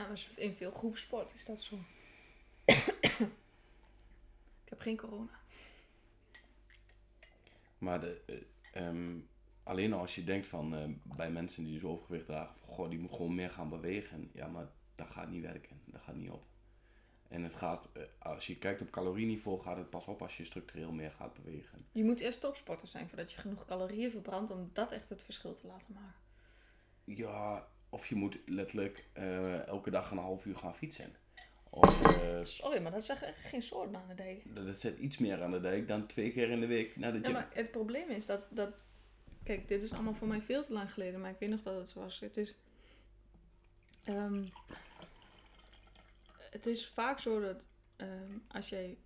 maar 0.00 0.26
in 0.36 0.52
veel 0.52 0.70
groepsport 0.70 1.34
is 1.34 1.44
dat 1.44 1.62
zo. 1.62 1.76
Ik 4.64 4.70
heb 4.70 4.80
geen 4.80 4.96
corona. 4.96 5.40
Maar 7.78 8.00
de, 8.00 8.20
eh, 8.26 8.86
ehm, 8.86 9.18
alleen 9.62 9.92
al 9.92 10.00
als 10.00 10.14
je 10.14 10.24
denkt 10.24 10.46
van 10.46 10.76
eh, 10.76 10.88
bij 11.02 11.30
mensen 11.30 11.64
die 11.64 11.72
dus 11.72 11.84
overgewicht 11.84 12.26
dragen, 12.26 12.56
van 12.56 12.68
goh, 12.68 12.90
die 12.90 12.98
moet 12.98 13.12
gewoon 13.12 13.34
meer 13.34 13.50
gaan 13.50 13.68
bewegen. 13.68 14.30
Ja, 14.32 14.46
maar 14.46 14.68
dat 14.94 15.06
gaat 15.06 15.30
niet 15.30 15.42
werken. 15.42 15.80
Dat 15.84 16.00
gaat 16.00 16.16
niet 16.16 16.30
op. 16.30 16.44
En 17.28 17.42
het 17.42 17.54
gaat, 17.54 17.88
eh, 17.92 18.02
als 18.18 18.46
je 18.46 18.58
kijkt 18.58 18.80
op 18.80 18.90
calorieniveau, 18.90 19.60
gaat 19.60 19.76
het 19.76 19.90
pas 19.90 20.06
op 20.06 20.22
als 20.22 20.36
je 20.36 20.44
structureel 20.44 20.92
meer 20.92 21.10
gaat 21.10 21.34
bewegen. 21.34 21.86
Je 21.92 22.04
moet 22.04 22.20
eerst 22.20 22.40
topsporter 22.40 22.88
zijn 22.88 23.08
voordat 23.08 23.32
je 23.32 23.38
genoeg 23.38 23.64
calorieën 23.64 24.10
verbrandt 24.10 24.50
om 24.50 24.70
dat 24.72 24.92
echt 24.92 25.08
het 25.08 25.22
verschil 25.22 25.54
te 25.54 25.66
laten 25.66 25.94
maken. 25.94 26.22
Ja, 27.04 27.68
of 27.94 28.06
je 28.06 28.14
moet 28.14 28.38
letterlijk 28.46 29.04
eh, 29.12 29.66
elke 29.66 29.90
dag 29.90 30.10
een 30.10 30.18
half 30.18 30.44
uur 30.44 30.56
gaan 30.56 30.74
fietsen. 30.74 31.14
Of 31.70 32.22
eh, 32.22 32.44
Sorry, 32.44 32.82
maar 32.82 32.92
dat 32.92 33.04
zegt 33.04 33.22
echt 33.22 33.40
geen 33.40 33.62
soort 33.62 33.94
aan 33.94 34.08
de 34.08 34.14
dijk. 34.14 34.54
dat 34.54 34.80
zet 34.80 34.98
iets 34.98 35.18
meer 35.18 35.42
aan 35.42 35.50
de 35.50 35.60
dijk 35.60 35.88
dan 35.88 36.06
twee 36.06 36.32
keer 36.32 36.50
in 36.50 36.60
de 36.60 36.66
week 36.66 36.96
naar 36.96 37.12
de 37.12 37.18
Ja, 37.18 37.24
gym. 37.24 37.32
maar 37.32 37.48
het 37.52 37.70
probleem 37.70 38.10
is 38.10 38.26
dat, 38.26 38.46
dat... 38.50 38.82
Kijk, 39.44 39.68
dit 39.68 39.82
is 39.82 39.92
allemaal 39.92 40.14
voor 40.14 40.28
mij 40.28 40.42
veel 40.42 40.64
te 40.64 40.72
lang 40.72 40.92
geleden, 40.92 41.20
maar 41.20 41.30
ik 41.30 41.38
weet 41.38 41.48
nog 41.48 41.62
dat 41.62 41.76
het 41.76 41.88
zo 41.88 42.00
was. 42.00 42.20
Het 42.20 42.36
is... 42.36 42.56
ehm, 44.04 44.44
het 46.50 46.66
is 46.66 46.86
vaak 46.88 47.18
zo 47.18 47.40
dat 47.40 47.66
ehm, 47.96 48.38
als 48.48 48.68
jij 48.68 48.98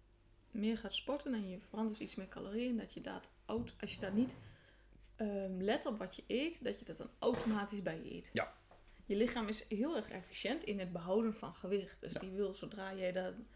meer 0.51 0.79
gaat 0.79 0.95
sporten 0.95 1.35
en 1.35 1.49
je 1.49 1.59
verbrandt 1.59 1.91
dus 1.91 1.99
iets 2.01 2.15
meer 2.15 2.29
calorieën, 2.29 2.77
dat 2.77 2.95
je 2.95 3.01
dat, 3.01 3.31
oud, 3.45 3.75
als 3.81 3.95
je 3.95 4.01
daar 4.01 4.13
niet 4.15 4.37
ehm, 5.17 5.61
let 5.61 5.87
op 5.87 5.99
wat 5.99 6.17
je 6.17 6.25
eet, 6.27 6.65
dat 6.65 6.79
je 6.79 6.85
dat 6.85 6.97
dan 6.97 7.11
automatisch 7.19 7.83
bij 7.83 7.97
je 8.03 8.15
eet. 8.15 8.31
Ja. 8.33 8.57
Je 9.09 9.17
lichaam 9.17 9.49
is 9.49 9.69
heel 9.69 9.97
erg 9.97 10.09
efficiënt 10.11 10.65
in 10.65 10.79
het 10.79 10.93
behouden 10.93 11.35
van 11.35 11.55
gewicht. 11.55 12.01
Dus 12.01 12.13
Ja. 12.13 12.21
die 12.21 12.31
wil 12.31 12.53
zodra 12.53 12.95
jij 12.95 13.13
dan 13.13 13.47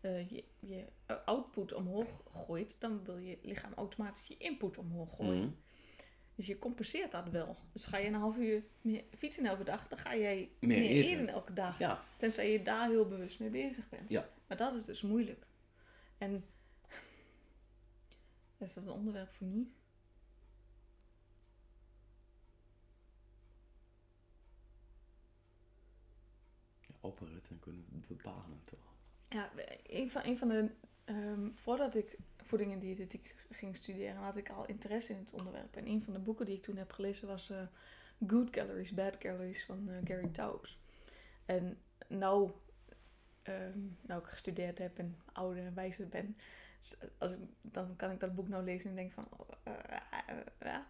eh, 0.00 0.30
je, 0.30 0.44
je 0.60 0.84
output 1.24 1.72
omhoog 1.72 2.22
gooit, 2.32 2.80
dan 2.80 3.04
wil 3.04 3.16
je 3.18 3.38
lichaam 3.42 3.72
automatisch 3.74 4.26
je 4.26 4.36
input 4.36 4.78
omhoog 4.78 5.16
gooien. 5.16 5.38
Mhm. 5.40 5.50
Dus 6.34 6.46
je 6.46 6.58
compenseert 6.58 7.10
dat 7.12 7.28
wel. 7.28 7.56
Dus 7.72 7.86
ga 7.86 7.96
je 7.98 8.06
een 8.06 8.14
half 8.14 8.36
uur 8.36 8.64
meer 8.80 9.04
fietsen 9.16 9.46
elke 9.46 9.64
dag, 9.64 9.88
dan 9.88 9.98
ga 9.98 10.16
jij 10.16 10.50
Meer 10.60 10.78
meer, 10.78 10.90
eten. 10.90 11.10
eten. 11.12 11.28
elke 11.28 11.52
dag. 11.52 11.78
Ja, 11.78 12.04
Tenzij 12.16 12.52
je 12.52 12.62
daar 12.62 12.88
heel 12.88 13.08
bewust 13.08 13.40
mee 13.40 13.50
bezig 13.50 13.88
bent. 13.88 14.10
Ja. 14.10 14.28
Maar 14.46 14.56
dat 14.56 14.74
is 14.74 14.84
dus 14.84 15.02
moeilijk. 15.02 15.46
En 16.18 16.44
is 18.58 18.74
dat 18.74 18.84
een 18.84 18.90
onderwerp 18.90 19.32
voor 19.32 19.46
nu? 19.46 19.72
En 27.50 27.58
kunnen 27.58 28.04
bepalen 28.08 28.60
toch. 28.64 28.94
Ja, 29.28 29.50
een 29.86 30.10
van, 30.10 30.22
een 30.24 30.38
van 30.38 30.48
de. 30.48 30.70
ehm, 31.04 31.50
voordat 31.54 31.94
ik 31.94 32.18
voeding 32.36 32.72
en 32.72 32.78
diëtetiek 32.78 33.34
ging 33.50 33.76
studeren, 33.76 34.16
had 34.16 34.36
ik 34.36 34.50
al 34.50 34.66
interesse 34.66 35.12
in 35.12 35.18
het 35.18 35.32
onderwerp. 35.32 35.76
En 35.76 35.86
een 35.86 36.02
van 36.02 36.12
de 36.12 36.18
boeken 36.18 36.46
die 36.46 36.56
ik 36.56 36.62
toen 36.62 36.76
heb 36.76 36.92
gelezen 36.92 37.28
was 37.28 37.50
eh, 37.50 37.66
Good 38.26 38.50
Calories, 38.50 38.94
Bad 38.94 39.18
Calories 39.18 39.64
van 39.64 39.88
eh, 39.88 39.96
Gary 40.04 40.28
Taubes. 40.28 40.78
En 41.44 41.78
nou, 42.08 42.50
ehm, 43.42 43.78
nou 44.00 44.20
ik 44.20 44.26
gestudeerd 44.26 44.78
heb 44.78 44.98
en 44.98 45.16
ouder 45.32 45.64
en 45.64 45.74
wijzer 45.74 46.08
ben, 46.08 46.36
als 47.18 47.32
ik, 47.32 47.38
dan 47.60 47.96
kan 47.96 48.10
ik 48.10 48.20
dat 48.20 48.34
boek 48.34 48.48
nou 48.48 48.64
lezen 48.64 48.90
en 48.90 48.96
denk 48.96 49.12
van. 49.12 49.28
ja. 50.60 50.86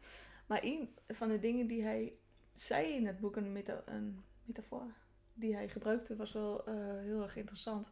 Maar 0.47 0.61
een 0.63 0.95
van 1.09 1.29
de 1.29 1.39
dingen 1.39 1.67
die 1.67 1.83
hij 1.83 2.13
zei 2.55 2.95
in 2.95 3.07
het 3.07 3.21
boek, 3.21 3.37
een, 3.37 3.53
meta, 3.53 3.83
een 3.87 4.25
metafoor 4.45 4.95
die 5.39 5.55
hij 5.55 5.69
gebruikte, 5.69 6.17
was 6.17 6.33
wel 6.33 6.67
eh, 6.67 6.75
heel 7.01 7.23
erg 7.23 7.37
interessant. 7.37 7.91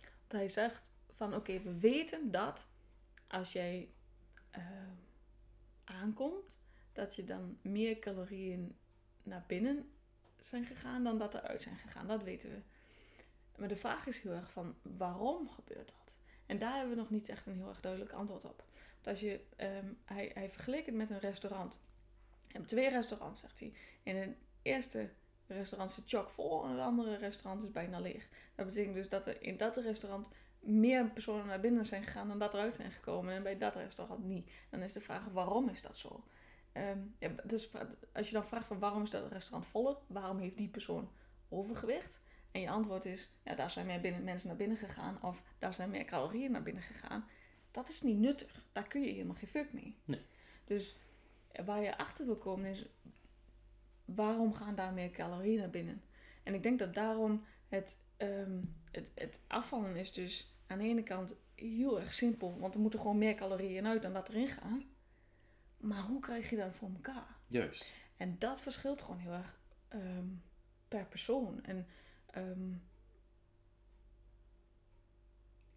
Want 0.00 0.32
hij 0.32 0.48
zegt 0.48 0.92
van 1.12 1.34
oké, 1.34 1.60
we 1.60 1.78
weten 1.78 2.30
dat 2.30 2.66
als 3.26 3.52
jij 3.52 3.88
eh, 4.50 4.62
aankomt, 5.84 6.58
dat 6.92 7.16
je 7.16 7.24
dan 7.24 7.58
meer 7.62 7.98
calorieën 7.98 8.76
naar 9.22 9.44
binnen 9.46 9.88
zijn 10.38 10.66
gegaan 10.66 11.04
dan 11.04 11.18
dat 11.18 11.34
eruit 11.34 11.62
zijn 11.62 11.78
gegaan. 11.78 12.06
Dat 12.06 12.22
weten 12.22 12.50
we. 12.50 12.62
Maar 13.56 13.68
de 13.68 13.76
vraag 13.76 14.06
is 14.06 14.20
heel 14.20 14.32
erg 14.32 14.50
van 14.50 14.74
waarom 14.82 15.48
gebeurt 15.48 15.88
dat? 15.88 16.14
En 16.46 16.58
daar 16.58 16.76
hebben 16.76 16.94
we 16.94 17.00
nog 17.00 17.10
niet 17.10 17.28
echt 17.28 17.46
een 17.46 17.56
heel 17.56 17.68
erg 17.68 17.80
duidelijk 17.80 18.12
antwoord 18.12 18.44
op. 18.44 18.64
Want 18.94 19.06
als 19.06 19.20
je, 19.20 19.40
ehm, 19.56 19.92
hij, 20.04 20.30
hij 20.34 20.50
vergeleek 20.50 20.86
het 20.86 20.94
met 20.94 21.10
een 21.10 21.18
restaurant. 21.18 21.78
Hebt 22.48 22.68
twee 22.68 22.88
restaurants, 22.88 23.40
zegt 23.40 23.60
hij. 23.60 23.72
In 24.02 24.16
het 24.16 24.36
eerste 24.62 25.10
restaurant 25.46 25.90
zit 25.90 26.04
chockvol 26.06 26.64
en 26.64 26.70
het 26.70 26.80
andere 26.80 27.16
restaurant 27.16 27.62
is 27.62 27.70
bijna 27.70 28.00
leeg. 28.00 28.28
Dat 28.54 28.66
betekent 28.66 28.94
dus 28.94 29.08
dat 29.08 29.26
er 29.26 29.42
in 29.42 29.56
dat 29.56 29.76
restaurant 29.76 30.28
meer 30.60 31.10
personen 31.10 31.46
naar 31.46 31.60
binnen 31.60 31.86
zijn 31.86 32.04
gegaan 32.04 32.28
dan 32.28 32.38
dat 32.38 32.54
eruit 32.54 32.74
zijn 32.74 32.90
gekomen. 32.90 33.34
En 33.34 33.42
bij 33.42 33.58
dat 33.58 33.74
restaurant 33.74 34.24
niet. 34.24 34.50
Dan 34.70 34.80
is 34.80 34.92
de 34.92 35.00
vraag 35.00 35.24
waarom 35.24 35.68
is 35.68 35.82
dat 35.82 35.98
zo? 35.98 36.24
Ehm, 36.72 36.98
ja, 37.18 37.28
dus 37.44 37.70
als 38.12 38.26
je 38.26 38.32
dan 38.32 38.44
vraagt 38.44 38.66
van 38.66 38.78
waarom 38.78 39.02
is 39.02 39.10
dat 39.10 39.32
restaurant 39.32 39.66
voller? 39.66 39.96
Waarom 40.06 40.38
heeft 40.38 40.58
die 40.58 40.68
persoon 40.68 41.10
overgewicht? 41.48 42.22
En 42.50 42.60
je 42.60 42.70
antwoord 42.70 43.04
is, 43.04 43.30
ja, 43.44 43.54
daar 43.54 43.70
zijn 43.70 43.86
meer 43.86 44.00
binnen, 44.00 44.24
mensen 44.24 44.48
naar 44.48 44.56
binnen 44.56 44.76
gegaan. 44.76 45.22
Of 45.22 45.42
daar 45.58 45.74
zijn 45.74 45.90
meer 45.90 46.04
calorieën 46.04 46.50
naar 46.50 46.62
binnen 46.62 46.82
gegaan. 46.82 47.24
Dat 47.70 47.88
is 47.88 48.02
niet 48.02 48.18
nuttig. 48.18 48.66
Daar 48.72 48.88
kun 48.88 49.00
je 49.00 49.12
helemaal 49.12 49.34
geen 49.34 49.48
fuck 49.48 49.72
mee. 49.72 49.96
Nee. 50.04 50.26
Dus 50.64 50.96
waar 51.64 51.82
je 51.82 51.98
achter 51.98 52.26
wil 52.26 52.36
komen 52.36 52.70
is, 52.70 52.86
waarom 54.04 54.54
gaan 54.54 54.74
daar 54.74 54.92
meer 54.92 55.10
calorieën 55.10 55.58
naar 55.58 55.70
binnen? 55.70 56.02
En 56.42 56.54
ik 56.54 56.62
denk 56.62 56.78
dat 56.78 56.94
daarom 56.94 57.44
het, 57.68 57.98
ehm, 58.16 58.62
het, 58.90 59.10
het 59.14 59.40
afvallen 59.46 59.96
is 59.96 60.12
dus 60.12 60.54
aan 60.66 60.78
de 60.78 60.84
ene 60.84 61.02
kant 61.02 61.34
heel 61.54 62.00
erg 62.00 62.14
simpel. 62.14 62.58
Want 62.58 62.74
er 62.74 62.80
moeten 62.80 63.00
gewoon 63.00 63.18
meer 63.18 63.34
calorieën 63.34 63.86
uit 63.86 64.02
dan 64.02 64.12
dat 64.12 64.28
erin 64.28 64.48
gaan. 64.48 64.84
Maar 65.76 66.02
hoe 66.02 66.20
krijg 66.20 66.50
je 66.50 66.56
dat 66.56 66.74
voor 66.74 66.90
elkaar? 66.94 67.36
Juist. 67.46 67.92
En 68.16 68.36
dat 68.38 68.60
verschilt 68.60 69.02
gewoon 69.02 69.18
heel 69.18 69.32
erg 69.32 69.60
ehm, 69.88 70.26
per 70.88 71.06
persoon. 71.06 71.64
En 71.64 71.86
ehm, 72.30 72.72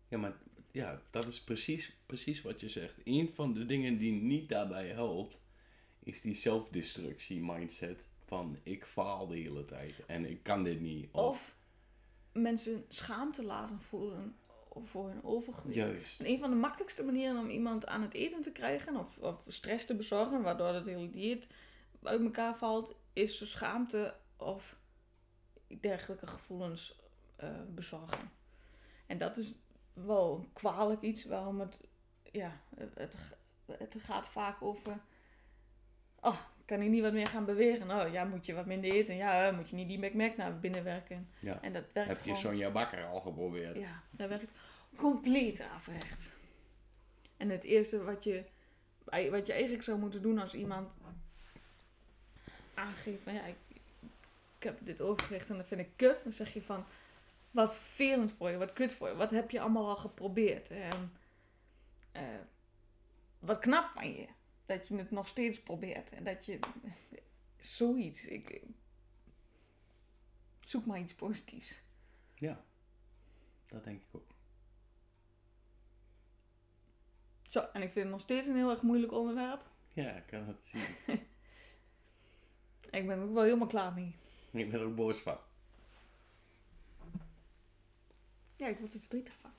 Ja, 0.07 0.17
maar 0.17 0.37
ja, 0.71 1.01
dat 1.09 1.27
is 1.27 1.43
precies, 1.43 1.93
precies 2.05 2.41
wat 2.41 2.59
je 2.59 2.69
zegt. 2.69 2.95
Een 3.03 3.33
van 3.33 3.53
de 3.53 3.65
dingen 3.65 3.97
die 3.97 4.11
niet 4.11 4.49
daarbij 4.49 4.87
helpt, 4.87 5.39
is 6.03 6.21
die 6.21 6.35
zelfdestructie 6.35 7.39
mindset 7.39 8.05
van 8.27 8.57
ik 8.63 8.85
faal 8.85 9.27
de 9.27 9.35
hele 9.35 9.65
tijd 9.65 10.05
en 10.05 10.25
ik 10.25 10.43
kan 10.43 10.63
dit 10.63 10.79
niet. 10.79 11.07
of 11.11 11.55
mensen 12.33 12.85
schaamte 12.87 13.43
laten 13.43 13.81
voelen 13.81 14.37
voor 14.83 15.09
hun 15.09 15.23
overgewicht. 15.23 15.75
Juist. 15.75 16.19
En 16.19 16.25
een 16.25 16.39
van 16.39 16.49
de 16.49 16.55
makkelijkste 16.55 17.03
manieren 17.03 17.39
om 17.39 17.49
iemand 17.49 17.87
aan 17.87 18.01
het 18.01 18.13
eten 18.13 18.41
te 18.41 18.51
krijgen 18.51 18.95
of, 18.95 19.17
of 19.17 19.43
stress 19.47 19.85
te 19.85 19.95
bezorgen, 19.95 20.41
waardoor 20.41 20.67
het 20.73 20.85
hele 20.85 21.09
dieet 21.09 21.47
uit 22.03 22.21
elkaar 22.21 22.57
valt, 22.57 22.95
is 23.13 23.51
schaamte 23.51 24.15
of 24.37 24.77
dergelijke 25.79 26.27
gevoelens 26.27 26.99
eh, 27.35 27.49
bezorgen. 27.67 28.31
En 29.05 29.17
dat 29.17 29.37
is 29.37 29.55
wel 29.93 30.35
een 30.35 30.53
kwalijk 30.53 31.01
iets 31.01 31.25
waarom 31.25 31.59
het, 31.59 31.79
ja, 32.31 32.61
het, 32.75 33.17
het 33.65 33.95
gaat 33.99 34.27
vaak 34.27 34.61
over, 34.61 34.99
oh, 36.19 36.39
kan 36.67 36.81
ik 36.81 36.89
niet 36.89 37.01
wat 37.01 37.13
meer 37.13 37.27
gaan 37.27 37.45
bewegen? 37.45 37.91
Oh, 37.91 38.11
ja, 38.11 38.23
moet 38.23 38.45
je 38.45 38.53
wat 38.53 38.65
minder 38.65 38.91
eten? 38.91 39.15
Ja, 39.15 39.51
moet 39.51 39.69
je 39.69 39.75
niet 39.75 39.87
die 39.87 39.99
McMac 39.99 40.37
naar 40.37 40.59
binnen 40.59 40.83
werken? 40.83 41.29
Ja. 41.39 41.61
En 41.61 41.73
dat 41.73 41.83
werkt 41.93 42.09
Heb 42.09 42.17
je 42.17 42.23
gewoon... 42.23 42.37
Sonja 42.37 42.71
Bakker 42.71 43.05
al 43.05 43.19
geprobeerd? 43.19 43.75
Ja, 43.75 44.03
dat 44.11 44.29
werkt 44.29 44.53
compleet 44.95 45.61
averechts. 45.61 46.37
En 47.37 47.49
het 47.49 47.63
eerste 47.63 48.03
wat 48.03 48.23
je, 48.23 48.43
wat 49.29 49.47
je 49.47 49.53
eigenlijk 49.53 49.83
zou 49.83 49.99
moeten 49.99 50.21
doen 50.21 50.39
als 50.39 50.53
iemand 50.53 50.99
aangeeft 52.73 53.23
van 53.23 53.33
ja, 53.33 53.43
ik, 53.45 53.55
ik 54.57 54.63
heb 54.63 54.77
dit 54.79 55.01
overgewicht 55.01 55.49
en 55.49 55.57
dat 55.57 55.67
vind 55.67 55.81
ik 55.81 55.89
kut. 55.95 56.23
Dan 56.23 56.31
zeg 56.31 56.53
je 56.53 56.61
van, 56.61 56.85
wat 57.51 57.73
vervelend 57.73 58.31
voor 58.31 58.49
je, 58.49 58.57
wat 58.57 58.73
kut 58.73 58.93
voor 58.93 59.07
je. 59.07 59.15
Wat 59.15 59.31
heb 59.31 59.51
je 59.51 59.59
allemaal 59.59 59.87
al 59.87 59.95
geprobeerd? 59.95 60.69
Ehm, 60.69 61.03
eh, 62.11 62.23
wat 63.39 63.59
knap 63.59 63.87
van 63.87 64.13
je. 64.13 64.27
Dat 64.67 64.87
je 64.87 64.95
het 64.95 65.11
nog 65.11 65.27
steeds 65.27 65.61
probeert. 65.61 66.11
En 66.11 66.23
dat 66.23 66.45
je, 66.45 66.59
zoiets. 67.57 68.27
Ik, 68.27 68.61
zoek 70.59 70.85
maar 70.85 70.99
iets 70.99 71.13
positiefs. 71.13 71.81
Ja, 72.35 72.63
dat 73.65 73.83
denk 73.83 74.01
ik 74.01 74.07
ook. 74.11 74.35
Zo, 77.41 77.59
en 77.59 77.81
ik 77.81 77.91
vind 77.91 78.05
het 78.05 78.13
nog 78.13 78.21
steeds 78.21 78.47
een 78.47 78.55
heel 78.55 78.69
erg 78.69 78.81
moeilijk 78.81 79.11
onderwerp. 79.11 79.69
Ja, 79.93 80.11
ik 80.11 80.27
kan 80.27 80.47
het 80.47 80.65
zien. 80.65 80.81
Ik 82.91 83.07
ben 83.07 83.17
er 83.17 83.23
ook 83.23 83.33
wel 83.33 83.43
helemaal 83.43 83.67
klaar 83.67 83.93
mee. 83.93 84.15
ik 84.51 84.69
ben 84.69 84.79
er 84.79 84.85
ook 84.85 84.95
boos 84.95 85.19
van. 85.19 85.37
Ja, 88.55 88.67
ik 88.67 88.77
word 88.77 88.93
er 88.93 88.99
verdrietig 88.99 89.33
van. 89.41 89.51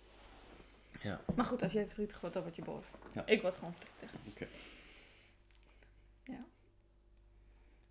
Ja. 1.03 1.21
Maar 1.37 1.45
goed, 1.45 1.63
als 1.63 1.73
jij 1.73 1.87
verdrietig 1.87 2.21
wordt, 2.21 2.35
dan 2.35 2.45
word 2.45 2.57
je 2.57 2.63
boos. 2.63 2.85
Ja. 3.13 3.27
Ik 3.27 3.43
word 3.43 3.57
gewoon 3.57 3.75
verdrietig. 3.75 4.11
Oké. 4.31 4.47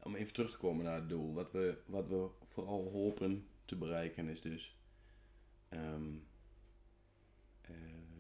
Om 0.08 0.16
even 0.16 0.34
terug 0.34 0.51
te 0.51 0.58
komen 0.58 0.86
naar 0.86 0.95
het 0.95 1.10
doel. 1.10 1.34
Wat 1.34 1.51
we, 1.51 1.78
wat 1.86 2.08
we 2.08 2.30
vooral 2.47 2.91
hopen 2.91 3.47
te 3.66 3.76
bereiken 3.76 4.28
is 4.28 4.41
dus... 4.41 4.78
ehm, 5.70 6.16
eh, 7.62 7.72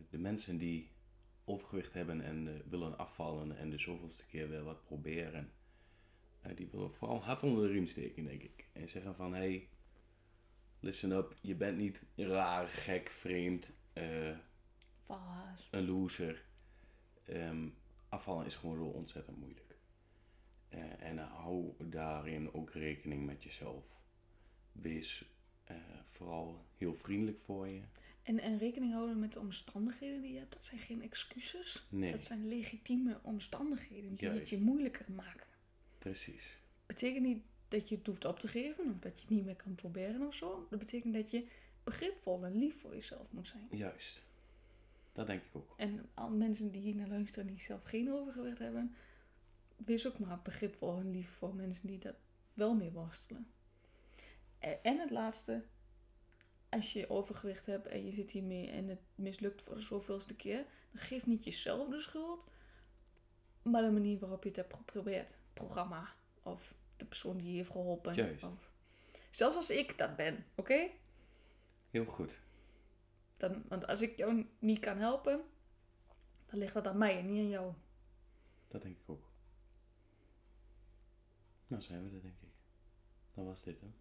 de 0.09 0.17
mensen 0.17 0.57
die 0.57 0.91
overgewicht 1.45 1.93
hebben 1.93 2.21
en 2.21 2.47
eh, 2.47 2.53
willen 2.69 2.97
afvallen 2.97 3.57
en 3.57 3.69
de 3.69 3.77
zoveelste 3.77 4.25
keer 4.25 4.49
weer 4.49 4.63
wat 4.63 4.83
proberen... 4.83 5.51
eh, 6.41 6.55
die 6.55 6.67
willen 6.71 6.93
vooral 6.93 7.23
hard 7.23 7.43
onder 7.43 7.67
de 7.67 7.73
riem 7.73 7.87
steken, 7.87 8.23
denk 8.23 8.41
ik. 8.41 8.69
En 8.73 8.89
zeggen 8.89 9.15
van, 9.15 9.33
hey, 9.33 9.69
listen 10.79 11.11
up. 11.11 11.35
Je 11.41 11.55
bent 11.55 11.77
niet 11.77 12.03
raar, 12.15 12.67
gek, 12.67 13.09
vreemd, 13.09 13.71
een 15.71 15.85
loser. 15.85 16.45
Ehm, 17.23 17.69
afvallen 18.09 18.45
is 18.45 18.55
gewoon 18.55 18.77
zo 18.77 18.85
ontzettend 18.85 19.37
moeilijk. 19.37 19.66
Eh, 20.69 21.03
en 21.03 21.17
hou 21.17 21.73
daarin 21.79 22.53
ook 22.53 22.71
rekening 22.71 23.25
met 23.25 23.43
jezelf. 23.43 23.85
Wees 24.71 25.25
eh, 25.63 25.77
vooral 26.05 26.65
heel 26.77 26.93
vriendelijk 26.95 27.39
voor 27.39 27.67
je. 27.67 27.81
En, 28.23 28.39
en 28.39 28.57
rekening 28.57 28.93
houden 28.93 29.19
met 29.19 29.33
de 29.33 29.39
omstandigheden 29.39 30.21
die 30.21 30.31
je 30.31 30.39
hebt. 30.39 30.53
Dat 30.53 30.63
zijn 30.65 30.79
geen 30.79 31.01
excuses. 31.01 31.85
Nee, 31.89 32.11
Dat 32.11 32.23
zijn 32.23 32.47
legitieme 32.47 33.19
omstandigheden 33.23 34.15
die 34.15 34.29
het 34.29 34.49
je 34.49 34.61
moeilijker 34.61 35.05
maken. 35.15 35.47
precies. 35.97 36.57
Betekent 36.85 37.25
niet 37.25 37.43
dat 37.67 37.89
je 37.89 37.95
het 37.95 38.05
hoeft 38.07 38.25
op 38.25 38.39
te 38.39 38.47
geven 38.47 38.85
of 38.93 38.99
dat 38.99 39.15
je 39.15 39.21
het 39.21 39.29
niet 39.29 39.45
meer 39.45 39.55
kan 39.55 39.75
proberen 39.75 40.27
of 40.27 40.35
zo. 40.35 40.67
Dat 40.69 40.79
betekent 40.79 41.13
dat 41.13 41.31
je 41.31 41.47
begripvol 41.83 42.45
en 42.45 42.57
lief 42.57 42.79
voor 42.81 42.93
jezelf 42.93 43.31
moet 43.31 43.47
zijn. 43.47 43.67
Juist. 43.71 44.21
Dat 45.13 45.27
denk 45.27 45.41
ik 45.43 45.55
ook. 45.55 45.73
En 45.77 46.09
al 46.13 46.29
mensen 46.29 46.71
die 46.71 46.81
hier 46.81 46.95
naar 46.95 47.07
luisteren 47.07 47.47
die 47.47 47.59
zelf 47.59 47.83
geen 47.83 48.11
overgewicht 48.11 48.59
hebben, 48.59 48.95
wees 49.85 50.07
ook 50.07 50.19
maar 50.19 50.41
begripvol 50.41 50.97
en 50.97 51.11
lief 51.11 51.29
voor 51.29 51.55
mensen 51.55 51.87
die 51.87 51.99
dat 51.99 52.15
wel 52.53 52.75
mee 52.75 52.91
worstelen. 52.91 53.51
En 54.59 54.83
en 54.83 54.99
het 54.99 55.09
laatste, 55.09 55.65
als 56.69 56.93
je 56.93 57.09
overgewicht 57.09 57.65
hebt 57.65 57.87
en 57.87 58.05
je 58.05 58.11
zit 58.11 58.31
hiermee 58.31 58.69
en 58.69 58.87
het 58.87 59.01
mislukt 59.15 59.61
voor 59.61 59.75
de 59.75 59.81
zoveelste 59.81 60.35
keer, 60.35 60.65
dan 60.91 61.01
geef 61.01 61.25
niet 61.25 61.43
jezelf 61.43 61.89
de 61.89 62.01
schuld, 62.01 62.47
maar 63.61 63.81
de 63.81 63.91
manier 63.91 64.19
waarop 64.19 64.43
je 64.43 64.49
het 64.49 64.57
hebt 64.57 64.73
geprobeerd. 64.73 65.29
Het 65.29 65.53
programma 65.53 66.13
of 66.43 66.75
de 66.97 67.05
persoon 67.05 67.37
die 67.37 67.49
je 67.49 67.57
heeft 67.57 67.71
geholpen. 67.71 68.13
Juist. 68.13 68.43
Of, 68.43 68.71
zelfs 69.29 69.55
als 69.55 69.69
ik 69.69 69.97
dat 69.97 70.15
ben, 70.15 70.45
oké? 70.55 70.89
Heel 71.89 72.05
goed. 72.05 72.41
Dan, 73.37 73.63
want 73.67 73.87
als 73.87 74.01
ik 74.01 74.17
jou 74.17 74.47
niet 74.59 74.79
kan 74.79 74.97
helpen, 74.97 75.41
dan 76.45 76.59
ligt 76.59 76.73
dat 76.73 76.87
aan 76.87 76.97
mij 76.97 77.17
en 77.17 77.25
niet 77.25 77.39
aan 77.39 77.49
jou. 77.49 77.73
Dat 78.67 78.81
denk 78.81 78.97
ik 78.97 79.09
ook. 79.09 79.26
Nou 81.67 81.81
zijn 81.81 82.09
we 82.09 82.15
er, 82.15 82.21
denk 82.21 82.41
ik. 82.41 82.49
Dan 83.33 83.45
was 83.45 83.63
dit 83.63 83.79
hem. 83.79 83.93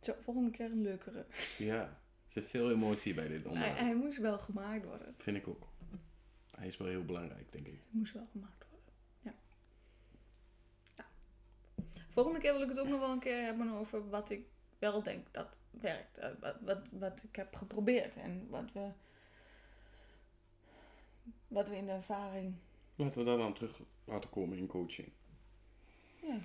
Zo, 0.00 0.14
volgende 0.20 0.50
keer 0.50 0.70
een 0.70 0.82
leukere. 0.82 1.26
Ja, 1.58 1.80
er 1.82 2.32
zit 2.32 2.46
veel 2.46 2.70
emotie 2.70 3.14
bij 3.14 3.28
dit 3.28 3.40
Hij, 3.42 3.50
onderwerp. 3.50 3.78
hij 3.78 3.94
moest 3.94 4.18
wel 4.18 4.38
gemaakt 4.38 4.84
worden. 4.84 5.14
Vind 5.16 5.36
ik 5.36 5.48
ook. 5.48 5.68
Hij 6.50 6.66
is 6.66 6.76
wel 6.76 6.88
heel 6.88 7.04
belangrijk, 7.04 7.52
denk 7.52 7.66
ik. 7.66 7.72
Hij 7.72 7.98
moest 7.98 8.12
wel 8.12 8.26
gemaakt 8.32 8.66
worden. 8.70 8.92
Ja. 9.20 9.34
ja. 10.94 11.06
Volgende 12.08 12.38
keer 12.40 12.52
wil 12.52 12.62
ik 12.62 12.68
het 12.68 12.78
ook 12.78 12.88
nog 12.88 13.00
wel 13.00 13.10
een 13.10 13.18
keer 13.18 13.42
hebben 13.44 13.72
over 13.72 14.08
wat 14.08 14.30
ik 14.30 14.46
wel 14.78 15.02
denk 15.02 15.26
dat 15.32 15.60
werkt. 15.70 16.18
Eh, 16.18 16.30
Wat, 16.40 16.56
wat, 16.60 16.88
wat 16.90 17.22
ik 17.22 17.36
heb 17.36 17.54
geprobeerd 17.54 18.16
en 18.16 18.48
wat 18.48 18.72
we, 18.72 18.90
wat 21.48 21.68
we 21.68 21.76
in 21.76 21.86
de 21.86 21.92
ervaring. 21.92 22.54
Laten 22.94 23.18
we 23.18 23.24
daar 23.24 23.36
dan 23.38 23.54
terug 23.54 23.82
laten 24.04 24.30
komen 24.30 24.58
in 24.58 24.66
coaching. 24.66 25.08
Ja. 26.26 26.38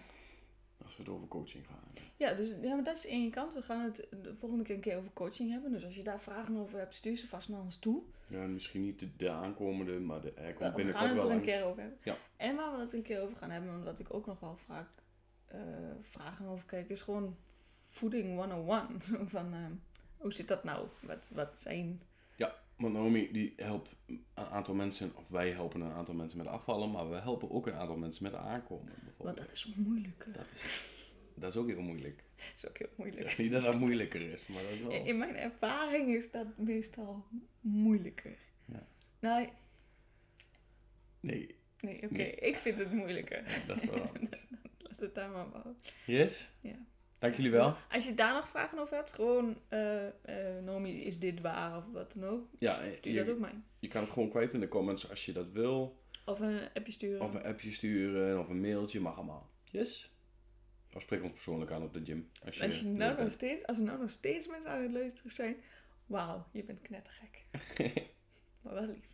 Als 0.84 0.98
we 0.98 1.04
het 1.04 1.12
over 1.12 1.28
coaching 1.28 1.66
gaan 1.66 1.80
hebben. 1.86 2.04
Ja, 2.18 2.34
dus 2.34 2.50
ja, 2.62 2.76
maar 2.76 2.84
dat 2.84 2.98
is 2.98 3.06
één 3.06 3.32
kant. 3.32 3.54
We 3.54 3.62
gaan 3.62 3.84
het 3.84 4.08
de 4.22 4.36
volgende 4.36 4.64
keer 4.64 4.76
een 4.76 4.82
keer 4.82 4.98
over 4.98 5.12
coaching 5.14 5.52
hebben. 5.52 5.72
Dus 5.72 5.86
als 5.86 5.96
je 5.96 6.04
daar 6.04 6.20
vragen 6.20 6.58
over 6.58 6.80
hebt, 6.80 6.96
stuur 6.96 7.18
ze 7.18 7.28
vast 7.28 7.50
naar 7.50 7.62
ons 7.62 7.78
toe. 7.78 8.04
Ja, 8.28 8.46
misschien 8.46 8.82
niet 8.82 9.00
de, 9.00 9.16
de 9.18 9.30
aankomende, 9.30 10.00
maar 10.00 10.22
de, 10.22 10.34
hij 10.36 10.54
komt 10.54 10.60
We, 10.60 10.70
we 10.70 10.76
binnenkort 10.76 11.06
gaan 11.06 11.16
het 11.16 11.24
er 11.24 11.32
een 11.32 11.42
keer 11.42 11.64
over 11.64 11.82
hebben. 11.82 12.00
Ja. 12.04 12.18
En 12.38 12.56
waar 12.56 12.72
we 12.76 12.80
het 12.80 12.94
een 12.94 13.02
keer 13.02 13.22
over 13.22 13.38
gaan 13.38 13.50
hebben, 13.50 13.70
en 13.70 13.84
wat 13.84 14.00
ik 14.00 14.14
ook 14.14 14.26
nog 14.26 14.40
wel 14.40 14.56
vaak 14.56 14.90
eh, 15.46 15.60
vragen 16.02 16.46
over 16.46 16.66
kijk, 16.66 16.90
is 16.90 17.02
gewoon 17.02 17.36
voeding 17.86 18.36
101. 18.36 19.02
Zo 19.02 19.26
van, 19.36 19.54
eh, 19.54 19.66
hoe 20.18 20.34
zit 20.34 20.48
dat 20.48 20.64
nou? 20.64 20.88
Wat, 21.00 21.30
wat 21.34 21.60
zijn... 21.60 22.02
Want 22.82 22.94
Naomi 22.94 23.32
die 23.32 23.54
helpt 23.56 23.96
een 24.06 24.26
aantal 24.36 24.76
mensen, 24.76 25.16
of 25.16 25.30
wij 25.30 25.50
helpen 25.50 25.82
een 25.82 25.92
aantal 25.92 26.14
mensen 26.14 26.38
met 26.38 26.48
afvallen, 26.48 26.92
maar 26.92 27.10
we 27.10 27.16
helpen 27.16 27.52
ook 27.52 27.68
een 27.68 27.74
aantal 27.74 27.98
mensen 27.98 28.24
met 28.24 28.34
aankomen. 28.34 28.94
Want 29.18 29.38
dat 29.38 29.52
is 29.52 29.74
moeilijk. 29.76 30.28
Dat 30.34 30.48
is, 30.52 30.84
dat 31.36 31.50
is 31.50 31.60
ook 31.60 31.68
heel 31.68 31.82
moeilijk. 31.82 32.24
Dat 32.36 32.54
is 32.56 32.68
ook 32.68 32.78
heel 32.78 32.90
moeilijk. 32.96 33.22
zeg 33.22 33.38
niet 33.38 33.52
dat 33.52 33.64
dat 33.64 33.80
moeilijker 33.80 34.22
is, 34.22 34.48
maar 34.48 34.62
dat 34.62 34.72
is 34.72 34.82
wel... 34.82 34.92
In 34.92 35.18
mijn 35.18 35.36
ervaring 35.36 36.16
is 36.16 36.32
dat 36.32 36.58
meestal 36.58 37.26
moeilijker. 37.60 38.38
Ja. 38.66 38.88
Nou, 39.20 39.50
Nee, 41.20 41.56
Nee, 41.82 41.96
oké. 42.04 42.14
Nee. 42.14 42.36
Ik 42.36 42.58
vind 42.58 42.78
het 42.78 42.92
moeilijker. 42.92 43.64
Dat 43.68 43.84
is 43.84 43.90
wel 43.90 44.02
anders. 44.16 44.46
We 44.78 45.06
het 45.06 45.16
daar 45.16 45.30
maar 45.30 45.46
op 45.46 45.52
houden. 45.52 45.76
Yes? 46.06 46.52
Ja. 46.60 46.86
Dank 47.22 47.36
jullie 47.36 47.52
wel. 47.52 47.68
Dus 47.70 47.96
als 47.96 48.06
je 48.06 48.14
daar 48.14 48.34
nog 48.34 48.50
vragen 48.50 48.80
over 48.80 48.96
hebt, 48.96 49.14
gewoon, 49.14 49.58
eh 49.68 50.08
eh 50.08 50.64
Nomi, 50.64 51.04
is 51.04 51.20
dit 51.20 51.42
waar 51.42 51.78
of 51.78 51.84
wat 51.92 52.14
dan 52.14 52.30
ook, 52.30 52.48
Ja, 52.60 52.80
stuur 52.98 53.26
dat 53.26 53.34
ook 53.34 53.40
mij. 53.40 53.62
je 53.80 53.88
kan 53.88 54.02
het 54.02 54.12
gewoon 54.12 54.30
kwijt 54.30 54.54
in 54.54 54.60
de 54.60 54.68
comments 54.68 55.10
als 55.10 55.26
je 55.26 55.32
dat 55.32 55.52
wil. 55.52 56.02
Of 56.26 56.40
een 56.40 56.74
appje 56.74 56.92
sturen. 56.92 57.22
Of 57.22 57.34
een 57.34 57.44
appje 57.44 57.72
sturen, 57.72 58.40
of 58.40 58.50
een 58.50 58.62
mailtje, 58.62 59.00
mag 59.00 59.16
allemaal. 59.16 59.50
Yes? 59.64 60.12
Of 60.94 61.02
spreek 61.02 61.24
ons 61.24 61.32
persoonlijk 61.32 61.72
aan 61.72 61.84
op 61.84 61.94
de 61.94 62.02
gym. 62.06 62.30
Als 62.46 62.58
je, 62.58 62.64
als, 62.64 62.80
je 62.80 62.88
nou 62.88 63.24
nog 63.24 63.32
steeds, 63.32 63.66
als 63.66 63.78
er 63.78 63.84
nou 63.84 64.00
nog 64.00 64.10
steeds 64.10 64.48
mensen 64.48 64.70
aan 64.70 64.82
het 64.82 64.92
luisteren 64.92 65.32
zijn, 65.32 65.56
wauw, 66.06 66.48
je 66.52 66.64
bent 66.64 66.82
knettergek. 66.82 67.46
maar 68.62 68.74
wel 68.74 68.86
lief. 68.86 69.10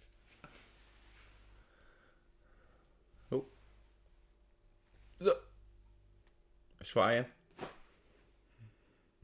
Zo. 5.14 5.36
Zwaaien. 6.80 7.37